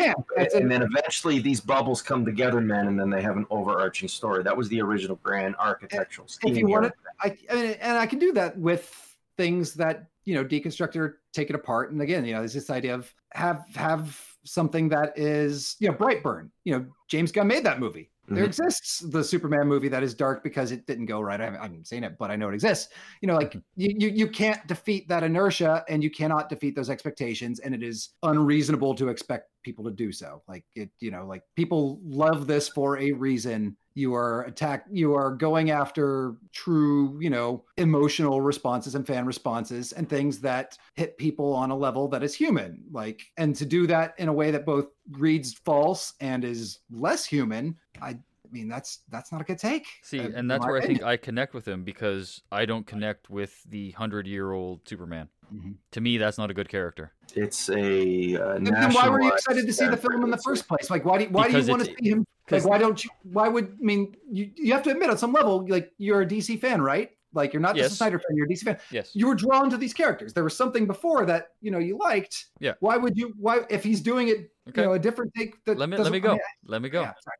[0.55, 4.43] And then eventually these bubbles come together, man, and then they have an overarching story.
[4.43, 6.53] That was the original grand architectural scheme.
[6.53, 10.07] if you want it, I, I mean, and I can do that with things that
[10.25, 11.93] you know deconstruct or take it apart.
[11.93, 15.95] And again, you know, there's this idea of have have something that is you know
[15.95, 16.51] Brightburn.
[16.65, 18.11] You know, James Gunn made that movie.
[18.29, 18.47] There Mhm.
[18.47, 21.41] exists the Superman movie that is dark because it didn't go right.
[21.41, 22.93] I haven't, I haven't seen it, but I know it exists.
[23.23, 26.91] You know, like you, you you can't defeat that inertia, and you cannot defeat those
[26.91, 30.43] expectations, and it is unreasonable to expect people to do so.
[30.49, 33.77] Like it, you know, like people love this for a reason.
[33.95, 34.85] You are attack.
[34.91, 40.77] You are going after true, you know, emotional responses and fan responses and things that
[40.95, 42.85] hit people on a level that is human.
[42.93, 47.25] Like, and to do that in a way that both reads false and is less
[47.25, 47.77] human.
[48.03, 48.19] I, I
[48.53, 49.87] mean, that's that's not a good take.
[50.03, 51.03] See, uh, and that's my where I think.
[51.03, 55.29] I connect with him because I don't connect with the hundred year old Superman.
[55.53, 55.75] Mhm.
[55.93, 57.13] To me, that's not a good character.
[57.35, 60.39] It's a uh, Then then why were you excited to see the film in the
[60.39, 60.91] first place?
[60.91, 62.27] Like, why do you, why do you want to see him?
[62.51, 63.11] Like, why don't you?
[63.33, 64.15] Why would I mean?
[64.31, 67.11] You you have to admit on some level, like you're a DC fan, right?
[67.33, 68.79] Like you're not just a Snyder fan, you're a DC fan.
[68.91, 69.11] Yes.
[69.15, 70.33] You were drawn to these characters.
[70.33, 72.47] There was something before that you know you liked.
[72.61, 72.75] Yeah.
[72.81, 73.35] Why would you?
[73.39, 74.51] Why if he's doing it?
[74.69, 74.81] Okay.
[74.83, 75.63] You know, a different take.
[75.65, 76.31] That let me let doesn't- me I go.
[76.33, 77.03] mean, let me go.
[77.03, 77.37] Yeah, sorry,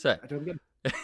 [0.00, 0.16] Say.
[0.22, 0.56] I don't get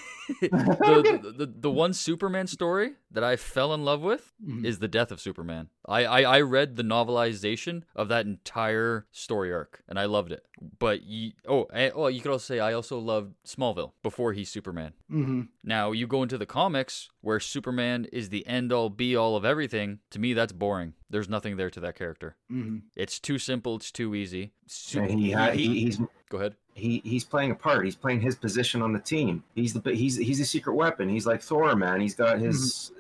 [0.41, 4.65] the, the, the the one Superman story that I fell in love with Mhm.
[4.65, 5.71] is the death of Superman.
[5.89, 10.45] I, I I read the novelization of that entire story arc and I loved it.
[10.79, 14.51] But you, oh and, oh you could also say I also loved Smallville before he's
[14.51, 14.93] Superman.
[15.11, 15.49] Mhm.
[15.65, 19.45] Now you go into the comics where Superman is the end all be all of
[19.45, 20.01] everything.
[20.11, 20.93] To me, that's boring.
[21.09, 22.37] There's nothing there to that character.
[22.53, 22.83] Mhm.
[22.95, 23.77] It's too simple.
[23.77, 24.53] It's too easy.
[24.67, 25.99] Su- And he, ha- he he's
[26.29, 26.57] go ahead.
[26.75, 27.85] he he's playing a part.
[27.85, 29.43] He's playing his position on the team.
[29.55, 31.09] He's the he's he's a secret weapon.
[31.09, 32.01] He's like Thor, man.
[32.03, 32.93] He's got his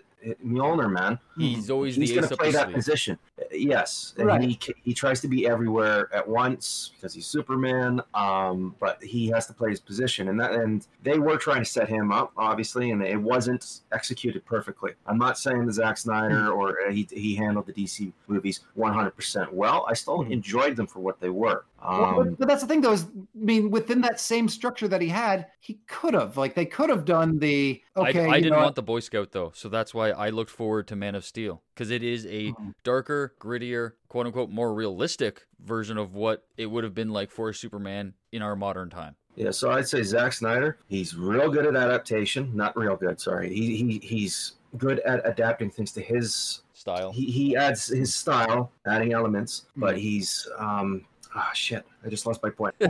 [0.45, 1.19] Mjolnir, man.
[1.39, 3.19] He's always He's going to play that position.
[3.53, 4.41] Yes, and Right.
[4.43, 8.01] he he tries to be everywhere at once because he's Superman.
[8.15, 11.65] Um, but he has to play his position, and that and they were trying to
[11.71, 14.93] set him up, obviously, and it wasn't executed perfectly.
[15.07, 16.53] I'm not saying that Zack Snyder Hmm.
[16.59, 19.85] or uh, he he handled the DC movies 100 percent well.
[19.89, 20.31] I still Mhm.
[20.31, 21.65] enjoyed them for what they were.
[21.87, 22.93] Well, Um, but, but that's the thing, though.
[22.93, 26.67] Is I mean, within that same structure that he had, he could have like they
[26.67, 28.27] could have done the okay.
[28.27, 30.89] I, I didn't know, want the Boy Scout though, so that's why I looked forward
[30.89, 32.75] to Man of Steel because it is a Mhm.
[32.83, 37.53] darker, grittier, quote unquote, more realistic version of what it would have been like for
[37.53, 39.17] Superman in our modern time.
[39.37, 42.51] Yeah, so I'd say Zack Snyder, he's real good at adaptation.
[42.57, 43.53] Not real good, sorry.
[43.55, 47.13] He, he he's good at adapting things to his Style.
[47.13, 49.99] he, he adds his style, adding elements, but Mhm.
[50.01, 51.05] he's um
[51.37, 52.75] ah shit, I just lost my point.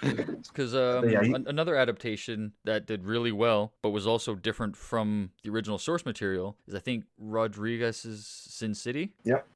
[0.00, 4.76] Because um, Yeah, he- an- another adaptation that did really well, but was also different
[4.76, 9.12] from the original source material, is I think Rodriguez's Sin City.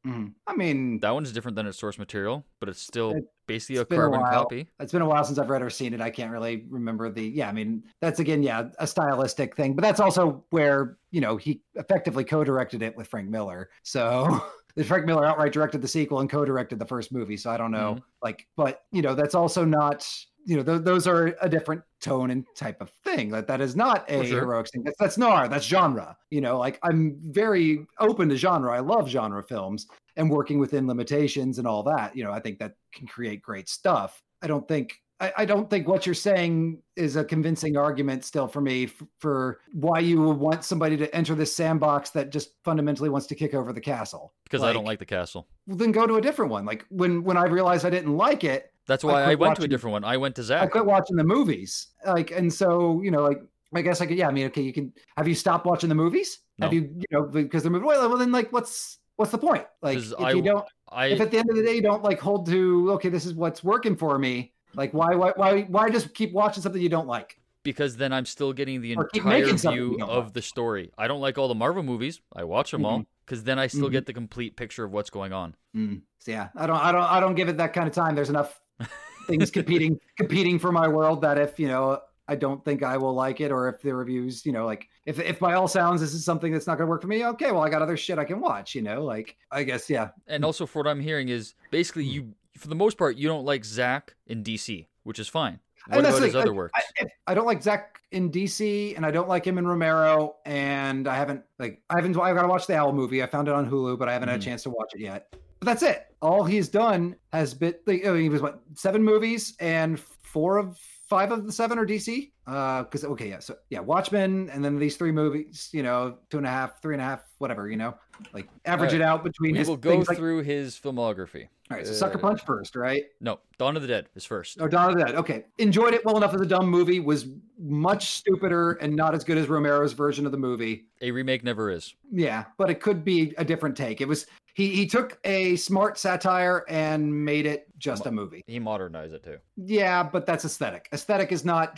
[0.06, 0.34] Mhm.
[0.46, 3.80] I mean, That one's different than its source material, but it's still It- basically a
[3.82, 4.30] a carbon while.
[4.44, 4.68] copy.
[4.78, 6.00] it's been a while since I've read or seen it.
[6.00, 7.22] I can't really remember the.
[7.24, 11.36] Yeah, I mean, that's again, yeah, a stylistic thing, but that's also where you know
[11.36, 13.68] he effectively co-directed it with Frank Miller.
[13.82, 14.40] So.
[14.84, 17.92] Frank Miller outright directed the sequel and co-directed the first movie, so I don't know.
[17.92, 18.04] Mm-hmm.
[18.22, 20.06] Like, but you know, that's also not
[20.44, 23.30] you know th- those are a different tone and type of thing.
[23.30, 24.40] That that is not a sure.
[24.40, 24.84] heroic thing.
[24.84, 25.48] That's that's noir.
[25.48, 26.16] That's genre.
[26.30, 28.74] You know, like I'm very open to genre.
[28.74, 29.86] I love genre films
[30.16, 32.16] and working within limitations and all that.
[32.16, 34.22] You know, I think that can create great stuff.
[34.42, 34.94] I don't think.
[35.18, 39.02] I, I don't think what you're saying is a convincing argument still for me f-
[39.18, 43.34] for why you would want somebody to enter this sandbox that just fundamentally wants to
[43.34, 44.34] kick over the castle.
[44.44, 45.48] because I don't like the castle.
[45.66, 46.64] Well, then go to a different one.
[46.66, 49.62] Like when when I realized I didn't like it, That's why I, quit went to
[49.64, 50.04] a different one.
[50.04, 50.62] I went to Zack.
[50.62, 51.88] I quit watching the movies.
[52.06, 53.40] Like, and so you know, like
[53.74, 54.18] I guess I could.
[54.18, 54.92] Yeah, I mean, okay, you can.
[55.16, 56.38] Have you stopped watching the movies?
[56.60, 57.84] Have you, you know, because the movie?
[57.84, 59.66] Well, well, then like, what's what's the point?
[59.82, 62.02] Like if I- you don't, I if at the end of the day you don't
[62.02, 64.52] like hold to, okay, this is what's working for me.
[64.76, 67.40] Like, why, why, why, why just keep watching something you don't like?
[67.64, 70.32] because then I'm still getting the Or entire view of like.
[70.34, 70.92] the story.
[70.96, 72.20] I don't like all the Marvel movies.
[72.32, 73.92] I watch them all because then I still Mhm.
[73.92, 75.56] get the complete picture of what's going on.
[75.74, 76.02] Mm.
[76.20, 78.14] So yeah, I don't, I don't, I don't give it that kind of time.
[78.14, 78.60] There's enough
[79.26, 81.98] things competing, competing for my world that if you know,
[82.28, 85.18] I don't think I will like it, or if the reviews, you know, like if
[85.18, 87.50] if by all sounds this is something that's not going to work for me, okay,
[87.50, 88.76] well I got other shit I can watch.
[88.76, 92.10] You know, like I guess yeah, And also, for what I'm hearing is basically Hmm.
[92.12, 95.60] you, for the most part, you don't like Zack in DC, which is fine.
[95.88, 96.80] What about his other I- works?
[97.00, 101.06] I, I don't like Zack in DC, and I don't like him in Romero, and
[101.06, 103.22] I haven't like I haven't I got to watch the Owl movie.
[103.22, 104.42] I found it on Hulu, but I haven't had Mhm.
[104.42, 105.28] a chance to watch it yet.
[105.60, 106.06] But that's it.
[106.20, 110.58] All he's done has been like, I mean, he was what seven movies, and four
[110.58, 110.76] of
[111.08, 112.32] five of the seven are DC.
[112.46, 115.68] Uh, because okay, yeah, so yeah, Watchmen, and then these three movies.
[115.72, 117.68] You know, two and a half, three and a half, whatever.
[117.68, 117.94] You know,
[118.32, 119.00] like average Alright.
[119.00, 120.08] it out between we his will go things.
[120.08, 121.48] Like, through his filmography.
[121.70, 123.02] all right, so Sucker uh, Punch first, right?
[123.20, 124.58] No, Dawn of the Dead is first.
[124.60, 125.14] Oh, Dawn of the Dead.
[125.16, 125.44] Okay.
[125.58, 127.00] Enjoyed it well enough as a dumb movie.
[127.00, 127.26] Was
[127.58, 130.86] much stupider and not as good as Romero's version of the movie.
[131.00, 131.94] A remake never is.
[132.12, 134.00] Yeah, but it could be a different take.
[134.00, 138.42] It was he he took a smart satire and made it just a movie.
[138.46, 139.38] He modernized it too.
[139.56, 140.88] Yeah, but that's aesthetic.
[140.92, 141.74] Aesthetic is not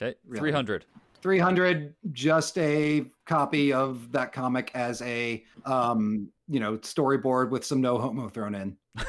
[0.00, 0.40] Okay, Really?
[0.40, 0.84] 300.
[1.22, 7.80] 300 just a copy of that comic as a um, you know, storyboard with some
[7.80, 8.76] no homo thrown in.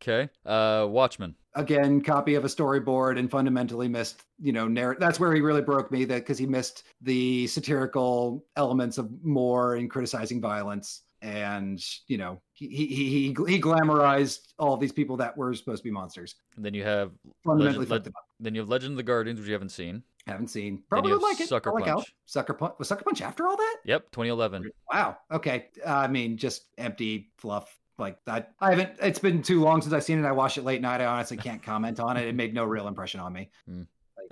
[0.00, 1.34] Okay, uh, Watchmen.
[1.56, 5.60] again copy of a storyboard and fundamentally missed you know narr- that's where he really
[5.60, 11.84] broke me that because he missed the satirical elements of more in criticizing violence and
[12.06, 15.90] you know he he he, he glamorized all these people that were supposed to be
[15.90, 17.10] monsters And then you have
[17.44, 20.02] fundamentally Legend- them then you have Legend of the Guardians, which you haven't seen.
[20.26, 21.96] haven't seen probably would like it Sucker I like Al.
[21.96, 22.14] Punch.
[22.26, 24.70] sucker punch was sucker punch after all that Yep, 2011.
[24.92, 29.80] wow okay i mean just empty fluff like that i haven't it's been too long
[29.82, 32.28] since i've seen it i watched it late night i honestly can't comment on it
[32.28, 33.50] it made no real impression on me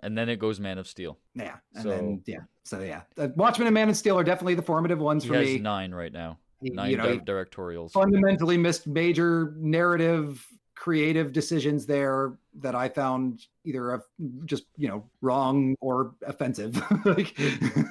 [0.02, 1.18] And then it goes Man of Steel.
[1.34, 4.54] Yeah, and So- then yeah, so yeah, uh, Watchmen and Man of Steel are definitely
[4.54, 5.58] the formative ones for me.
[5.58, 6.38] nine right now.
[6.62, 7.92] Nine you know, di- directorials.
[7.92, 14.04] fundamentally missed major narrative, creative decisions there that I found either of
[14.44, 16.80] just you know wrong or offensive.
[17.04, 17.38] like,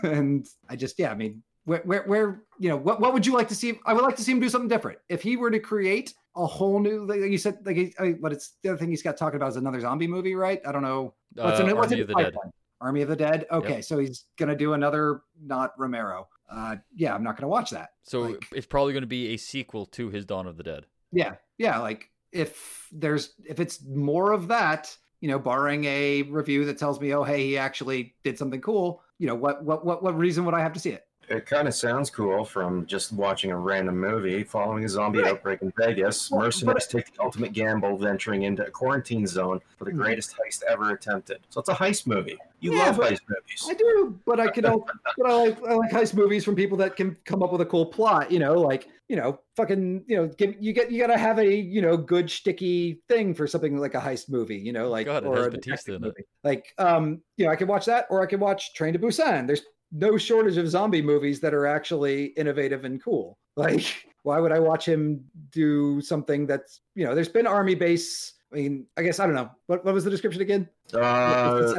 [0.04, 3.34] and I just yeah, I mean, where, where where you know what what would you
[3.34, 3.80] like to see?
[3.86, 5.00] I would like to see him do something different.
[5.10, 8.54] If he were to create a whole new, like you said, like I, what it's
[8.64, 10.60] the other thing he's got talking about is another zombie movie, right?
[10.68, 11.14] I don't know.
[11.36, 11.76] What's Uh, in?
[11.78, 12.34] What's Army in of the Dead.
[12.82, 13.46] Army of the Dead.
[13.52, 16.28] Okay, so he's gonna do another not Romero.
[16.50, 17.90] Uh, yeah, I'm not gonna watch that.
[18.04, 20.86] So like- it's probably going to be a sequel to his Dawn of the Dead.
[21.12, 21.80] Yeah, yeah.
[21.80, 27.00] Like if there's if it's more of that, you know, barring a review that tells
[27.00, 29.02] me, oh, hey, he actually did something cool.
[29.18, 31.06] You know, what what what what reason would I have to see it?
[31.30, 35.30] It kind of sounds cool from just watching a random movie following a zombie Right.
[35.32, 36.30] outbreak in Vegas.
[36.30, 39.98] Well, Mercenaries take the ultimate gamble, venturing into a quarantine zone for the Hmm.
[39.98, 41.40] greatest heist ever attempted.
[41.50, 42.38] So it's a heist movie.
[42.60, 43.66] You Yeah, love heist movies.
[43.68, 44.66] I do, but I can.
[44.66, 44.86] al-
[45.18, 47.66] but I like I like heist movies from people that can come up with a
[47.66, 48.32] cool plot.
[48.32, 51.38] You know, like you know, fucking, you know, give, you get you got to have
[51.38, 54.58] a you know good sticky thing for something like a heist movie.
[54.58, 56.02] You know, like God, it or has a Bautista in it.
[56.08, 56.24] movie.
[56.44, 59.46] Like, um, you know, I could watch that, or I could watch Train to Busan.
[59.48, 59.62] There's
[59.96, 63.38] no shortage of zombie movies that are actually innovative and cool.
[63.58, 67.16] Like, why would I watch him do something that's you know?
[67.16, 68.34] There's been army base.
[68.52, 69.50] I mean, I guess I don't know.
[69.68, 70.68] What what was the description again?
[70.94, 71.72] Uh,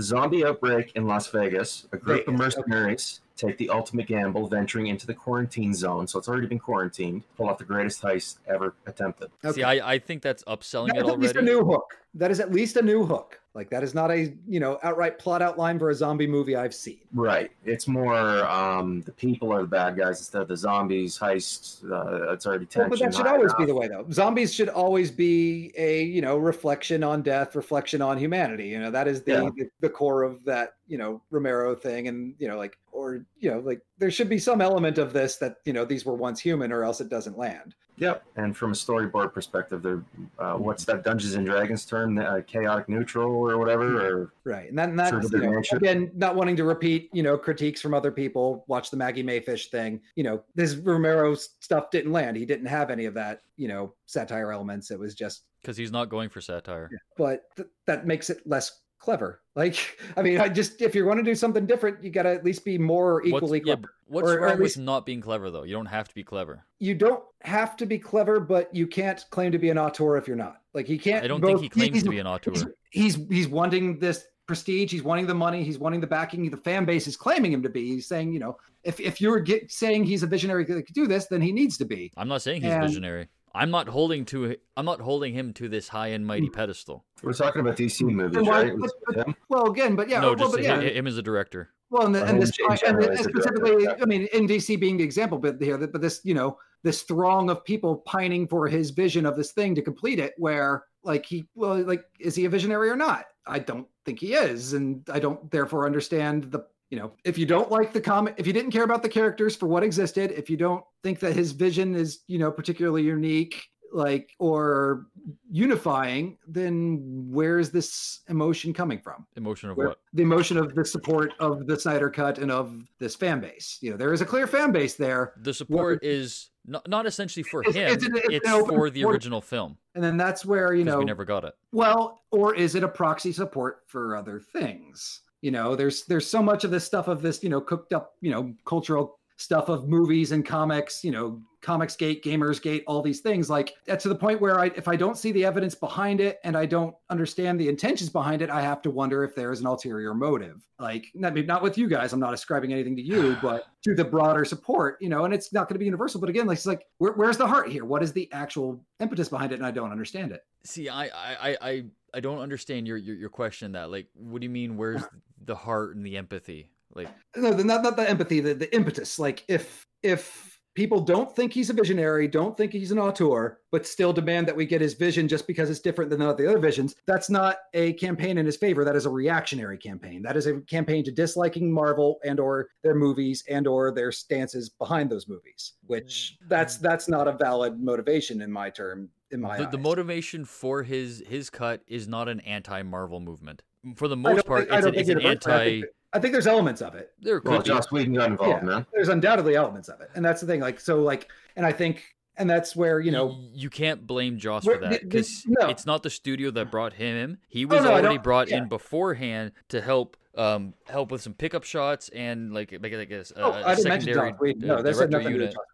[0.00, 1.88] zombie outbreak in Las Vegas.
[1.92, 2.70] A group of Vegas, okay.
[2.70, 6.06] mercenaries take the ultimate gamble, venturing into the quarantine zone.
[6.06, 7.22] So it's already been quarantined.
[7.36, 9.30] Pull off the greatest heist ever attempted.
[9.52, 11.52] See, I, I think that's upselling That it is at least a already.
[11.52, 11.98] new hook.
[12.14, 13.40] That is at least a new hook.
[13.54, 16.74] Like that is not a you know outright plot outline for a zombie movie I've
[16.74, 16.98] seen.
[17.12, 17.52] Right.
[17.64, 21.16] It's more um, the people are the bad guys instead of the zombies.
[21.16, 21.84] Heist.
[21.88, 22.90] Uh, it's already Well, tension.
[22.90, 24.06] but that should high always be the way though.
[24.10, 28.66] Zombies should always be a you know reflection on death, reflection on humanity.
[28.68, 29.50] You know that is the Yeah.
[29.56, 33.50] the, the core of that you know Romero thing, and you know like or you
[33.50, 36.40] know like there should be some element of this that you know these were once
[36.40, 37.74] human, or else it doesn't land.
[37.96, 38.24] Yep.
[38.36, 40.02] And from a storyboard perspective, they're
[40.38, 42.18] uh, what's that Dungeons and Dragons term?
[42.18, 44.22] Uh, chaotic neutral or whatever.
[44.22, 47.80] Or Right, and that, that's you know, again not wanting to repeat you know critiques
[47.80, 48.64] from other people.
[48.66, 50.00] Watch the Maggie Mae Fish thing.
[50.16, 52.36] You know this Romero stuff didn't land.
[52.36, 54.90] He didn't have any of that you know satire elements.
[54.90, 56.90] It was just, because he's not going for satire.
[57.16, 59.40] but th- that makes it less clever.
[59.54, 59.76] Like
[60.16, 62.44] I mean, I just if you're going to do something different, you got to at
[62.44, 63.80] least be more equally yeah, clever.
[63.82, 65.62] but what's Or- or wrong at least- with not being clever though?
[65.64, 66.64] You don't have to be clever.
[66.80, 70.26] You don't have to be clever, but you can't claim to be an auteur if
[70.26, 70.56] you're not.
[70.72, 71.24] Like he can't.
[71.24, 72.52] I don't both- think he claims to be an auteur.
[72.52, 76.56] he's, he's he's wanting this prestige he's wanting the money he's wanting the backing the
[76.58, 79.72] fan base is claiming him to be he's saying you know if if you're get,
[79.72, 82.42] saying he's a visionary that could do this then he needs to be I'm not
[82.42, 83.28] saying he's And- visionary.
[83.54, 84.56] I'm not holding to.
[84.76, 87.04] I'm not holding him to this high and mighty pedestal.
[87.22, 88.72] we're talking about DC movies, why- right?
[88.78, 89.36] but- With him?
[89.48, 91.70] well again but yeah no, well, just but yeah him as a director.
[91.90, 94.96] well and, the, and this and, generally and specifically director, i mean in dc being
[94.96, 98.90] the example but here but this you know this throng of people pining for his
[98.90, 102.48] vision of this thing to complete it where like he well like is he a
[102.48, 106.60] visionary or not i don't think he is and i don't therefore understand the
[106.94, 109.56] you know if you don't like the comic if you didn't care about the characters
[109.56, 113.64] for what existed if you don't think that his vision is you know particularly unique
[113.92, 115.06] like or
[115.50, 117.00] unifying then
[117.30, 119.98] where's this emotion coming from Emotion of where- what?
[120.12, 123.78] the emotion of the support of the Snyder Cut and of this fan base.
[123.80, 127.42] You know, there is a clear fan base there, The support is not, not essentially
[127.42, 127.92] for It's- him.
[127.92, 131.24] it's it's It's for the original film and then that's where you know, we never
[131.24, 131.54] got it.
[131.72, 135.20] well, or is it a proxy support for other things?
[135.44, 138.14] You know, there's there's so much of this stuff of this you know cooked up
[138.22, 143.02] you know cultural stuff of movies and comics, you know, comics gate, gamers gate, all
[143.02, 143.50] these things.
[143.50, 146.38] Like uh, to the point where I, if I don't see the evidence behind it
[146.44, 149.60] and I don't understand the intentions behind it, I have to wonder if there is
[149.60, 150.64] an ulterior motive.
[150.78, 153.94] Like not, maybe not with you guys, I'm not ascribing anything to you, but to
[153.94, 155.24] the broader support, you know.
[155.24, 156.20] And it's not going to be universal.
[156.20, 157.84] But again, like it's like where, where's the heart here?
[157.84, 159.56] What is the actual impetus behind it?
[159.56, 160.42] And I don't understand it.
[160.64, 161.84] See, I, I, I, I,
[162.14, 163.72] I don't understand your, your your question.
[163.72, 164.76] That like, what do you mean?
[164.76, 165.02] Where's
[165.46, 166.68] the heart and the empathy?
[166.94, 169.18] Like, no, the, not not the empathy, the, the impetus.
[169.18, 173.86] Like if if people don't think he's a visionary, don't think he's an auteur, but
[173.86, 176.96] still demand that we get his vision just because it's different than the other visions,
[177.06, 178.84] that's not a campaign in his favor.
[178.84, 180.22] That is a reactionary campaign.
[180.22, 184.68] That is a campaign to disliking Marvel and or their movies and or their stances
[184.68, 185.74] behind those movies.
[185.86, 186.48] Which mm.
[186.48, 189.08] that's that's not a valid motivation in my term.
[189.30, 193.62] In my the, the motivation for his his cut is not an anti-Marvel movement.
[193.96, 195.82] For the most part, think- I it's, an, it's think an anti.
[196.12, 197.10] I think there's elements of it.
[197.20, 197.68] There Well, could be.
[197.70, 198.68] Joss Whedon got involved, Yeah.
[198.68, 198.86] man.
[198.92, 200.60] There's undoubtedly elements of it, and that's the thing.
[200.60, 202.04] Like so, like, and I think,
[202.36, 205.68] and that's where you know, Y- you can't blame Joss for that because no.
[205.68, 207.38] it's not the studio that brought him in.
[207.48, 208.58] He was no, already brought yeah.
[208.58, 213.10] in beforehand to help um help with some pickup shots and like make it like
[213.12, 214.70] a, s- a- Oh, a I didn't mention secondary Joss Whedon.
[214.70, 215.54] uh, No, that's had director nothing to do with unit.
[215.54, 215.64] Joss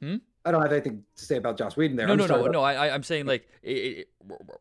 [0.00, 0.20] Whedon.
[0.20, 0.24] Hmm?
[0.44, 2.06] I don't have anything to say about Joss Whedon there.
[2.06, 2.62] No, I'm no, no, about- no.
[2.62, 4.08] I, I'm saying like it, it,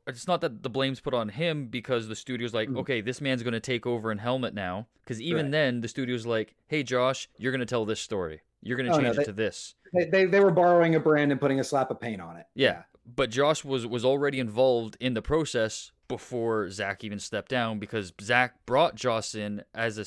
[0.08, 2.78] it's not that the blame's put on him because the studio's like, Mm.
[2.80, 4.88] okay, this man's going to take over in Helmet now.
[5.04, 5.52] Because even Right.
[5.52, 8.42] then, the studio's like, hey, Joss, you're going to tell this story.
[8.62, 9.74] You're going to Oh, no, change they- it to this.
[9.94, 12.46] They, they they were borrowing a brand and putting a slap of paint on it.
[12.56, 12.84] Yeah.
[13.06, 18.14] But Joss was was already involved in the process before Zack even stepped down because
[18.22, 20.06] Zack brought Joss in as a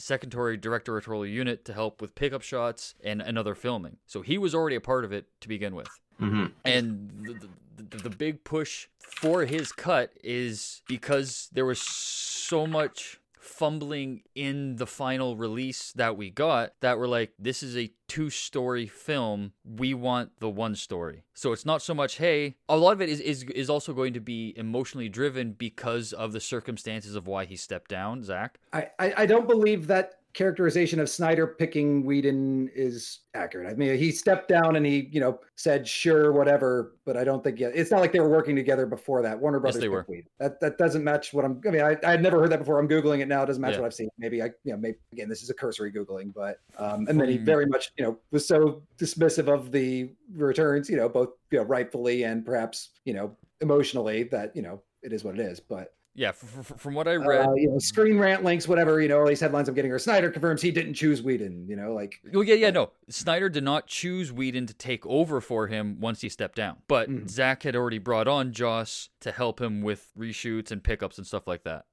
[0.00, 3.96] secondary directorial unit to help with pickup shots and another filming.
[4.06, 5.88] So he was already a part of it to begin with.
[6.18, 7.48] hmm And the,
[7.82, 13.17] the, the big push for his cut is because there was so much
[13.48, 18.30] fumbling in the final release that we got that we're like, this is a two
[18.30, 19.52] story film.
[19.64, 21.24] We want the one story.
[21.34, 24.12] So it's not so much, hey, a lot of it is, is, is also going
[24.14, 28.58] to be emotionally driven because of the circumstances of why he stepped down, Zack.
[28.72, 33.68] I, I I don't believe that characterization of Snyder picking Whedon is accurate.
[33.68, 37.42] I mean, he stepped down and he you know said sure whatever, but I don't
[37.42, 39.40] think yeah, it's not like they were working together before that.
[39.40, 40.04] Warner Brothers they picked were.
[40.08, 40.30] Whedon.
[40.38, 41.60] That that doesn't match what I'm.
[41.66, 42.78] I mean, I I had never heard that before.
[42.78, 43.42] I'm googling it now.
[43.42, 43.80] It doesn't match Yeah.
[43.80, 44.08] what I've seen.
[44.16, 47.28] Maybe I you know maybe again this is a cursory googling, but um and then
[47.28, 51.58] he very much you know was so dismissive of the returns, you know both you
[51.58, 55.58] know rightfully and perhaps you know emotionally that you know it is what it is,
[55.58, 55.94] but.
[56.14, 59.26] Yeah, from what I read, Uh, you know, screen rant links, whatever, you know, all
[59.28, 62.42] these headlines I'm getting are Snyder confirms he didn't choose Whedon, you know, like Well,
[62.42, 62.90] yeah, yeah, no.
[63.08, 66.78] Snyder did not choose Whedon to take over for him once he stepped down.
[66.88, 67.28] But Mhm.
[67.30, 71.46] Zack had already brought on Joss to help him with reshoots and pickups and stuff
[71.46, 71.84] like that.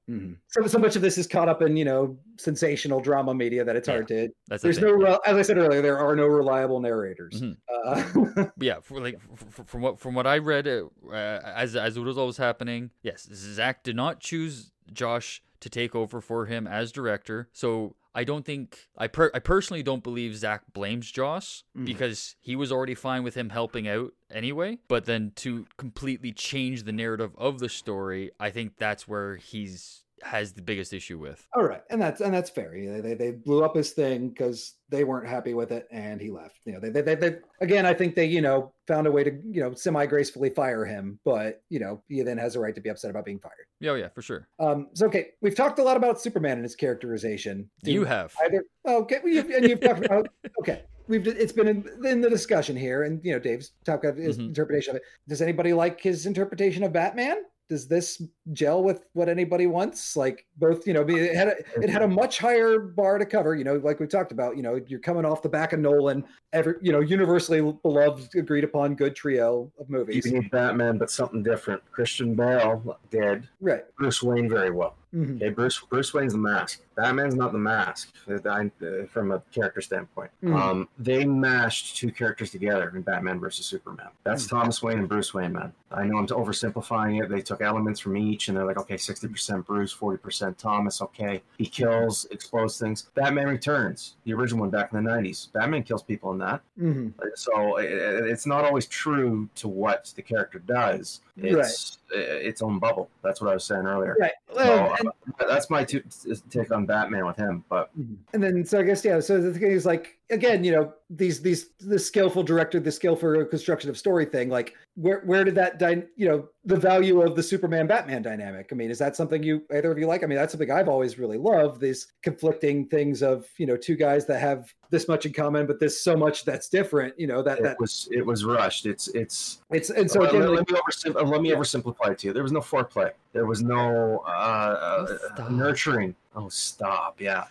[0.48, 3.74] so, so much of this is caught up in, you know, sensational drama media that
[3.76, 3.94] it's Yeah.
[3.94, 4.86] hard to That's the there's thing.
[4.86, 7.40] no rel- as I said earlier, there are no reliable narrators.
[7.42, 7.56] Mhm.
[7.84, 11.74] Uh, yeah, for like f- f- from what from what I read, uh, uh, as
[11.74, 16.46] as it was always happening, yes, Zack did not choose Joss to take over for
[16.46, 17.48] him as director.
[17.52, 21.86] So I don't think I per- I personally don't believe Zack blames Joss Mhm.
[21.86, 24.78] because he was already fine with him helping out anyway.
[24.88, 30.02] But then to completely change the narrative of the story, I think that's where he's
[30.22, 31.46] has the biggest issue with.
[31.54, 32.76] All right, and that's and that's fair.
[32.76, 36.20] You know, They they blew up his thing because they weren't happy with it, and
[36.20, 36.60] he left.
[36.64, 37.86] You know, they, they they they again.
[37.86, 41.18] I think they you know found a way to you know semi gracefully fire him,
[41.24, 43.66] but you know he then has a right to be upset about being fired.
[43.80, 44.48] Yeah, oh, yeah, for sure.
[44.58, 47.68] Um, so okay, we've talked a lot about Superman and his characterization.
[47.84, 48.34] Do You have.
[48.42, 50.28] either okay, well, you've, and you've talked about
[50.60, 50.82] okay.
[51.08, 54.38] We've it's been in, in the discussion here, and you know Dave's talk of his
[54.38, 54.48] Mhm.
[54.48, 55.02] interpretation of it.
[55.28, 57.42] Does anybody like his interpretation of Batman?
[57.68, 58.22] Does this
[58.52, 60.16] gel with what anybody wants?
[60.16, 63.56] Like both, you know, it had a, it had a much higher bar to cover.
[63.56, 64.56] You know, like we talked about.
[64.56, 68.62] You know, you're coming off the back of Nolan, every you know, universally beloved, agreed
[68.62, 70.24] upon, good trio of movies.
[70.26, 71.82] You need Batman, but something different.
[71.90, 73.48] Christian Bale dead.
[73.60, 73.84] Right.
[73.96, 74.94] Bruce Wayne very well.
[75.16, 75.36] Mhm.
[75.36, 76.82] Okay, Bruce Bruce Wayne's the mask.
[76.94, 80.30] Batman's not the mask uh, I- uh, from a character standpoint.
[80.42, 80.54] Mhm.
[80.54, 84.08] Um, they mashed two characters together in Batman versus Superman.
[84.24, 84.50] That's Mm.
[84.50, 85.72] Thomas Wayne and Bruce Wayne, man.
[85.90, 87.28] I know I'm oversimplifying it.
[87.30, 91.00] They took elements from each, and they're like, okay, sixty percent Bruce, forty percent Thomas.
[91.00, 93.08] Okay, he kills, explodes things.
[93.14, 95.48] Batman Returns, the original one back in the '90s.
[95.52, 96.60] Batman kills people in that.
[96.78, 97.12] Mhm.
[97.36, 97.90] So it-
[98.26, 101.20] it's not always true to what the character does.
[101.38, 103.10] It's uh, its own bubble.
[103.22, 104.16] That's what I was saying earlier.
[104.18, 104.32] Right.
[104.54, 106.02] So, and- uh, that's my two,
[106.50, 107.62] take on Batman with him.
[107.68, 107.90] But
[108.32, 109.20] and then so I guess yeah.
[109.20, 113.44] So the thing is like again, you know, these these the skillful director, the skillful
[113.44, 114.48] construction of story thing.
[114.48, 118.68] Like where where did that dy- you know the value of the Superman Batman dynamic?
[118.72, 120.24] I mean, is that something you either of you like?
[120.24, 121.80] I mean, that's something I've always really loved.
[121.80, 125.78] These conflicting things of you know two guys that have this much in common, but
[125.80, 127.18] there's so much that's different.
[127.18, 128.86] You know that it that was it was rushed.
[128.86, 129.62] It's it's.
[129.70, 132.28] it's and so let, again, let like, me oversim- uh, let me oversimplify it to
[132.28, 132.32] you.
[132.32, 133.12] There was no foreplay.
[133.32, 135.50] There was no uh, uh, Oh, stop.
[135.50, 136.14] nurturing.
[136.34, 137.20] Oh, stop!
[137.20, 137.44] Yeah,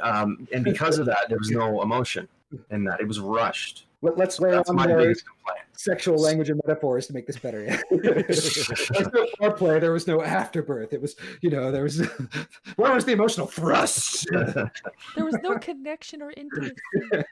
[0.00, 2.28] um, and because of that, there was no emotion
[2.70, 3.00] in that.
[3.00, 3.86] It was rushed.
[4.02, 5.14] let, let's lay That's on my more
[5.72, 7.64] sexual language and metaphors to make this better.
[7.64, 7.80] Yeah.
[7.90, 8.68] There's
[9.12, 9.80] no foreplay.
[9.80, 10.92] There was no afterbirth.
[10.92, 12.06] It was, you know, there was.
[12.76, 14.26] Where was the emotional thrust?
[14.30, 16.74] There was no connection or intimacy.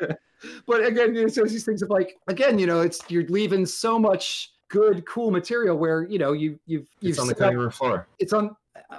[0.67, 3.27] but again, you know, so it's these things of like, again, you know, it's you're
[3.27, 7.35] leaving so much good, cool material where you know you you've you've It's on the
[7.35, 8.09] set cutting room floor.
[8.19, 8.57] it's on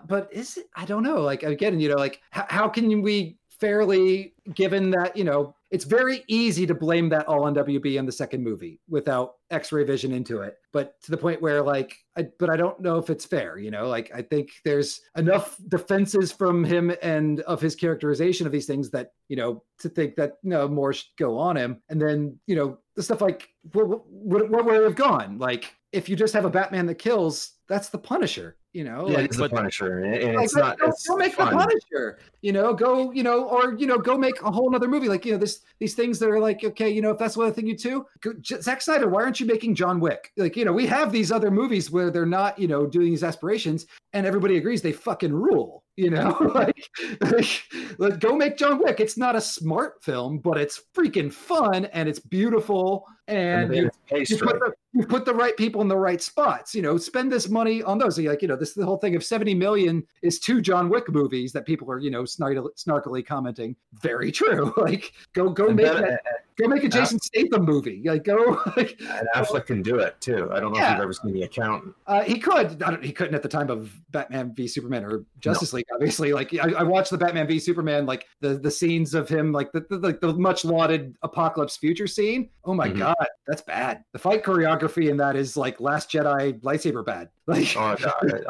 [0.08, 3.38] but is it i don't know like again you know like how, how can we
[3.60, 8.06] fairly given that you know it's very easy to blame that all on wb in
[8.06, 10.58] the second movie without x-ray vision into it.
[10.72, 13.72] But to the point where like I, but i don't know if it's fair you
[13.72, 13.88] know?
[13.88, 18.90] Like i think there's enough defenses from him and of his characterization of these things
[18.92, 21.82] that you know to think that no more should go on him.
[21.90, 25.38] And then you know the stuff like what, what, what would have gone?
[25.38, 29.18] Like if you just have a batman that kills that's the punisher you know Yeah,
[29.18, 30.78] like, it's the Punisher, and, like, it's go- not.
[30.80, 31.54] go, It's go make fun.
[31.54, 32.74] the Punisher, you know.
[32.74, 35.08] Go, you know, or you know, go make a whole other movie.
[35.08, 37.54] Like you know, this these things that are like, okay, you know, if that's one
[37.54, 40.34] thing you do, go, J- Zack Snyder, why aren't you making John Wick?
[40.36, 43.24] Like you know, we have these other movies where they're not, you know, doing these
[43.24, 45.85] aspirations, and everybody agrees they fucking rule.
[45.98, 46.90] You know, like,
[47.22, 47.64] like,
[47.98, 49.00] like, go make John Wick.
[49.00, 53.06] It's not a smart film, but it's freaking fun and it's beautiful.
[53.28, 56.22] And And you, it's you put the you put the right people in the right
[56.22, 56.76] spots.
[56.76, 58.20] You know, spend this money on those.
[58.20, 61.52] Like, you know, this the whole thing of seventy million is two John Wick movies
[61.54, 63.76] that people are, you know, snarkily, snarkily commenting.
[64.02, 64.74] Very true.
[64.78, 66.22] Like, go go And make Ben- that,
[66.58, 68.04] go make a Jason Statham movie.
[68.06, 68.62] Like, go.
[68.78, 70.50] Like, and Affleck can do it too.
[70.52, 71.96] I don't know if you've ever seen The Accountant.
[72.06, 72.84] uh, he could.
[72.84, 75.85] I don't, he couldn't at the time of Batman v Superman or Justice League.
[75.94, 79.52] Obviously, like I, I watched the Batman v Superman, like the the scenes of him,
[79.52, 82.50] like the, the like the much lauded apocalypse future scene.
[82.64, 82.98] Oh my Mhm.
[83.00, 84.04] god, that's bad.
[84.12, 87.30] The fight choreography in that is like Last Jedi lightsaber bad.
[87.48, 87.96] Like, Oh,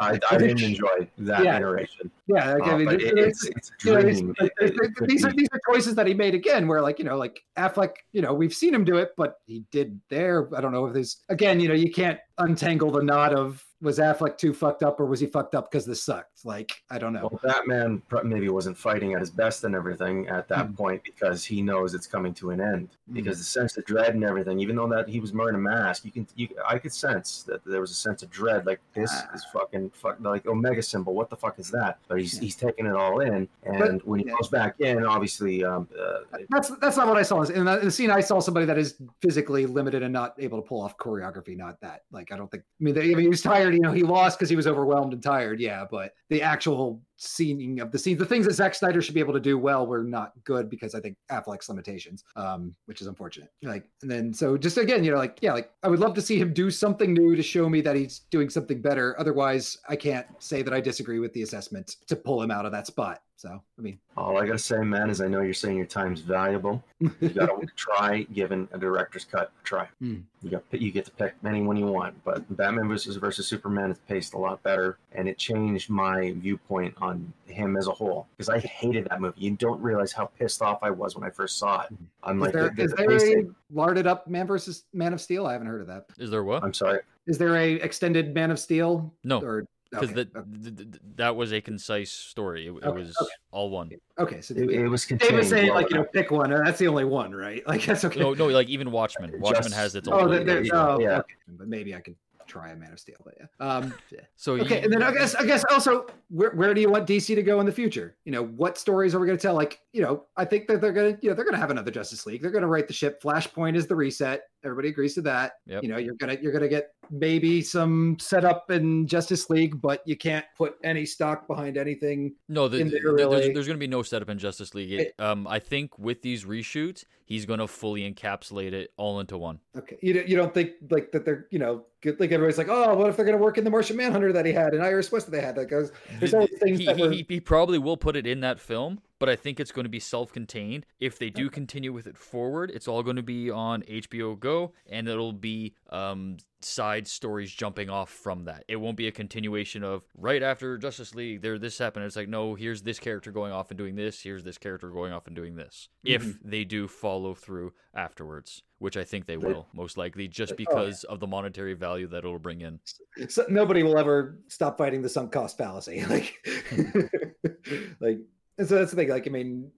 [0.00, 1.58] I, I didn't enjoy that Yeah.
[1.58, 2.10] iteration.
[2.28, 4.34] yeah, like, I Uh, mean, it- it, it's, it's, it's know, it's- dream.
[4.40, 7.04] like, It- it these are these are choices that he made again, where like you
[7.04, 10.48] know, like Affleck, you know, we've seen him do it, but he did there.
[10.56, 13.98] I don't know if there's again, you know, you can't untangle the knot of was
[13.98, 16.44] Affleck too fucked up or was he fucked up because this sucked?
[16.44, 17.28] Like I don't know.
[17.30, 20.76] Well, Batman maybe wasn't fighting at his best and everything at that Mm.
[20.76, 22.88] point because he knows it's coming to an end.
[23.10, 23.14] Mm.
[23.14, 26.04] Because the sense of dread and everything, even though that he was wearing a mask,
[26.04, 28.64] you can, you, I could sense that there was a sense of dread.
[28.64, 29.34] Like this Ah.
[29.34, 31.14] is fucking, fuck, like Omega symbol.
[31.14, 31.98] What the fuck is that?
[32.08, 34.34] But he's he's taking it all in, and when he yeah.
[34.36, 37.84] goes back in, obviously, um, uh, That's that's not what I saw in, that, in
[37.86, 38.10] the scene.
[38.10, 41.56] I saw somebody that is physically limited and not able to pull off choreography.
[41.56, 42.62] Not that, like I don't think.
[42.80, 43.74] I mean, they, I mean he was tired.
[43.74, 45.60] You know, he lost because he was overwhelmed and tired.
[45.60, 48.18] Yeah, but the actual scening of the scenes.
[48.18, 50.94] The things that Zack Snyder should be able to do well were not good because
[50.94, 53.50] I think Affleck's limitations, um, which is unfortunate.
[53.62, 56.22] Like, and then so just again, you know, like yeah, like I would love to
[56.22, 59.18] see him do something new to show me that he's doing something better.
[59.18, 62.72] Otherwise, I can't say that I disagree with the assessment to pull him out of
[62.72, 63.22] that spot.
[63.38, 66.20] So I mean, All I gotta say, man, is I know you're saying your time's
[66.22, 66.82] valuable.
[67.00, 69.86] You gotta try giving a director's cut a try.
[70.00, 70.20] Hmm.
[70.42, 73.98] You got you get to pick anyone you want, but Batman versus versus Superman is
[74.08, 78.48] paced a lot better, and it changed my viewpoint on him as a whole because
[78.48, 79.38] I hated that movie.
[79.38, 81.88] You don't realize how pissed off I was when I first saw it.
[82.22, 85.20] I'm is like, there, the- is the there a larded up Man versus Man of
[85.20, 85.46] Steel?
[85.46, 86.06] I haven't heard of that.
[86.18, 86.64] Is there what?
[86.64, 87.00] I'm sorry.
[87.26, 89.12] Is there a extended Man of Steel?
[89.24, 92.66] No, or because okay, that th- th- that was a concise story.
[92.66, 93.30] It, it was okay.
[93.50, 93.90] all one.
[94.18, 95.36] okay, so It, it was Dave contained.
[95.38, 96.52] was saying well like you know pick one.
[96.52, 97.62] and That's the only one, right?
[97.68, 98.20] Like that's okay.
[98.20, 99.32] No, no, like even Watchmen.
[99.40, 100.20] Watchmen has its own.
[100.22, 100.36] Oh, way.
[100.38, 101.18] there, there, yeah, oh yeah.
[101.18, 101.34] okay.
[101.48, 103.16] but maybe I can try a Man of Steel.
[103.24, 103.46] But yeah.
[103.66, 103.92] Um,
[104.36, 107.06] So okay, you- and then I guess I guess also where where do you want
[107.08, 108.16] DC to go in the future?
[108.24, 109.54] You know, what stories are we going to tell?
[109.54, 111.70] Like, you know, I think that they're going to you know they're going to have
[111.70, 112.42] another Justice League.
[112.42, 113.20] They're going to write the ship.
[113.22, 114.42] Flashpoint is the reset.
[114.64, 115.52] Everybody agrees to that.
[115.66, 115.82] Yep.
[115.82, 120.16] You know, you're gonna you're gonna get maybe some setup in Justice League, but you
[120.16, 122.34] can't put any stock behind anything.
[122.48, 123.52] No, the, in there, there's, really.
[123.52, 124.92] there's going to be no setup in Justice League.
[124.92, 129.38] It, um, I think with these reshoots, he's going to fully encapsulate it all into
[129.38, 129.60] one.
[129.76, 132.68] Okay, you don't, you don't think like that they're you know good- like everybody's like
[132.68, 134.82] oh what if they're going to work in the Martian Manhunter that he had and
[134.82, 137.40] Iris West that they had that goes there's all things he, that were he, he
[137.40, 140.86] probably will put it in that film, but I think it's going to be self-contained.
[141.00, 144.72] If they do continue with it forward, it's all going to be on HBO Go,
[144.90, 148.64] and it'll be um, side stories jumping off from that.
[148.68, 152.04] It won't be a continuation of right after Justice League, there this happened.
[152.06, 154.20] It's like no, here's this character going off and doing this.
[154.22, 155.88] Here's this character going off and doing this.
[156.04, 156.48] If Mm-hmm.
[156.50, 160.66] they do follow through afterwards, which I think they will most likely, just Oh, yeah.
[160.68, 162.80] because of the monetary value that it'll bring in.
[163.28, 166.34] so nobody will ever stop fighting the sunk cost fallacy like
[168.00, 168.18] like
[168.58, 169.70] and so that's the thing like i mean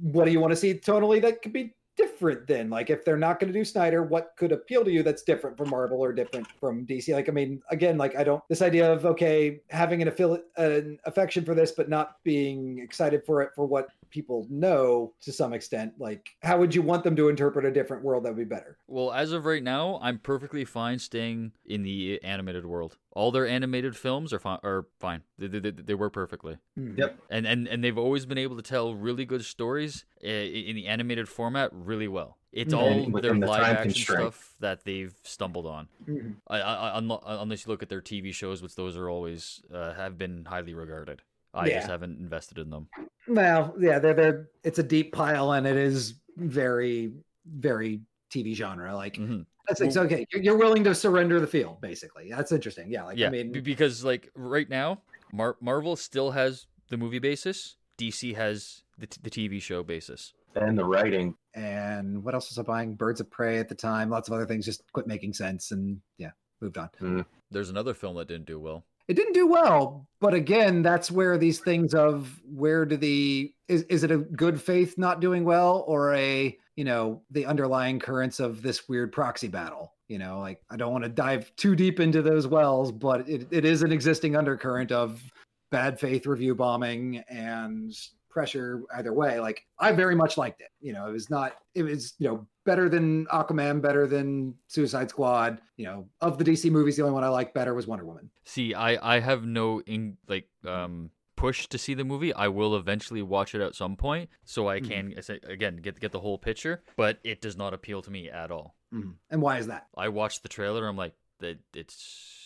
[0.00, 3.16] what do you want to see tonally that could be different then like if they're
[3.16, 6.12] not going to do snyder what could appeal to you that's different from marvel or
[6.12, 10.00] different from dc like i mean again like i don't this idea of okay having
[10.00, 14.46] an affiliate an affection for this but not being excited for it for what people
[14.50, 18.24] know to some extent like how would you want them to interpret a different world
[18.24, 22.20] that would be better Well, as of right now, I'm perfectly fine staying in the
[22.22, 22.98] animated world.
[23.12, 24.58] All their animated films are fine.
[24.62, 25.22] Are fine.
[25.38, 27.18] They, they, they, they work perfectly, Yep.
[27.30, 30.86] and and and they've always been able to tell really good stories uh, in the
[30.86, 32.38] animated format really well.
[32.52, 32.78] It's Mhm.
[32.78, 34.20] all And their within the live action constraint.
[34.20, 35.88] stuff that they've stumbled on.
[36.06, 36.36] Mhm.
[36.48, 39.94] I, I, I, unless you look at their TV shows, which those are always uh,
[39.94, 41.22] have been highly regarded.
[41.54, 42.88] I just haven't invested in them.
[43.28, 47.12] Well, yeah, they're they're it's a deep pile and it is very,
[47.46, 48.94] very TV genre.
[48.94, 49.44] Like Mhm.
[49.68, 50.24] that's it's okay.
[50.32, 52.30] You're, you're willing to surrender the field, basically.
[52.30, 52.90] That's interesting.
[52.90, 55.02] Yeah, like yeah, I mean, because like right now,
[55.32, 57.76] Mar- Marvel still has the movie basis.
[57.98, 60.32] DC has the, t- the TV show basis.
[60.54, 61.34] And the writing.
[61.54, 62.94] and what else was I buying?
[62.94, 64.10] Birds of Prey at the time.
[64.10, 66.30] Lots of other things just quit making sense, and yeah,
[66.60, 66.88] moved on.
[67.00, 67.20] Mm-hmm.
[67.50, 68.84] There's another film that didn't do well.
[69.08, 73.82] It didn't do well, but again, that's where these things of where do the is
[73.84, 78.40] is it a good faith not doing well or a you know the underlying currents
[78.40, 79.94] of this weird proxy battle?
[80.08, 83.48] You know, like I don't want to dive too deep into those wells, but it,
[83.50, 85.22] it is an existing undercurrent of
[85.70, 87.92] bad faith review bombing and
[88.32, 89.38] pressure either way.
[89.40, 90.68] Like I very much liked it.
[90.80, 95.10] You know, it was not it was, you know, better than Aquaman, better than Suicide
[95.10, 95.60] Squad.
[95.76, 98.30] You know, of the DC movies, the only one I liked better was Wonder Woman.
[98.44, 102.32] See, I I have no in like um push to see the movie.
[102.32, 106.00] I will eventually watch it at some point, so I can I say- again get
[106.00, 106.82] get the whole picture.
[106.96, 108.76] But it does not appeal to me at all.
[108.94, 109.14] Mhm.
[109.30, 109.86] And why is that?
[109.96, 110.86] I watched the trailer.
[110.86, 111.58] I'm like that.
[111.74, 112.41] It's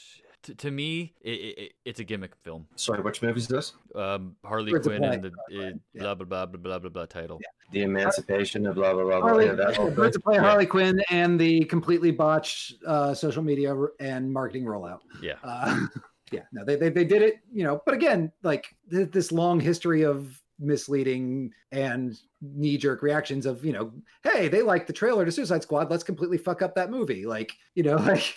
[0.47, 2.67] to, to me, it, it, it's a gimmick film.
[2.77, 3.75] Sorry, which movie is this?
[3.95, 5.57] Um, Harley Birds of Quinn and the Prey.
[5.69, 6.03] it, Yeah.
[6.03, 7.41] blah blah blah blah blah blah blah title.
[7.73, 9.19] The Emancipation of blah blah blah.
[9.21, 9.29] blah.
[9.29, 10.23] Harley, Yeah, that whole Birds thing.
[10.27, 10.41] of Yeah.
[10.49, 15.01] Harley Quinn, and the completely botched uh, social media r- and marketing rollout.
[15.23, 15.35] Yeah.
[15.45, 15.87] Uh,
[16.33, 17.83] yeah, no, they, they they did it, you know.
[17.85, 23.73] But again, like th- this long history of misleading and knee jerk reactions of you
[23.73, 23.93] know,
[24.23, 27.27] hey, they like the trailer to Suicide Squad, let's completely fuck up that movie.
[27.27, 28.37] Like you know, like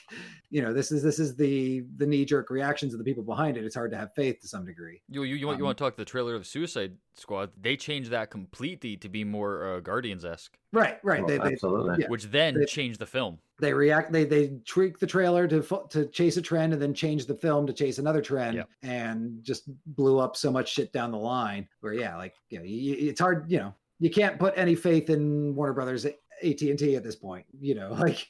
[0.52, 3.56] you know, this is this is the the knee jerk reactions of the people behind
[3.58, 3.64] it.
[3.66, 5.02] It's hard to have faith to some degree.
[5.10, 7.52] You you you want you Um, want to talk the trailer of Suicide Squad?
[7.62, 11.20] They changed that completely to be more uh, Guardians esque, Right, right.
[11.20, 11.98] Well, they, they absolutely.
[12.02, 12.08] Yeah.
[12.10, 13.38] which then They- changed the film.
[13.60, 15.62] they react they they tweak the trailer to
[15.92, 18.70] to chase a trend and then change the film to chase another trend Yep.
[18.84, 22.64] and just blew up so much shit down the line where yeah like you know
[22.64, 26.16] y- y- it's hard you know you can't put any faith in warner brothers at
[26.42, 28.26] and-t at this point you know like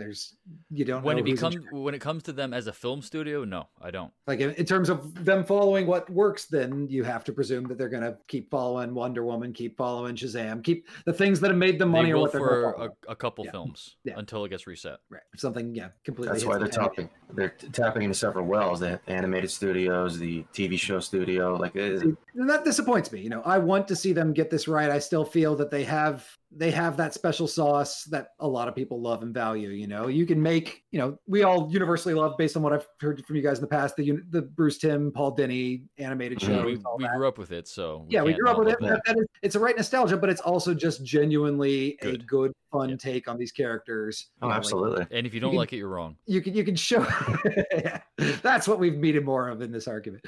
[0.00, 0.34] There's
[0.70, 3.02] you don't when know it who's becomes when it comes to them as a film
[3.02, 4.10] studio, no, I don't.
[4.26, 7.76] like in, in terms of them following what works then you have to presume that
[7.76, 11.56] they're going to keep following wonder woman keep following shazam keep the things that have
[11.58, 12.72] made them money they or will what they're for
[13.08, 13.50] a, a couple Yeah.
[13.50, 14.14] films Yeah.
[14.16, 14.98] until it gets reset.
[15.10, 16.84] right something yeah completely That's why they're the fan.
[16.88, 17.10] tapping.
[17.34, 18.80] They're tapping into several wells.
[18.80, 21.54] The animated studios, the TV show studio.
[21.56, 24.66] Like it, and that disappoints me you know i want to see them get this
[24.66, 28.66] right i still feel that they have they have that special sauce that a lot
[28.66, 32.12] of people love and value you know you can make you know we all universally
[32.14, 34.42] love based on what i've heard from you guys in the past the uni- the
[34.42, 38.32] bruce timm paul dini animated show we we grew up with it, so yeah, we
[38.32, 38.76] grew up with it.
[38.80, 42.26] That- that is, it's a right nostalgia, but it's also just genuinely a Good.
[42.26, 42.96] good, fun Yeah.
[42.96, 44.28] take on these characters.
[44.42, 45.06] oh, You know, like, absolutely.
[45.10, 46.16] And if you don't can- like it, you're wrong.
[46.26, 47.06] you can you can show.
[47.72, 48.00] Yeah.
[48.42, 50.24] That's what we've needed more of in this argument.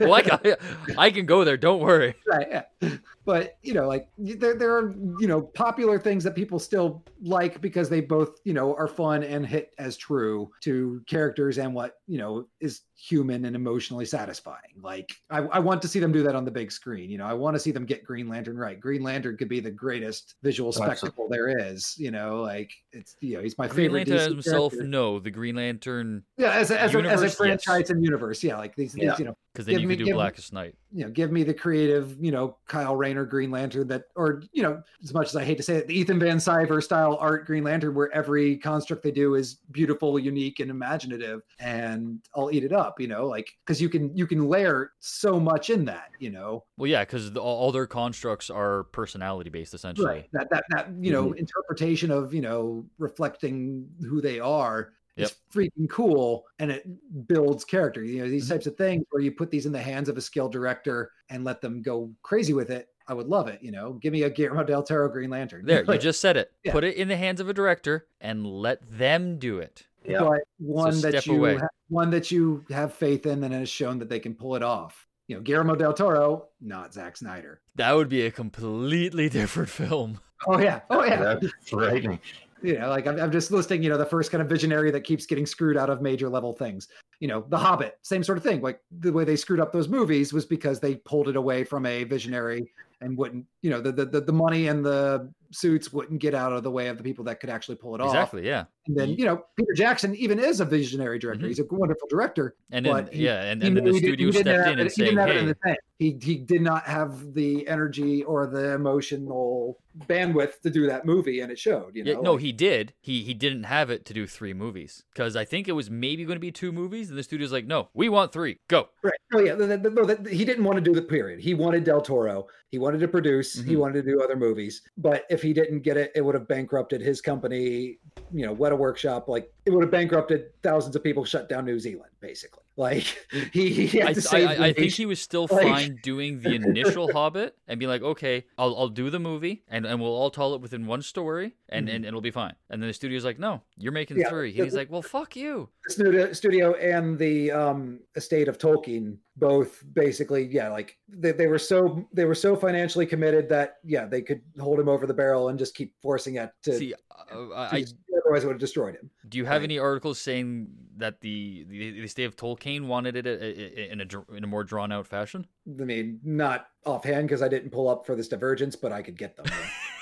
[0.00, 0.56] Well, I, can-
[0.98, 1.56] I can go there.
[1.58, 2.14] Don't worry.
[2.26, 2.46] right,
[2.80, 2.88] yeah.
[3.28, 7.60] But you know, like there there are you know popular things that people still like
[7.60, 12.00] because they both you know are fun and hit as true to characters and what
[12.06, 14.74] you know is human and emotionally satisfying.
[14.82, 17.10] Like I, I want to see them do that on the big screen.
[17.10, 18.78] You know, I want to see them get Green Lantern right.
[18.80, 20.96] Green Lantern could be the greatest visual Absolutely.
[20.96, 21.94] spectacle there is.
[21.98, 24.08] You know, like it's you know he's my Green favorite.
[24.08, 24.88] Lantern DC himself, character.
[24.88, 25.18] no.
[25.20, 27.34] The Green Lantern, Yeah, as a, as a, as a Universe, yes.
[27.36, 28.42] franchise and universe.
[28.42, 29.16] Yeah, like these, these Yeah.
[29.18, 30.74] you know, because then Give you me- could do give me- Blackest Night.
[30.92, 34.62] you know, give me the creative, you know, Kyle Rayner Green Lantern that, or you
[34.62, 37.46] know, as much as I hate to say it, the Ethan Van Sciver style art
[37.46, 42.64] Green Lantern, where every construct they do is beautiful, unique, and imaginative, and I'll eat
[42.64, 42.87] it up.
[42.98, 46.10] You know, like because you can you can layer so much in that.
[46.18, 50.06] You know, Well, yeah, because all, all their constructs are personality based, essentially.
[50.06, 50.28] right?
[50.32, 51.38] That that that you know Mm-hmm.
[51.38, 54.92] interpretation of you know reflecting who they are.
[55.16, 55.30] Yep.
[55.30, 56.86] is freaking cool and it
[57.26, 58.04] builds character.
[58.04, 58.50] You know, these Mhm.
[58.50, 61.42] types of things where you put these in the hands of a skilled director and
[61.42, 62.86] let them go crazy with it.
[63.08, 63.60] I would love it.
[63.60, 65.66] You know, give me a Guillermo del Toro Green Lantern.
[65.66, 66.52] There, you just said it.
[66.62, 66.70] Yeah.
[66.70, 69.87] Put it in the hands of a director and let them do it.
[70.04, 70.20] Yeah.
[70.20, 73.98] but one step that you ha- one that you have faith in and has shown
[73.98, 75.06] that they can pull it off.
[75.26, 77.60] You know, Guillermo del Toro, not Zack Snyder.
[77.74, 80.20] That would be a completely different film.
[80.46, 81.16] Oh yeah, oh yeah.
[81.16, 82.20] That'd frightening.
[82.62, 85.02] you know like I'm, I'm just listing you know the first kind of visionary that
[85.02, 86.88] keeps getting screwed out of major level things
[87.20, 89.88] you know the hobbit same sort of thing like the way they screwed up those
[89.88, 92.70] movies was because they pulled it away from a visionary
[93.00, 96.52] and wouldn't you know the the, the, the money and the suits wouldn't get out
[96.52, 98.64] of the way of the people that could actually pull it off Exactly, yeah.
[98.86, 101.48] and then you know peter jackson even is a visionary director Mhm.
[101.48, 104.26] he's a wonderful director And then But he- yeah, and, and then the he studio
[104.26, 105.76] he stepped in and he saying, "Hey.
[105.98, 111.40] He he did not have the energy or the emotional bandwidth to do that movie,
[111.40, 111.96] and it showed.
[111.96, 112.92] You know, yeah, no, like- he did.
[113.00, 116.24] He he didn't have it to do three movies because I think it was maybe
[116.24, 118.58] going to be two movies, and the studio's like, no, we want three.
[118.68, 118.90] Go.
[119.02, 119.14] Right.
[119.34, 119.54] Oh yeah.
[119.54, 121.40] The, the, the- he didn't want to do the period.
[121.40, 122.46] He wanted Del Toro.
[122.70, 123.54] He wanted to produce.
[123.54, 123.78] He Mhm.
[123.78, 124.82] wanted to do other movies.
[124.98, 127.98] But if he didn't get it, it would have bankrupted his company.
[128.32, 129.28] You know, Weta Workshop.
[129.28, 131.24] Like it would have bankrupted thousands of people.
[131.24, 132.62] Shut down New Zealand, basically.
[132.78, 134.64] Like he, he had I, I.
[134.66, 138.44] I, think he was still Like- fine doing the initial Hobbit and be like, okay,
[138.56, 141.88] I'll, I'll do the movie and, and we'll all tell it within one story and,
[141.88, 141.94] Mhm.
[141.96, 142.54] and it'll be fine.
[142.70, 144.50] And then the studio's like, no, you're making Yeah, three.
[144.54, 145.70] And he's like, well, fuck you.
[145.88, 151.48] the studio, studio and the um, estate of Tolkien both basically, yeah, like they, they
[151.48, 155.14] were so they were so financially committed that yeah, they could hold him over the
[155.14, 156.78] barrel and just keep forcing it to.
[156.78, 159.10] See, uh, to I, just- otherwise, it would have destroyed him.
[159.28, 159.64] Do you have Right.
[159.64, 164.00] any articles saying that the the, the state of Tolkien wanted it uh, uh, in
[164.00, 165.46] a in a more drawn out fashion?
[165.68, 169.18] I mean, not offhand because I didn't pull up for this divergence, but I could
[169.18, 169.46] get them.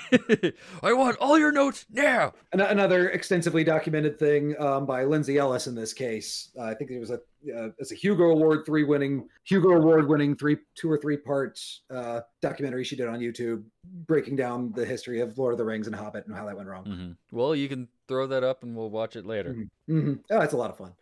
[0.83, 2.33] I want all your notes now.
[2.53, 6.51] An- Another extensively documented thing um, by Lindsay Ellis in this case.
[6.57, 10.07] Uh, I think it was a uh, it's a Hugo Award three winning Hugo Award
[10.07, 13.63] winning three two or three parts uh, documentary she did on YouTube,
[14.07, 16.69] breaking down the history of Lord of the Rings and Hobbit and how that went
[16.69, 16.85] wrong.
[16.85, 19.53] hmm Well, you can throw that up and we'll watch it later.
[19.53, 19.67] Mhm.
[19.87, 20.93] hmm Oh, it's a lot of fun.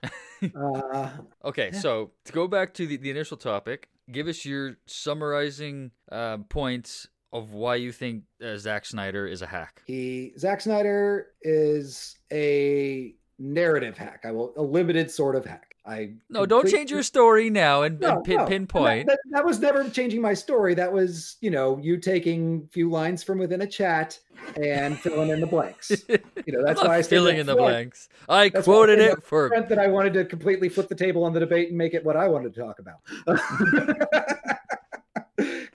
[0.55, 1.09] uh,
[1.43, 1.79] Okay, Yeah.
[1.79, 7.07] so to go back to the, the initial topic, give us your summarizing uh, points
[7.33, 9.81] of why you think uh, Zack Snyder is a hack.
[9.85, 14.21] he Zack Snyder is a narrative hack.
[14.23, 15.64] I will a limited sort of hack.
[15.87, 18.45] I No, don't change your story now and, No, and pin, no.
[18.45, 19.07] Pinpoint.
[19.07, 20.73] That, that, that was never changing my story.
[20.73, 24.17] That was, you know, you taking a few lines from within a chat
[24.61, 25.91] and filling in the blanks.
[26.45, 28.07] You know, that's why I filling in the blanks.
[28.29, 29.49] I That's quoted it for.
[29.49, 32.15] that I wanted to completely flip the table on the debate and make it what
[32.15, 32.99] I wanted to talk about.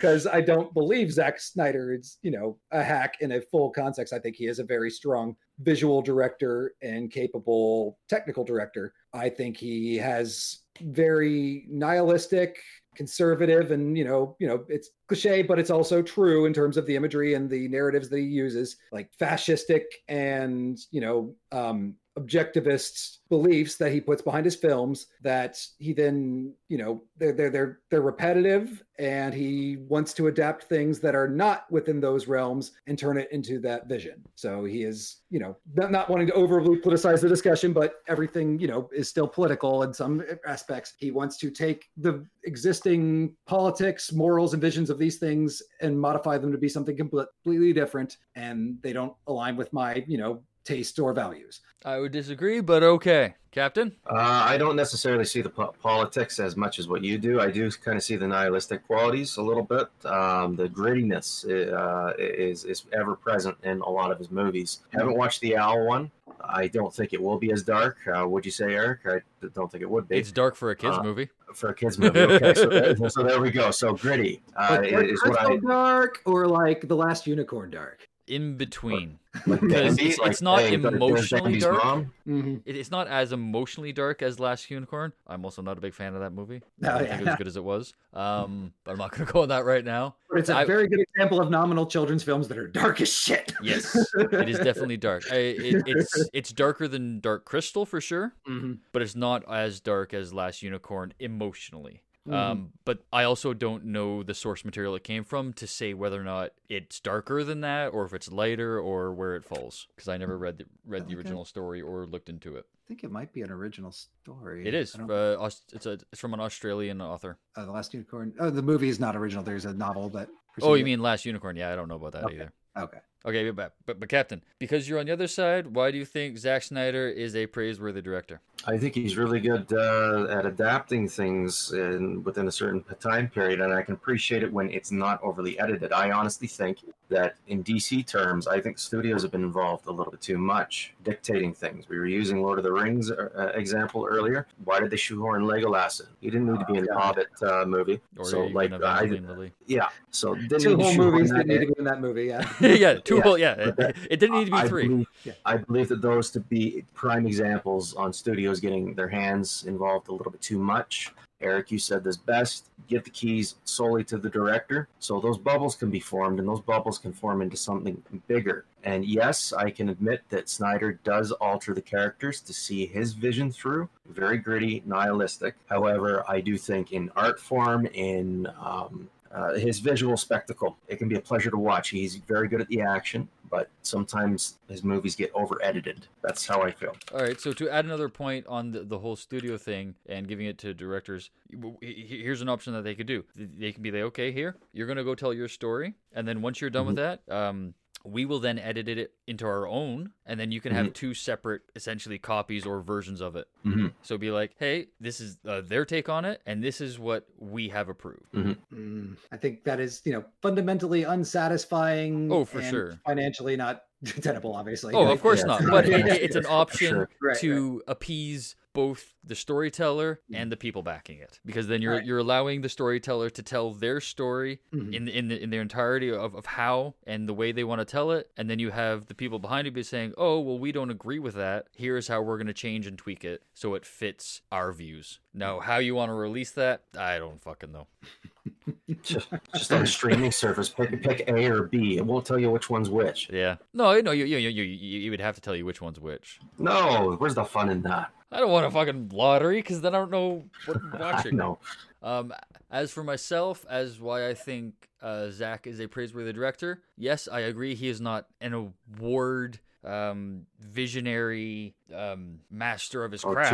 [0.00, 4.14] Because I don't believe Zack Snyder is, you know, a hack in a full context.
[4.14, 8.94] I think he is a very strong visual director and capable technical director.
[9.12, 12.56] I think he has very nihilistic,
[12.96, 16.86] conservative, and you know, you know, it's cliche, but it's also true in terms of
[16.86, 23.18] the imagery and the narratives that he uses, like fascistic and you know, um, objectivist
[23.30, 27.78] beliefs that he puts behind his films that he then you know they're they're they're
[27.88, 32.98] they're repetitive and he wants to adapt things that are not within those realms and
[32.98, 34.22] turn it into that vision.
[34.34, 38.58] So he is you know not, not wanting to overly politicize the discussion but everything
[38.58, 40.94] you know is still political in some aspects.
[40.98, 46.36] He wants to take the existing politics morals and visions of these things and modify
[46.36, 48.16] them to be something completely different.
[48.34, 52.82] And they don't align with my you know taste or values I would disagree, but
[52.82, 53.36] okay.
[53.52, 53.96] Captain?
[54.06, 54.14] Uh,
[54.46, 57.40] I don't necessarily see the po- politics as much as what you do.
[57.40, 59.88] I do kind of see the nihilistic qualities a little bit.
[60.04, 64.80] Um, the grittiness uh, is is ever present in a lot of his movies.
[64.92, 66.10] Haven't watched the Owl one.
[66.42, 67.96] I don't think it will be as dark.
[68.06, 69.00] Uh, would you say, Eric?
[69.06, 69.20] I
[69.54, 71.28] don't think it would be It's dark for a kids Uh, movie.
[71.54, 72.20] for a kids movie.
[72.20, 73.70] Okay, so, there, so there we go.
[73.70, 78.06] So gritty uh, like is what I Crystal dark or like the last unicorn dark
[78.30, 79.18] In between.
[79.46, 81.80] Because it's- like, it's not hey, emotionally dark.
[82.26, 82.56] mm-hmm.
[82.64, 85.12] It, it's not as emotionally dark as Last Unicorn.
[85.26, 86.62] I'm also not a big fan of that movie.
[86.82, 87.94] I Oh, don't think it was as good as it was.
[88.12, 90.16] Um, but I'm not going to go on that right now.
[90.28, 93.12] but it's a I- very good example of nominal children's films that are dark as
[93.12, 95.22] shit Yes, it is definitely dark.
[95.30, 98.78] I, it, it's it's darker than Dark Crystal for sure, Mhm.
[98.92, 102.02] but it's not as dark as Last Unicorn emotionally.
[102.28, 102.34] Mhm.
[102.34, 106.20] Um, but I also don't know the source material it came from to say whether
[106.20, 109.86] or not it's darker than that, or if it's lighter, or where it falls.
[109.96, 112.66] Because I never read the read the original story or looked into it.
[112.68, 114.66] I think it might be an original story.
[114.66, 114.94] It is.
[114.96, 117.38] I Uh, it's a it's from an Australian author.
[117.56, 118.34] uh, the Last Unicorn.
[118.38, 119.42] Oh, the movie is not original.
[119.42, 120.28] There's a novel that.
[120.60, 120.84] Oh, you it.
[120.84, 121.56] mean Last Unicorn?
[121.56, 122.34] Yeah, I don't know about that Okay.
[122.34, 122.52] either.
[122.76, 122.98] Okay.
[123.24, 126.38] Okay, but, but but Captain, because you're on the other side, why do you think
[126.38, 128.40] Zack Snyder is a praiseworthy director?
[128.66, 133.60] I think he's really good uh, at adapting things in, within a certain time period,
[133.60, 135.92] and I can appreciate it when it's not overly edited.
[135.92, 136.78] I honestly think
[137.08, 140.94] that in DC terms, I think studios have been involved a little bit too much,
[141.04, 141.88] dictating things.
[141.88, 144.46] We were using Lord of the Rings uh, example earlier.
[144.64, 146.06] Why did they shoehorn Legolas in?
[146.20, 147.00] He didn't need to be in the God.
[147.00, 148.00] Hobbit uh, movie.
[148.18, 151.66] Or so, like, I, Evangeline yeah, so didn't Two to whole movies didn't need to
[151.66, 152.24] be in that movie.
[152.24, 152.48] Yeah.
[152.60, 153.22] yeah, two Yeah.
[153.22, 153.38] whole.
[153.38, 154.88] Yeah, it, it didn't need to be I three.
[154.88, 155.32] Believe, Yeah.
[155.44, 160.12] I believe that those to be prime examples on studios getting their hands involved a
[160.12, 161.12] little bit too much.
[161.42, 162.66] Eric, you said this best.
[162.86, 166.60] Give the keys solely to the director, so those bubbles can be formed, and those
[166.60, 168.66] bubbles can form into something bigger.
[168.84, 173.50] And yes, I can admit that Snyder does alter the characters to see his vision
[173.50, 173.88] through.
[174.06, 175.54] Very gritty, nihilistic.
[175.66, 180.76] However, I do think in art form, in um, uh, his visual spectacle.
[180.88, 181.90] It can be a pleasure to watch.
[181.90, 186.06] He's very good at the action, but sometimes his movies get over edited.
[186.22, 186.96] That's how I feel.
[187.14, 190.46] All right, so to add another point on the, the whole studio thing and giving
[190.46, 193.24] it to directors, w- he- he- here's an option that they could do.
[193.36, 195.94] They can be like, okay, here, you're going to go tell your story.
[196.12, 197.74] And then once you're done with that, um,
[198.04, 200.12] we will then edit it into our own.
[200.26, 203.48] And then you can have two separate, essentially, copies or versions of it.
[203.66, 203.88] Mm-hmm.
[204.02, 207.26] So be like, hey, this is uh, their take on it, and this is what
[207.38, 208.32] we have approved.
[208.32, 212.30] Mm, I think that is, you know, fundamentally unsatisfying.
[212.30, 213.00] Oh, for and sure.
[213.04, 214.94] Financially not tenable, obviously.
[214.94, 215.62] Oh, Like, of course yeah, not.
[215.68, 217.08] But it, it's an option sure.
[217.20, 222.04] Right, to appease both the storyteller and the people backing it, because then you're Right.
[222.04, 224.94] you're allowing the storyteller to tell their story Mhm.
[224.94, 227.80] in the, in the, in their entirety of, of how and the way they want
[227.80, 230.58] to tell it, and then you have the people behind you be saying, "Oh, well,
[230.58, 231.66] we don't agree with that.
[231.76, 235.60] Here's how we're going to change and tweak it so it fits our views." Now,
[235.60, 237.86] how you want to release that, I don't fucking know.
[239.02, 241.96] Just, just on a streaming service, pick pick A or B.
[241.96, 243.28] It won't tell you which one's which.
[243.32, 244.64] Yeah, no, no, you you you you,
[245.00, 246.40] you would have to tell you which one's which.
[246.58, 248.10] No, where's the fun in that?
[248.32, 251.36] I don't want a fucking lottery because then I don't know what I'm watching.
[251.36, 251.58] no.
[252.02, 252.32] Um,
[252.70, 257.40] as for myself, as why I think uh, Zack is a praiseworthy director, yes, I
[257.40, 257.74] agree.
[257.74, 263.50] He is not an award um, visionary um, master of his craft,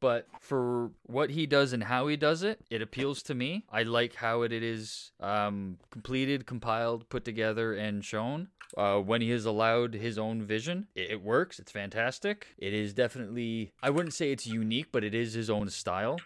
[0.00, 3.64] but for what he does and how he does it, it appeals to me.
[3.70, 8.48] I like how it is um, completed, compiled, put together, and shown.
[8.76, 11.60] Uh, when he has allowed his own vision, it, it works.
[11.60, 12.48] It's fantastic.
[12.58, 16.18] It is definitely, I wouldn't say it's unique, but it is his own style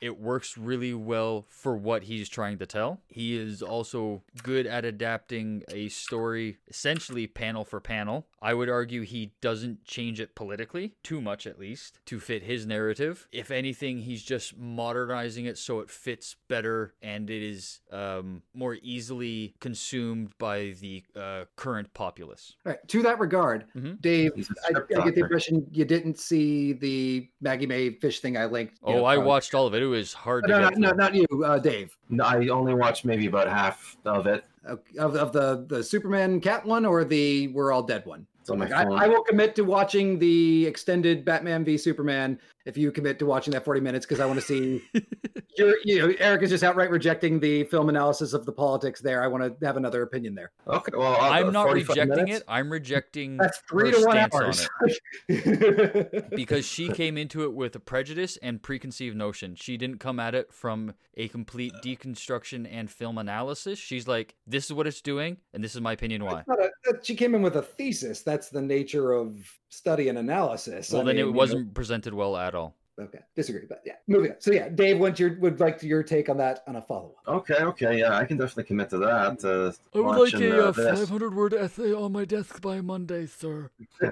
[0.00, 3.00] it works really well for what he's trying to tell.
[3.08, 8.26] He is also good at adapting a story essentially panel for panel.
[8.42, 12.66] I would argue he doesn't change it politically, too much at least, to fit his
[12.66, 13.28] narrative.
[13.32, 18.78] If anything, he's just modernizing it so it fits better and it is um, more
[18.82, 22.54] easily consumed by the uh, current populace.
[22.64, 22.88] All right.
[22.88, 24.00] To that regard, Mhm.
[24.00, 27.90] Dave, He's a I, I script get the impression you didn't see the Maggie Mae
[27.90, 28.78] Fish thing I linked.
[28.82, 29.82] Oh, know, I watched all of it.
[29.82, 31.96] It was hard to No, get no, no, not you, uh, Dave.
[32.08, 34.44] No, I only watched maybe about half of it.
[34.64, 38.26] Of, of the the Superman cat one or the We're All Dead one.
[38.40, 38.98] It's on my I, phone.
[38.98, 43.52] I will commit to watching the extended Batman v Superman if you commit to watching
[43.52, 44.82] that 40 minutes because I want to see.
[45.56, 49.22] You're, you know, Eric is just outright rejecting the film analysis of the politics there.
[49.22, 50.52] I want to have another opinion there.
[50.66, 52.38] okay, well, I'll I'm not rejecting minutes.
[52.38, 52.44] it.
[52.46, 54.90] I'm rejecting That's three her to one stance on
[55.28, 56.30] it.
[56.36, 59.56] because she came into it with a prejudice and preconceived notion.
[59.56, 63.78] She didn't come at it from a complete deconstruction and film analysis.
[63.78, 66.44] She's like, this is what it's doing, and this is my opinion why.
[66.48, 66.70] A-
[67.02, 68.22] she came in with a thesis.
[68.22, 69.36] That's the nature of
[69.70, 70.92] study and analysis.
[70.92, 72.74] Well, I then mean, it wasn't presented well at all.
[73.00, 74.36] okay, disagree, but yeah, moving on.
[74.40, 77.34] So yeah, Dave, what's your would like your take on that on a follow up?
[77.34, 79.42] Okay, okay, yeah, I can definitely commit to that.
[79.42, 83.24] Uh, I would like a uh, uh, 500 word essay on my desk by Monday,
[83.26, 83.70] sir.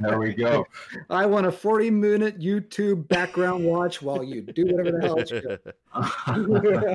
[0.00, 0.66] There we go.
[1.10, 6.94] I want a 40 minute YouTube background watch while you do whatever the hell.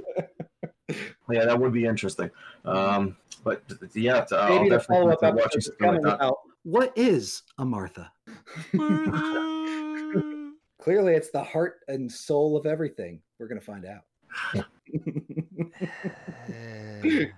[1.32, 2.30] yeah, that would be interesting.
[2.66, 3.16] Um,
[3.46, 3.64] but
[3.94, 6.22] yeah, I'll Maybe the definitely follow up commit to watching something like that.
[6.22, 6.40] out.
[6.64, 8.12] What is a Martha?
[10.80, 13.22] Clearly, it's the heart and soul of everything.
[13.40, 14.02] We're gonna find out.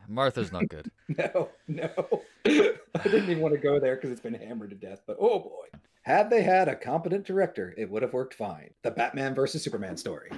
[0.10, 0.91] Martha's not good.
[1.18, 1.90] no, no.
[2.45, 5.02] I didn't even want to go there because it's been hammered to death.
[5.08, 5.68] But oh boy,
[6.02, 8.72] had they had a competent director, it would have worked fine.
[8.84, 10.32] The Batman versus Superman story.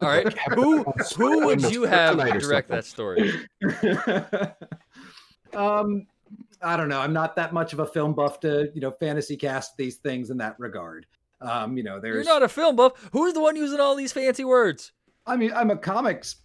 [0.00, 0.82] All right, who
[1.16, 3.32] who would you have direct that story?
[5.54, 6.08] um,
[6.64, 7.00] I don't know.
[7.00, 10.30] I'm not that much of a film buff to you know fantasy cast these things
[10.30, 11.06] in that regard.
[11.40, 12.26] Um, you know, You're there's.
[12.26, 12.92] not a film buff.
[13.12, 14.92] Who's the one using all these fancy words?
[15.26, 16.36] I mean, I'm a comics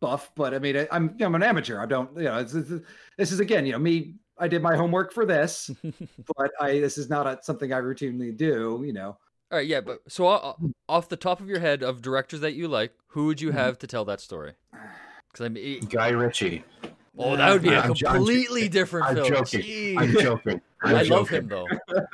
[0.00, 1.80] buff, but I mean, I- I'm I'm an amateur.
[1.80, 2.70] I don't, you know, it's, it's,
[3.16, 4.14] this is again, you know, me.
[4.40, 5.68] I did my homework for this,
[6.36, 8.82] but I this is not a, something I routinely do.
[8.86, 9.18] You know,
[9.50, 10.52] All right, yeah, but so uh,
[10.88, 13.46] off the top of your head of directors that you like, who would Mm-hmm.
[13.48, 14.52] you have to tell that story?
[15.32, 16.62] Because I mean, Guy Ritchie.
[17.18, 19.28] Oh, that would be a I'm jo- I'm completely different I'm film.
[19.28, 19.60] joking.
[19.62, 19.98] Jeez.
[19.98, 20.60] I'm joking.
[20.82, 21.66] I'm I love him though.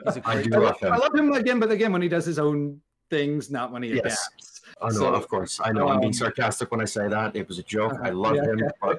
[0.07, 0.93] He's a I great do I love love, him.
[0.93, 3.91] I love him again, but again, when he does his own things, not when he
[3.95, 4.01] Yes.
[4.07, 4.61] adapts.
[4.81, 5.61] Oh, no, So, of course.
[5.63, 7.37] I know I'm being um, sarcastic when I say that.
[7.37, 7.93] It was a joke.
[8.03, 8.15] I Uh-huh.
[8.19, 8.69] love Yeah, him, yeah.
[8.81, 8.99] but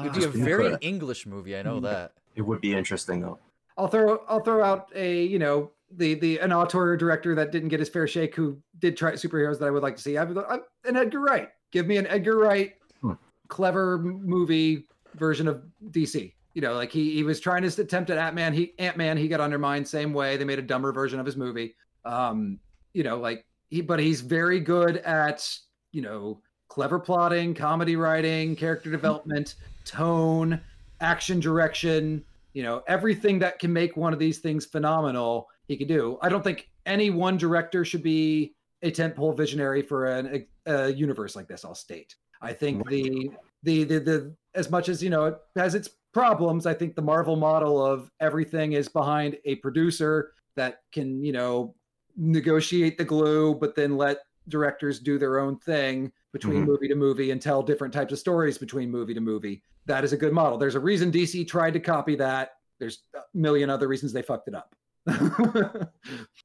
[0.00, 0.78] It'd be a very fair.
[0.80, 1.56] English movie.
[1.56, 2.12] I know that.
[2.36, 3.38] it would be interesting, though.
[3.76, 7.68] I'll throw I'll throw out a you know the the an auteur director that didn't
[7.68, 10.16] get his fair shake who did try superheroes that I would like to see.
[10.18, 11.48] I would I'm, an Edgar Wright.
[11.70, 13.12] Give me an Edgar Wright Hmm.
[13.48, 14.86] clever movie
[15.18, 16.32] version of DC.
[16.54, 18.52] You know, like he he was trying his attempt at Ant Man.
[18.52, 20.36] He Ant Man he got undermined same way.
[20.36, 21.74] They made a dumber version of his movie.
[22.04, 22.58] Um,
[22.94, 25.48] you know, like he but he's very good at
[25.92, 30.60] you know clever plotting, comedy writing, character development, tone,
[31.00, 35.88] action direction you know everything that can make one of these things phenomenal he could
[35.88, 40.72] do i don't think any one director should be a tentpole visionary for an, a,
[40.72, 43.30] a universe like this i'll state i think the,
[43.62, 47.02] the the the as much as you know it has its problems i think the
[47.02, 51.74] marvel model of everything is behind a producer that can you know
[52.16, 54.18] negotiate the glue but then let
[54.48, 56.66] directors do their own thing between Mhm.
[56.66, 60.12] movie to movie and tell different types of stories between movie to movie that is
[60.12, 60.58] a good model.
[60.58, 62.56] There's a reason DC tried to copy that.
[62.78, 64.74] There's a million other reasons they fucked it up.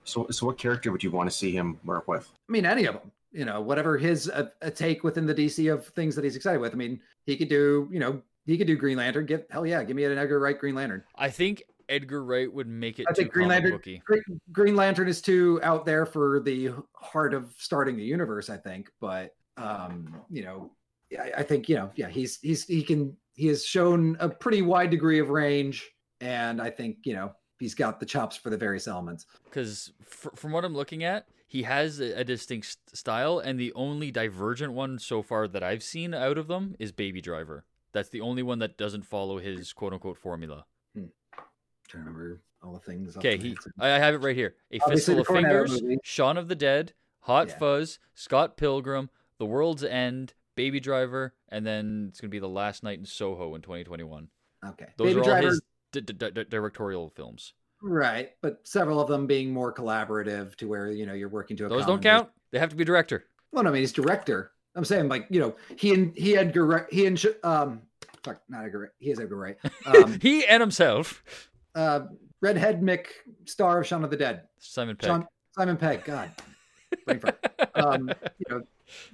[0.06, 2.30] So, so what character would you want to see him work with?
[2.48, 5.72] I mean, any of them, you know, whatever his uh, a take within the DC
[5.74, 6.72] of things that he's excited with.
[6.74, 9.26] I mean, he could do, you know, he could do Green Lantern.
[9.26, 11.04] Give hell yeah, give me an Edgar Wright Green Lantern.
[11.16, 13.72] I think Edgar Wright would make it I think Green Lantern.
[14.06, 18.50] Green, Green Lantern is too out there for the heart of starting the universe.
[18.50, 20.72] I think, but um, you know,
[21.20, 24.62] I- I think you know, yeah, he's he's he can he has shown a pretty
[24.62, 25.90] wide degree of range,
[26.22, 29.26] and I think you know he's got the chops for the various elements.
[29.46, 34.10] Because fr- from what I'm looking at, he has a, distinct style, and the only
[34.10, 37.64] divergent one so far that I've seen out of them is Baby Driver.
[37.92, 40.66] That's the only one that doesn't follow his quote unquote formula.
[40.96, 41.06] Hmm.
[41.88, 43.16] trying to remember all the things.
[43.16, 43.56] Okay, he.
[43.80, 44.56] I I have it right here.
[44.72, 45.98] A Obviously, Fistful of Fingers, movie.
[46.04, 47.58] Shaun of the Dead, Hot Yeah.
[47.60, 52.82] Fuzz, Scott Pilgrim, The World's End, Baby Driver, and then it's gonna be The Last
[52.82, 54.28] Night in Soho in 2021.
[54.70, 55.62] okay, Those Baby are all Driver, his
[55.92, 57.54] di- di- di- directorial films.
[57.84, 58.32] Right?
[58.42, 61.70] But several of them being more collaborative to where you know you're working to a
[61.70, 62.30] Those don't count.
[62.52, 63.26] They have to be director.
[63.52, 64.52] Well, no, I mean, he's director.
[64.76, 66.56] I'm saying, like, you know, he and he had
[66.90, 67.82] he and um,
[68.24, 68.94] fuck, not Edgar.
[69.00, 69.58] He is Edgar Wright.
[69.86, 71.24] Um, he and himself,
[71.76, 72.02] uh,
[72.42, 73.08] Redhead Mick,
[73.46, 75.08] star of Shaun of the Dead, Simon Pegg.
[75.08, 76.04] Sean, Simon Pegg.
[76.04, 76.32] God,
[77.76, 78.64] um, you know,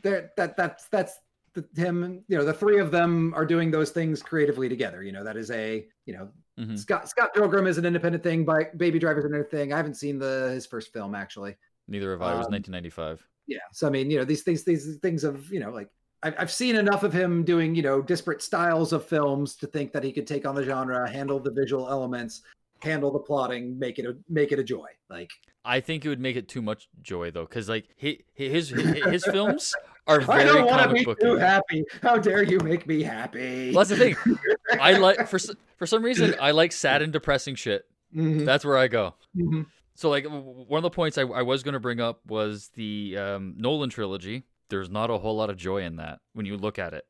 [0.02, 1.20] there that that's that's
[1.54, 2.24] the, him.
[2.28, 5.04] You know, the three of them are doing those things creatively together.
[5.04, 6.30] You know, that is a you know.
[6.60, 6.78] Mhm.
[6.78, 8.44] Scott Scott Pilgrim is an independent thing.
[8.46, 9.74] By Baby Driver an independent thing.
[9.74, 11.56] I haven't seen the his first film actually.
[11.88, 12.34] Neither have I.
[12.34, 13.26] It was Um, 1995.
[13.48, 15.90] yeah so i mean you know these things these things of you know like
[16.22, 19.92] I've, I've seen enough of him doing you know disparate styles of films to think
[19.94, 22.44] that he could take on the genre handle the visual elements
[22.82, 24.88] handle the plotting, make it a make it a joy.
[25.10, 25.30] Like
[25.66, 29.04] I think it would make it too much joy though, because like he, his his
[29.06, 29.76] his films
[30.08, 31.20] are I don't want to comic be book.
[31.20, 31.84] too happy.
[32.02, 33.72] How dare you make me happy?
[33.74, 34.16] Well, that's the thing.
[34.80, 35.40] I like for
[35.78, 37.86] for some reason I like sad and depressing shit.
[38.16, 39.16] Mhm, That's where I go.
[39.38, 39.66] mhm.
[39.96, 43.18] So like one of the points I, I was going to bring up was the
[43.18, 44.44] um, Nolan trilogy.
[44.70, 47.06] There's not a whole lot of joy in that when you look at it.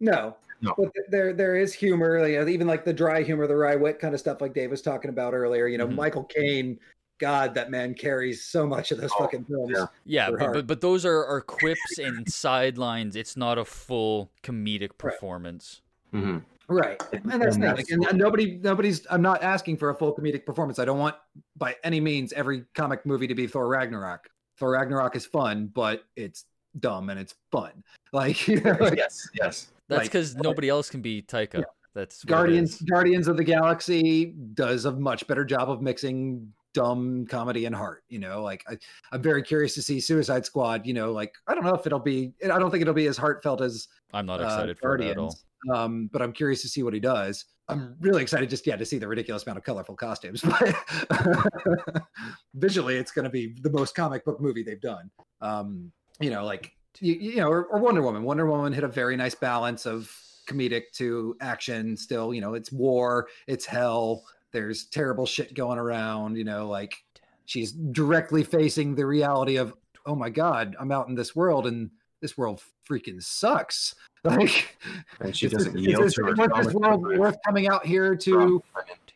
[0.00, 0.34] No.
[0.62, 0.72] No.
[0.78, 3.98] But there there is humor, you know, even like the dry humor, the wry wit
[3.98, 5.66] kind of stuff like Dave was talking about earlier.
[5.66, 5.96] You know, Mhm.
[5.96, 6.78] Michael Caine,
[7.18, 9.70] God, that man carries so much of those Oh, fucking films.
[9.74, 9.86] yeah.
[10.04, 13.16] Yeah, but, but but those are, are quips and sidelines.
[13.16, 15.80] It's not a full comedic performance.
[16.12, 17.00] hmm Right.
[17.12, 17.98] And that's the thing.
[18.00, 20.78] Like, and nobody nobody's I'm not asking for a full comedic performance.
[20.78, 21.14] I don't want
[21.58, 24.30] by any means every comic movie to be Thor Ragnarok.
[24.56, 26.46] Thor Ragnarok is fun, but it's
[26.80, 27.72] dumb and it's fun.
[28.14, 29.66] Like, you know, like yes, yes.
[29.88, 31.64] That's Like- because nobody else can be Taika.
[31.94, 32.80] That's Guardians.
[32.82, 38.04] Guardians of the Galaxy does a much better job of mixing dumb comedy and heart.
[38.08, 38.76] You know, like I,
[39.12, 40.86] I'm very curious to see Suicide Squad.
[40.86, 42.34] You know, like I don't know if it'll be.
[42.44, 45.18] I don't think it'll be as heartfelt as I'm not uh, excited for it at
[45.18, 45.36] all.
[45.72, 47.46] Um, but I'm curious to see what he does.
[47.68, 50.44] I'm really excited just yeah to see the ridiculous amount of colorful costumes.
[51.08, 52.02] But
[52.54, 55.10] visually, it's going to be the most comic book movie they've done.
[55.40, 55.90] Um,
[56.20, 58.22] you know, like you, you know, or, or Wonder Woman.
[58.22, 60.14] Wonder Woman hit a very nice balance of
[60.46, 61.96] comedic to action.
[61.96, 64.24] Still, you know, it's war, it's hell.
[64.54, 66.36] There's terrible shit going around.
[66.36, 66.94] You know, like
[67.44, 69.74] she's directly facing the reality of,
[70.06, 71.90] oh my god, I'm out in this world and
[72.22, 73.94] this world freaking sucks.
[74.24, 74.78] Like,
[75.20, 76.46] And she is doesn't this, yield is to this, her.
[76.46, 78.62] was this world worth coming out here to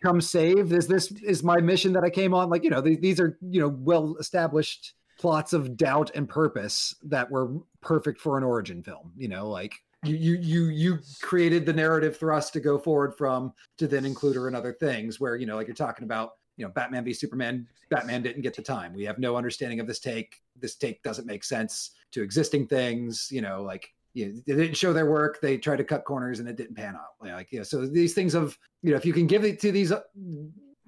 [0.02, 0.70] come save?
[0.70, 2.50] Is this is my mission that I came on?
[2.50, 6.94] Like, you know, these, these are you know well established plots of doubt and purpose
[7.04, 9.12] that were perfect for an origin film.
[9.16, 13.88] You know, like you you you created the narrative thrust to go forward from to
[13.88, 16.70] then include her in other things where you know like you're talking about you know
[16.70, 18.92] batman v superman batman didn't get the time.
[18.92, 20.36] We have no understanding of this take.
[20.60, 24.76] This take doesn't make sense to existing things you know like you know, they didn't
[24.76, 25.40] show their work.
[25.40, 27.14] They tried to cut corners and it didn't pan out.
[27.20, 29.72] Like you know so these things of you know if you can give it to
[29.72, 30.00] these uh,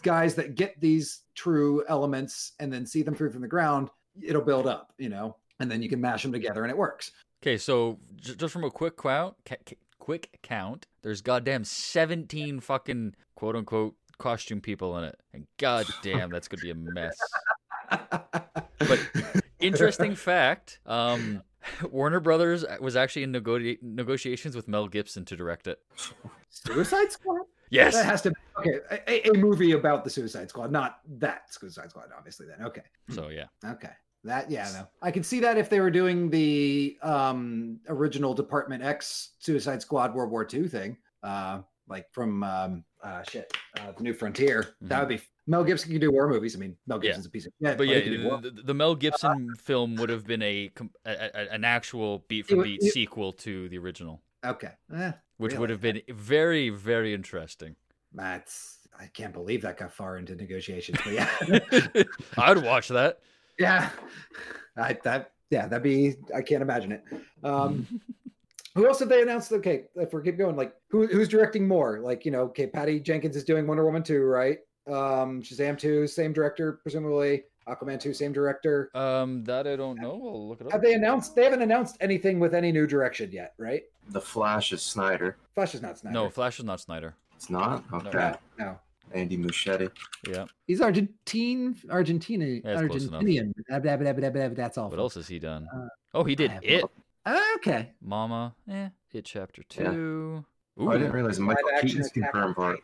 [0.02, 3.90] guys that get these true elements and then see them through from the ground
[4.22, 7.12] it'll build up you know and then you can mash them together and it works
[7.42, 12.60] Okay, so j- just from a quick count, ca- ca- quick count, there's goddamn 17
[12.60, 17.16] fucking quote unquote costume people in it, and goddamn, that's gonna be a mess.
[18.78, 19.00] But
[19.58, 21.42] interesting fact, um,
[21.90, 25.78] Warner Brothers was actually in nego- negotiations with Mel Gibson to direct it.
[26.50, 27.94] suicide squad Yes.
[27.94, 28.80] That has to be okay.
[29.06, 32.46] A, a movie about the Suicide Squad, not that Suicide Squad, obviously.
[32.46, 33.44] Then okay, So yeah.
[33.64, 33.90] okay,
[34.24, 38.82] that yeah, no, I can see that if they were doing the um original Department
[38.82, 44.02] X Suicide Squad World War II thing, uh, like from um uh shit, uh, the
[44.02, 46.54] New Frontier, that would be Mel Gibson can do war movies.
[46.54, 47.04] I mean, Mel Mm-hmm.
[47.06, 47.08] Yeah.
[47.08, 50.42] Gibson's a piece of yeah, But yeah, the, the Mel Gibson film would have been
[50.42, 50.70] a,
[51.06, 55.52] a, a an actual beat for beat it- sequel to the original, okay, eh, which
[55.52, 55.60] Really?
[55.60, 57.74] would have been very very interesting.
[58.12, 62.02] that's I can't believe that got far into negotiations, but yeah.
[62.36, 63.20] I'd watch that.
[63.60, 63.90] Yeah,
[64.76, 67.04] I that yeah, that'd be I can't imagine it.
[67.44, 67.86] Um,
[68.74, 69.52] who else have they announced?
[69.52, 72.00] Okay, if we keep going, like who who's directing more?
[72.00, 74.58] Like you know, okay, Patty Jenkins is doing Wonder Woman two, right?
[74.88, 77.44] Um, Shazam two, same director presumably.
[77.68, 78.90] Aquaman two, same director.
[78.94, 80.12] Um, that I don't know.
[80.12, 80.72] I'll look it up.
[80.72, 81.36] Have they announced?
[81.36, 83.82] They haven't announced anything with any new direction yet, right?
[84.08, 85.36] The Flash is Snyder.
[85.54, 86.14] Flash is not Snyder.
[86.14, 87.14] No, Flash is not Snyder.
[87.36, 87.84] It's not?
[87.92, 88.10] Okay.
[88.18, 88.78] no, no.
[89.12, 89.90] Andy Muschietti.
[90.28, 90.44] Yeah.
[90.66, 93.08] He's Argentine, Argentina, Yeah, it's close.
[93.08, 93.52] Argentinian.
[93.68, 94.90] Blah, blah, blah, blah, blah, That's all.
[94.90, 95.66] What else has he done?
[95.74, 96.84] Uh, Oh, he did I have it.
[97.56, 97.92] Okay.
[98.02, 98.54] Mama.
[98.68, 98.88] Eh.
[99.12, 99.90] It chapter Yeah.
[99.92, 100.44] two.
[100.78, 102.80] Oh, I didn't realize Michael Live Keaton's confirmed for it.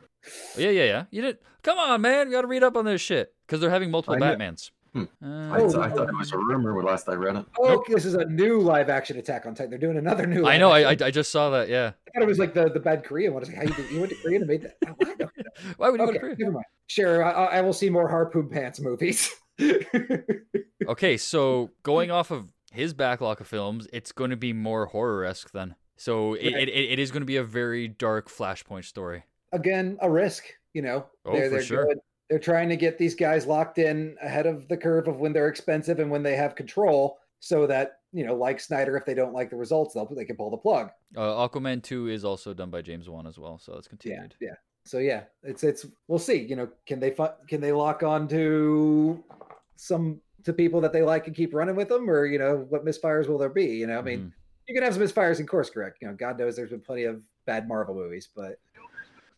[0.56, 1.04] Yeah, yeah, yeah.
[1.10, 1.38] You did.
[1.62, 2.26] Come on, man.
[2.28, 4.36] You got to read up on this shit because they're having multiple I know.
[4.36, 4.70] Batmans.
[4.96, 5.04] Hmm.
[5.24, 7.44] Uh, I, Oh, th- I thought it was a rumor when last I read it.
[7.58, 9.70] Oh, this is a new live action Attack on Titan.
[9.70, 10.46] They're doing another new.
[10.46, 10.70] I know.
[10.70, 11.68] I, I I just saw that.
[11.68, 11.92] Yeah.
[12.08, 13.40] I thought it was like the, the bad Korean one.
[13.40, 14.76] I was like, how you, did- you went to Korea and made that?
[14.88, 14.94] Oh,
[15.76, 16.36] Why would you go to Korea?
[16.38, 16.64] never mind.
[16.86, 19.30] Sure, I, I I will see more Harpoon Pants movies.
[20.88, 25.24] Okay, so going off of his backlog of films, it's going to be more horror
[25.24, 25.74] esque then.
[25.96, 26.68] So it, Right.
[26.68, 29.24] it, it is going to be a very dark Flashpoint story.
[29.52, 30.44] Again, a risk.
[30.74, 31.84] You know, Oh, they're, for they're sure.
[31.86, 35.32] going- they're trying to get these guys locked in ahead of the curve of when
[35.32, 39.14] they're expensive and when they have control, so that you know, like Snyder, if they
[39.14, 40.90] don't like the results, they'll they can pull the plug.
[41.16, 44.34] Uh, Aquaman 2 is also done by James Wan as well, so it's Yeah, continued.
[44.40, 44.54] yeah.
[44.84, 46.36] So yeah, it's it's we'll see.
[46.36, 49.22] You know, can they fu- can they lock on to
[49.76, 52.84] some to people that they like and keep running with them, or you know, what
[52.84, 53.66] misfires will there be?
[53.66, 54.32] You know, I mean, Mhm.
[54.68, 55.98] you can have some misfires in course correct.
[56.00, 58.58] You know, God knows there's been plenty of bad Marvel movies, but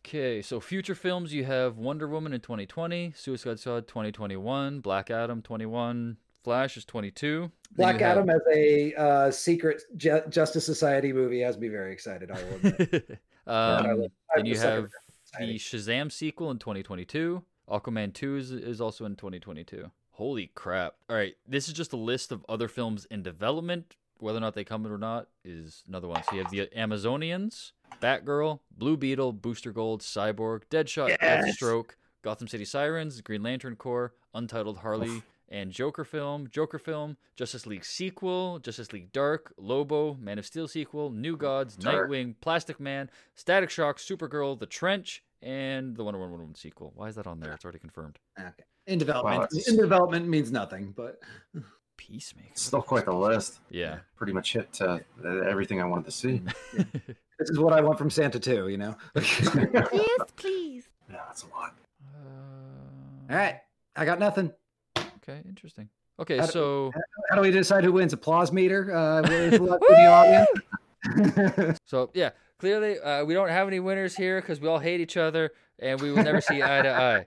[0.05, 5.41] Okay, so future films you have Wonder Woman in 2020, Suicide Squad 2021, Black Adam
[5.41, 7.51] 21, Flash is 22.
[7.75, 11.91] Black you have- Adam as a uh, secret Ju- Justice Society movie has me very
[11.91, 12.31] excited.
[12.31, 12.55] I will.
[12.55, 13.19] admit.
[13.47, 14.89] um, then you have
[15.37, 17.43] the Shazam sequel in 2022.
[17.69, 19.91] Aquaman 2 is, is also in 2022.
[20.11, 20.95] Holy crap.
[21.09, 23.95] All right, this is just a list of other films in development.
[24.17, 26.23] Whether or not they come in or not is another one.
[26.23, 27.71] So you have the Amazonians,
[28.01, 31.45] Batgirl, Blue Beetle, Booster Gold, Cyborg, Deadshot, Yes!
[31.61, 31.91] Deathstroke,
[32.21, 37.83] Gotham City Sirens, Green Lantern Corps, Untitled Harley, and Joker film, Joker film, Justice League
[37.85, 42.09] sequel, Justice League Dark, Lobo, Man of Steel sequel, New Gods, Dark.
[42.09, 46.91] Nightwing, Plastic Man, Static Shock, Supergirl, The Trench, and the Wonder Woman sequel.
[46.95, 47.53] Why is that on there?
[47.53, 48.19] It's already confirmed.
[48.39, 48.51] Okay.
[48.87, 51.19] In development, it's- in development means nothing, but
[51.99, 52.47] Peacemaker.
[52.51, 53.59] It's still quite the list.
[53.69, 53.97] Yeah.
[54.15, 56.41] Pretty much hit uh, everything I wanted to see.
[56.73, 58.69] this is what I want from Santa too.
[58.69, 58.95] You know.
[59.15, 60.87] Yes, please.
[61.09, 61.75] Yeah, that's a lot.
[62.15, 63.59] Uh, All right,
[63.97, 64.51] I got nothing.
[64.97, 65.89] Okay, interesting.
[66.19, 66.91] Okay, How do- so
[67.29, 68.13] How do we decide who wins?
[68.13, 68.95] Applause meter?
[68.95, 71.79] Uh, the the audience.
[71.85, 75.17] so yeah, clearly uh, we don't have any winners here because we all hate each
[75.17, 77.25] other and we will never see eye to eye.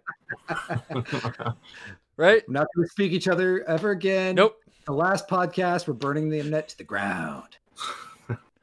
[2.19, 2.43] Right?
[2.47, 4.35] We're not going to speak each other ever again.
[4.35, 4.62] Nope.
[4.85, 7.57] The last podcast, we're burning the internet to the ground.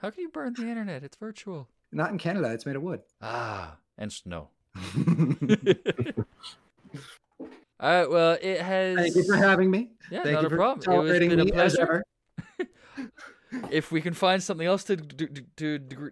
[0.02, 1.04] How can you burn the internet?
[1.04, 1.68] It's virtual.
[1.92, 2.52] Not in Canada.
[2.52, 3.02] It's made of wood.
[3.22, 4.50] Ah, and snow.
[7.36, 7.48] All
[7.82, 8.10] right.
[8.10, 8.98] Well, it has.
[8.98, 9.92] Thank you for having me.
[10.12, 11.08] Yeah, Thank not you a for problem.
[11.08, 11.82] It was been a pleasure.
[11.82, 12.04] ever.
[13.72, 16.12] If we can find something else to to, to, to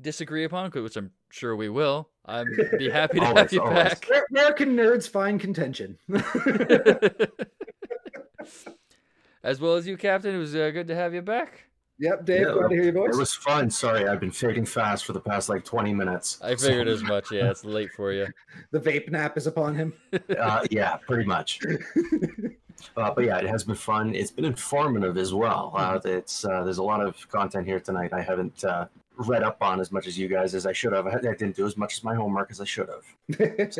[0.00, 2.46] disagree upon, which I'm sure we will, I'd
[2.78, 3.76] be happy to have Always, you always.
[3.76, 4.06] back.
[4.08, 5.98] Where, where can nerds find contention?
[9.44, 10.34] As well as you, Captain.
[10.34, 11.64] It was uh, good to have you back.
[12.00, 13.14] yep, Dave, Yeah, glad to hear your voice.
[13.14, 13.70] It was fun.
[13.70, 16.38] Sorry, I've been fading fast for the past like 20 minutes.
[16.42, 17.30] I figured as much.
[17.30, 18.26] Yeah, it's late for you.
[18.72, 19.92] The vape nap is upon him.
[20.38, 21.60] uh, yeah, pretty much.
[22.96, 24.14] Uh, but yeah, it has been fun.
[24.14, 25.72] It's been informative as well.
[25.74, 28.12] Uh, it's uh, there's a lot of content here tonight.
[28.12, 31.06] I haven't uh, read up on as much as you guys as I should have.
[31.06, 33.72] I, I didn't do as much as my homework as I should have.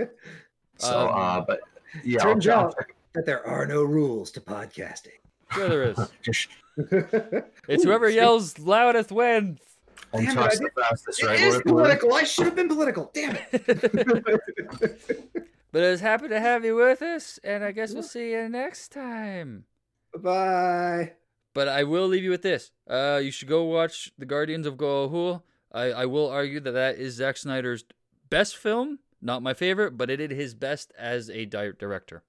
[0.79, 1.61] So, Um, uh, but
[2.03, 2.75] yeah, Turns out
[3.15, 5.19] that there are no rules to podcasting.
[5.53, 5.99] Sure, there is.
[7.69, 9.61] It's whoever yells loudest wins.
[10.13, 11.41] and Damn it, I talks did- the fastest, It right?
[11.41, 12.15] is We're- we're- political.
[12.15, 13.11] I should have been political.
[13.15, 14.41] Damn it.
[15.73, 18.49] But I was happy to have you with us, and I guess we'll see you
[18.49, 19.65] next time.
[20.17, 21.15] Bye.
[21.53, 22.71] But I will leave you with this.
[22.89, 25.43] Uh, you should go watch The Guardians of Ga'Hoole.
[25.73, 27.85] I, I will argue that that is Zack Snyder's
[28.31, 29.01] best film.
[29.21, 32.23] Not my favorite, but it did his best as a di- director.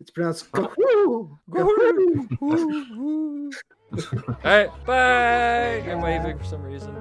[0.00, 1.38] It's pronounced Gahoo.
[1.48, 2.26] Gahoo.
[3.92, 5.90] All right, bye.
[5.90, 6.94] I'm waving for some reason.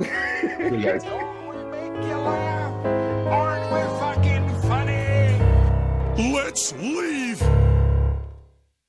[0.00, 1.04] you guys.
[1.04, 2.86] Don't we make you laugh?
[3.32, 6.32] Aren't we fucking funny?
[6.34, 7.23] Let's leave.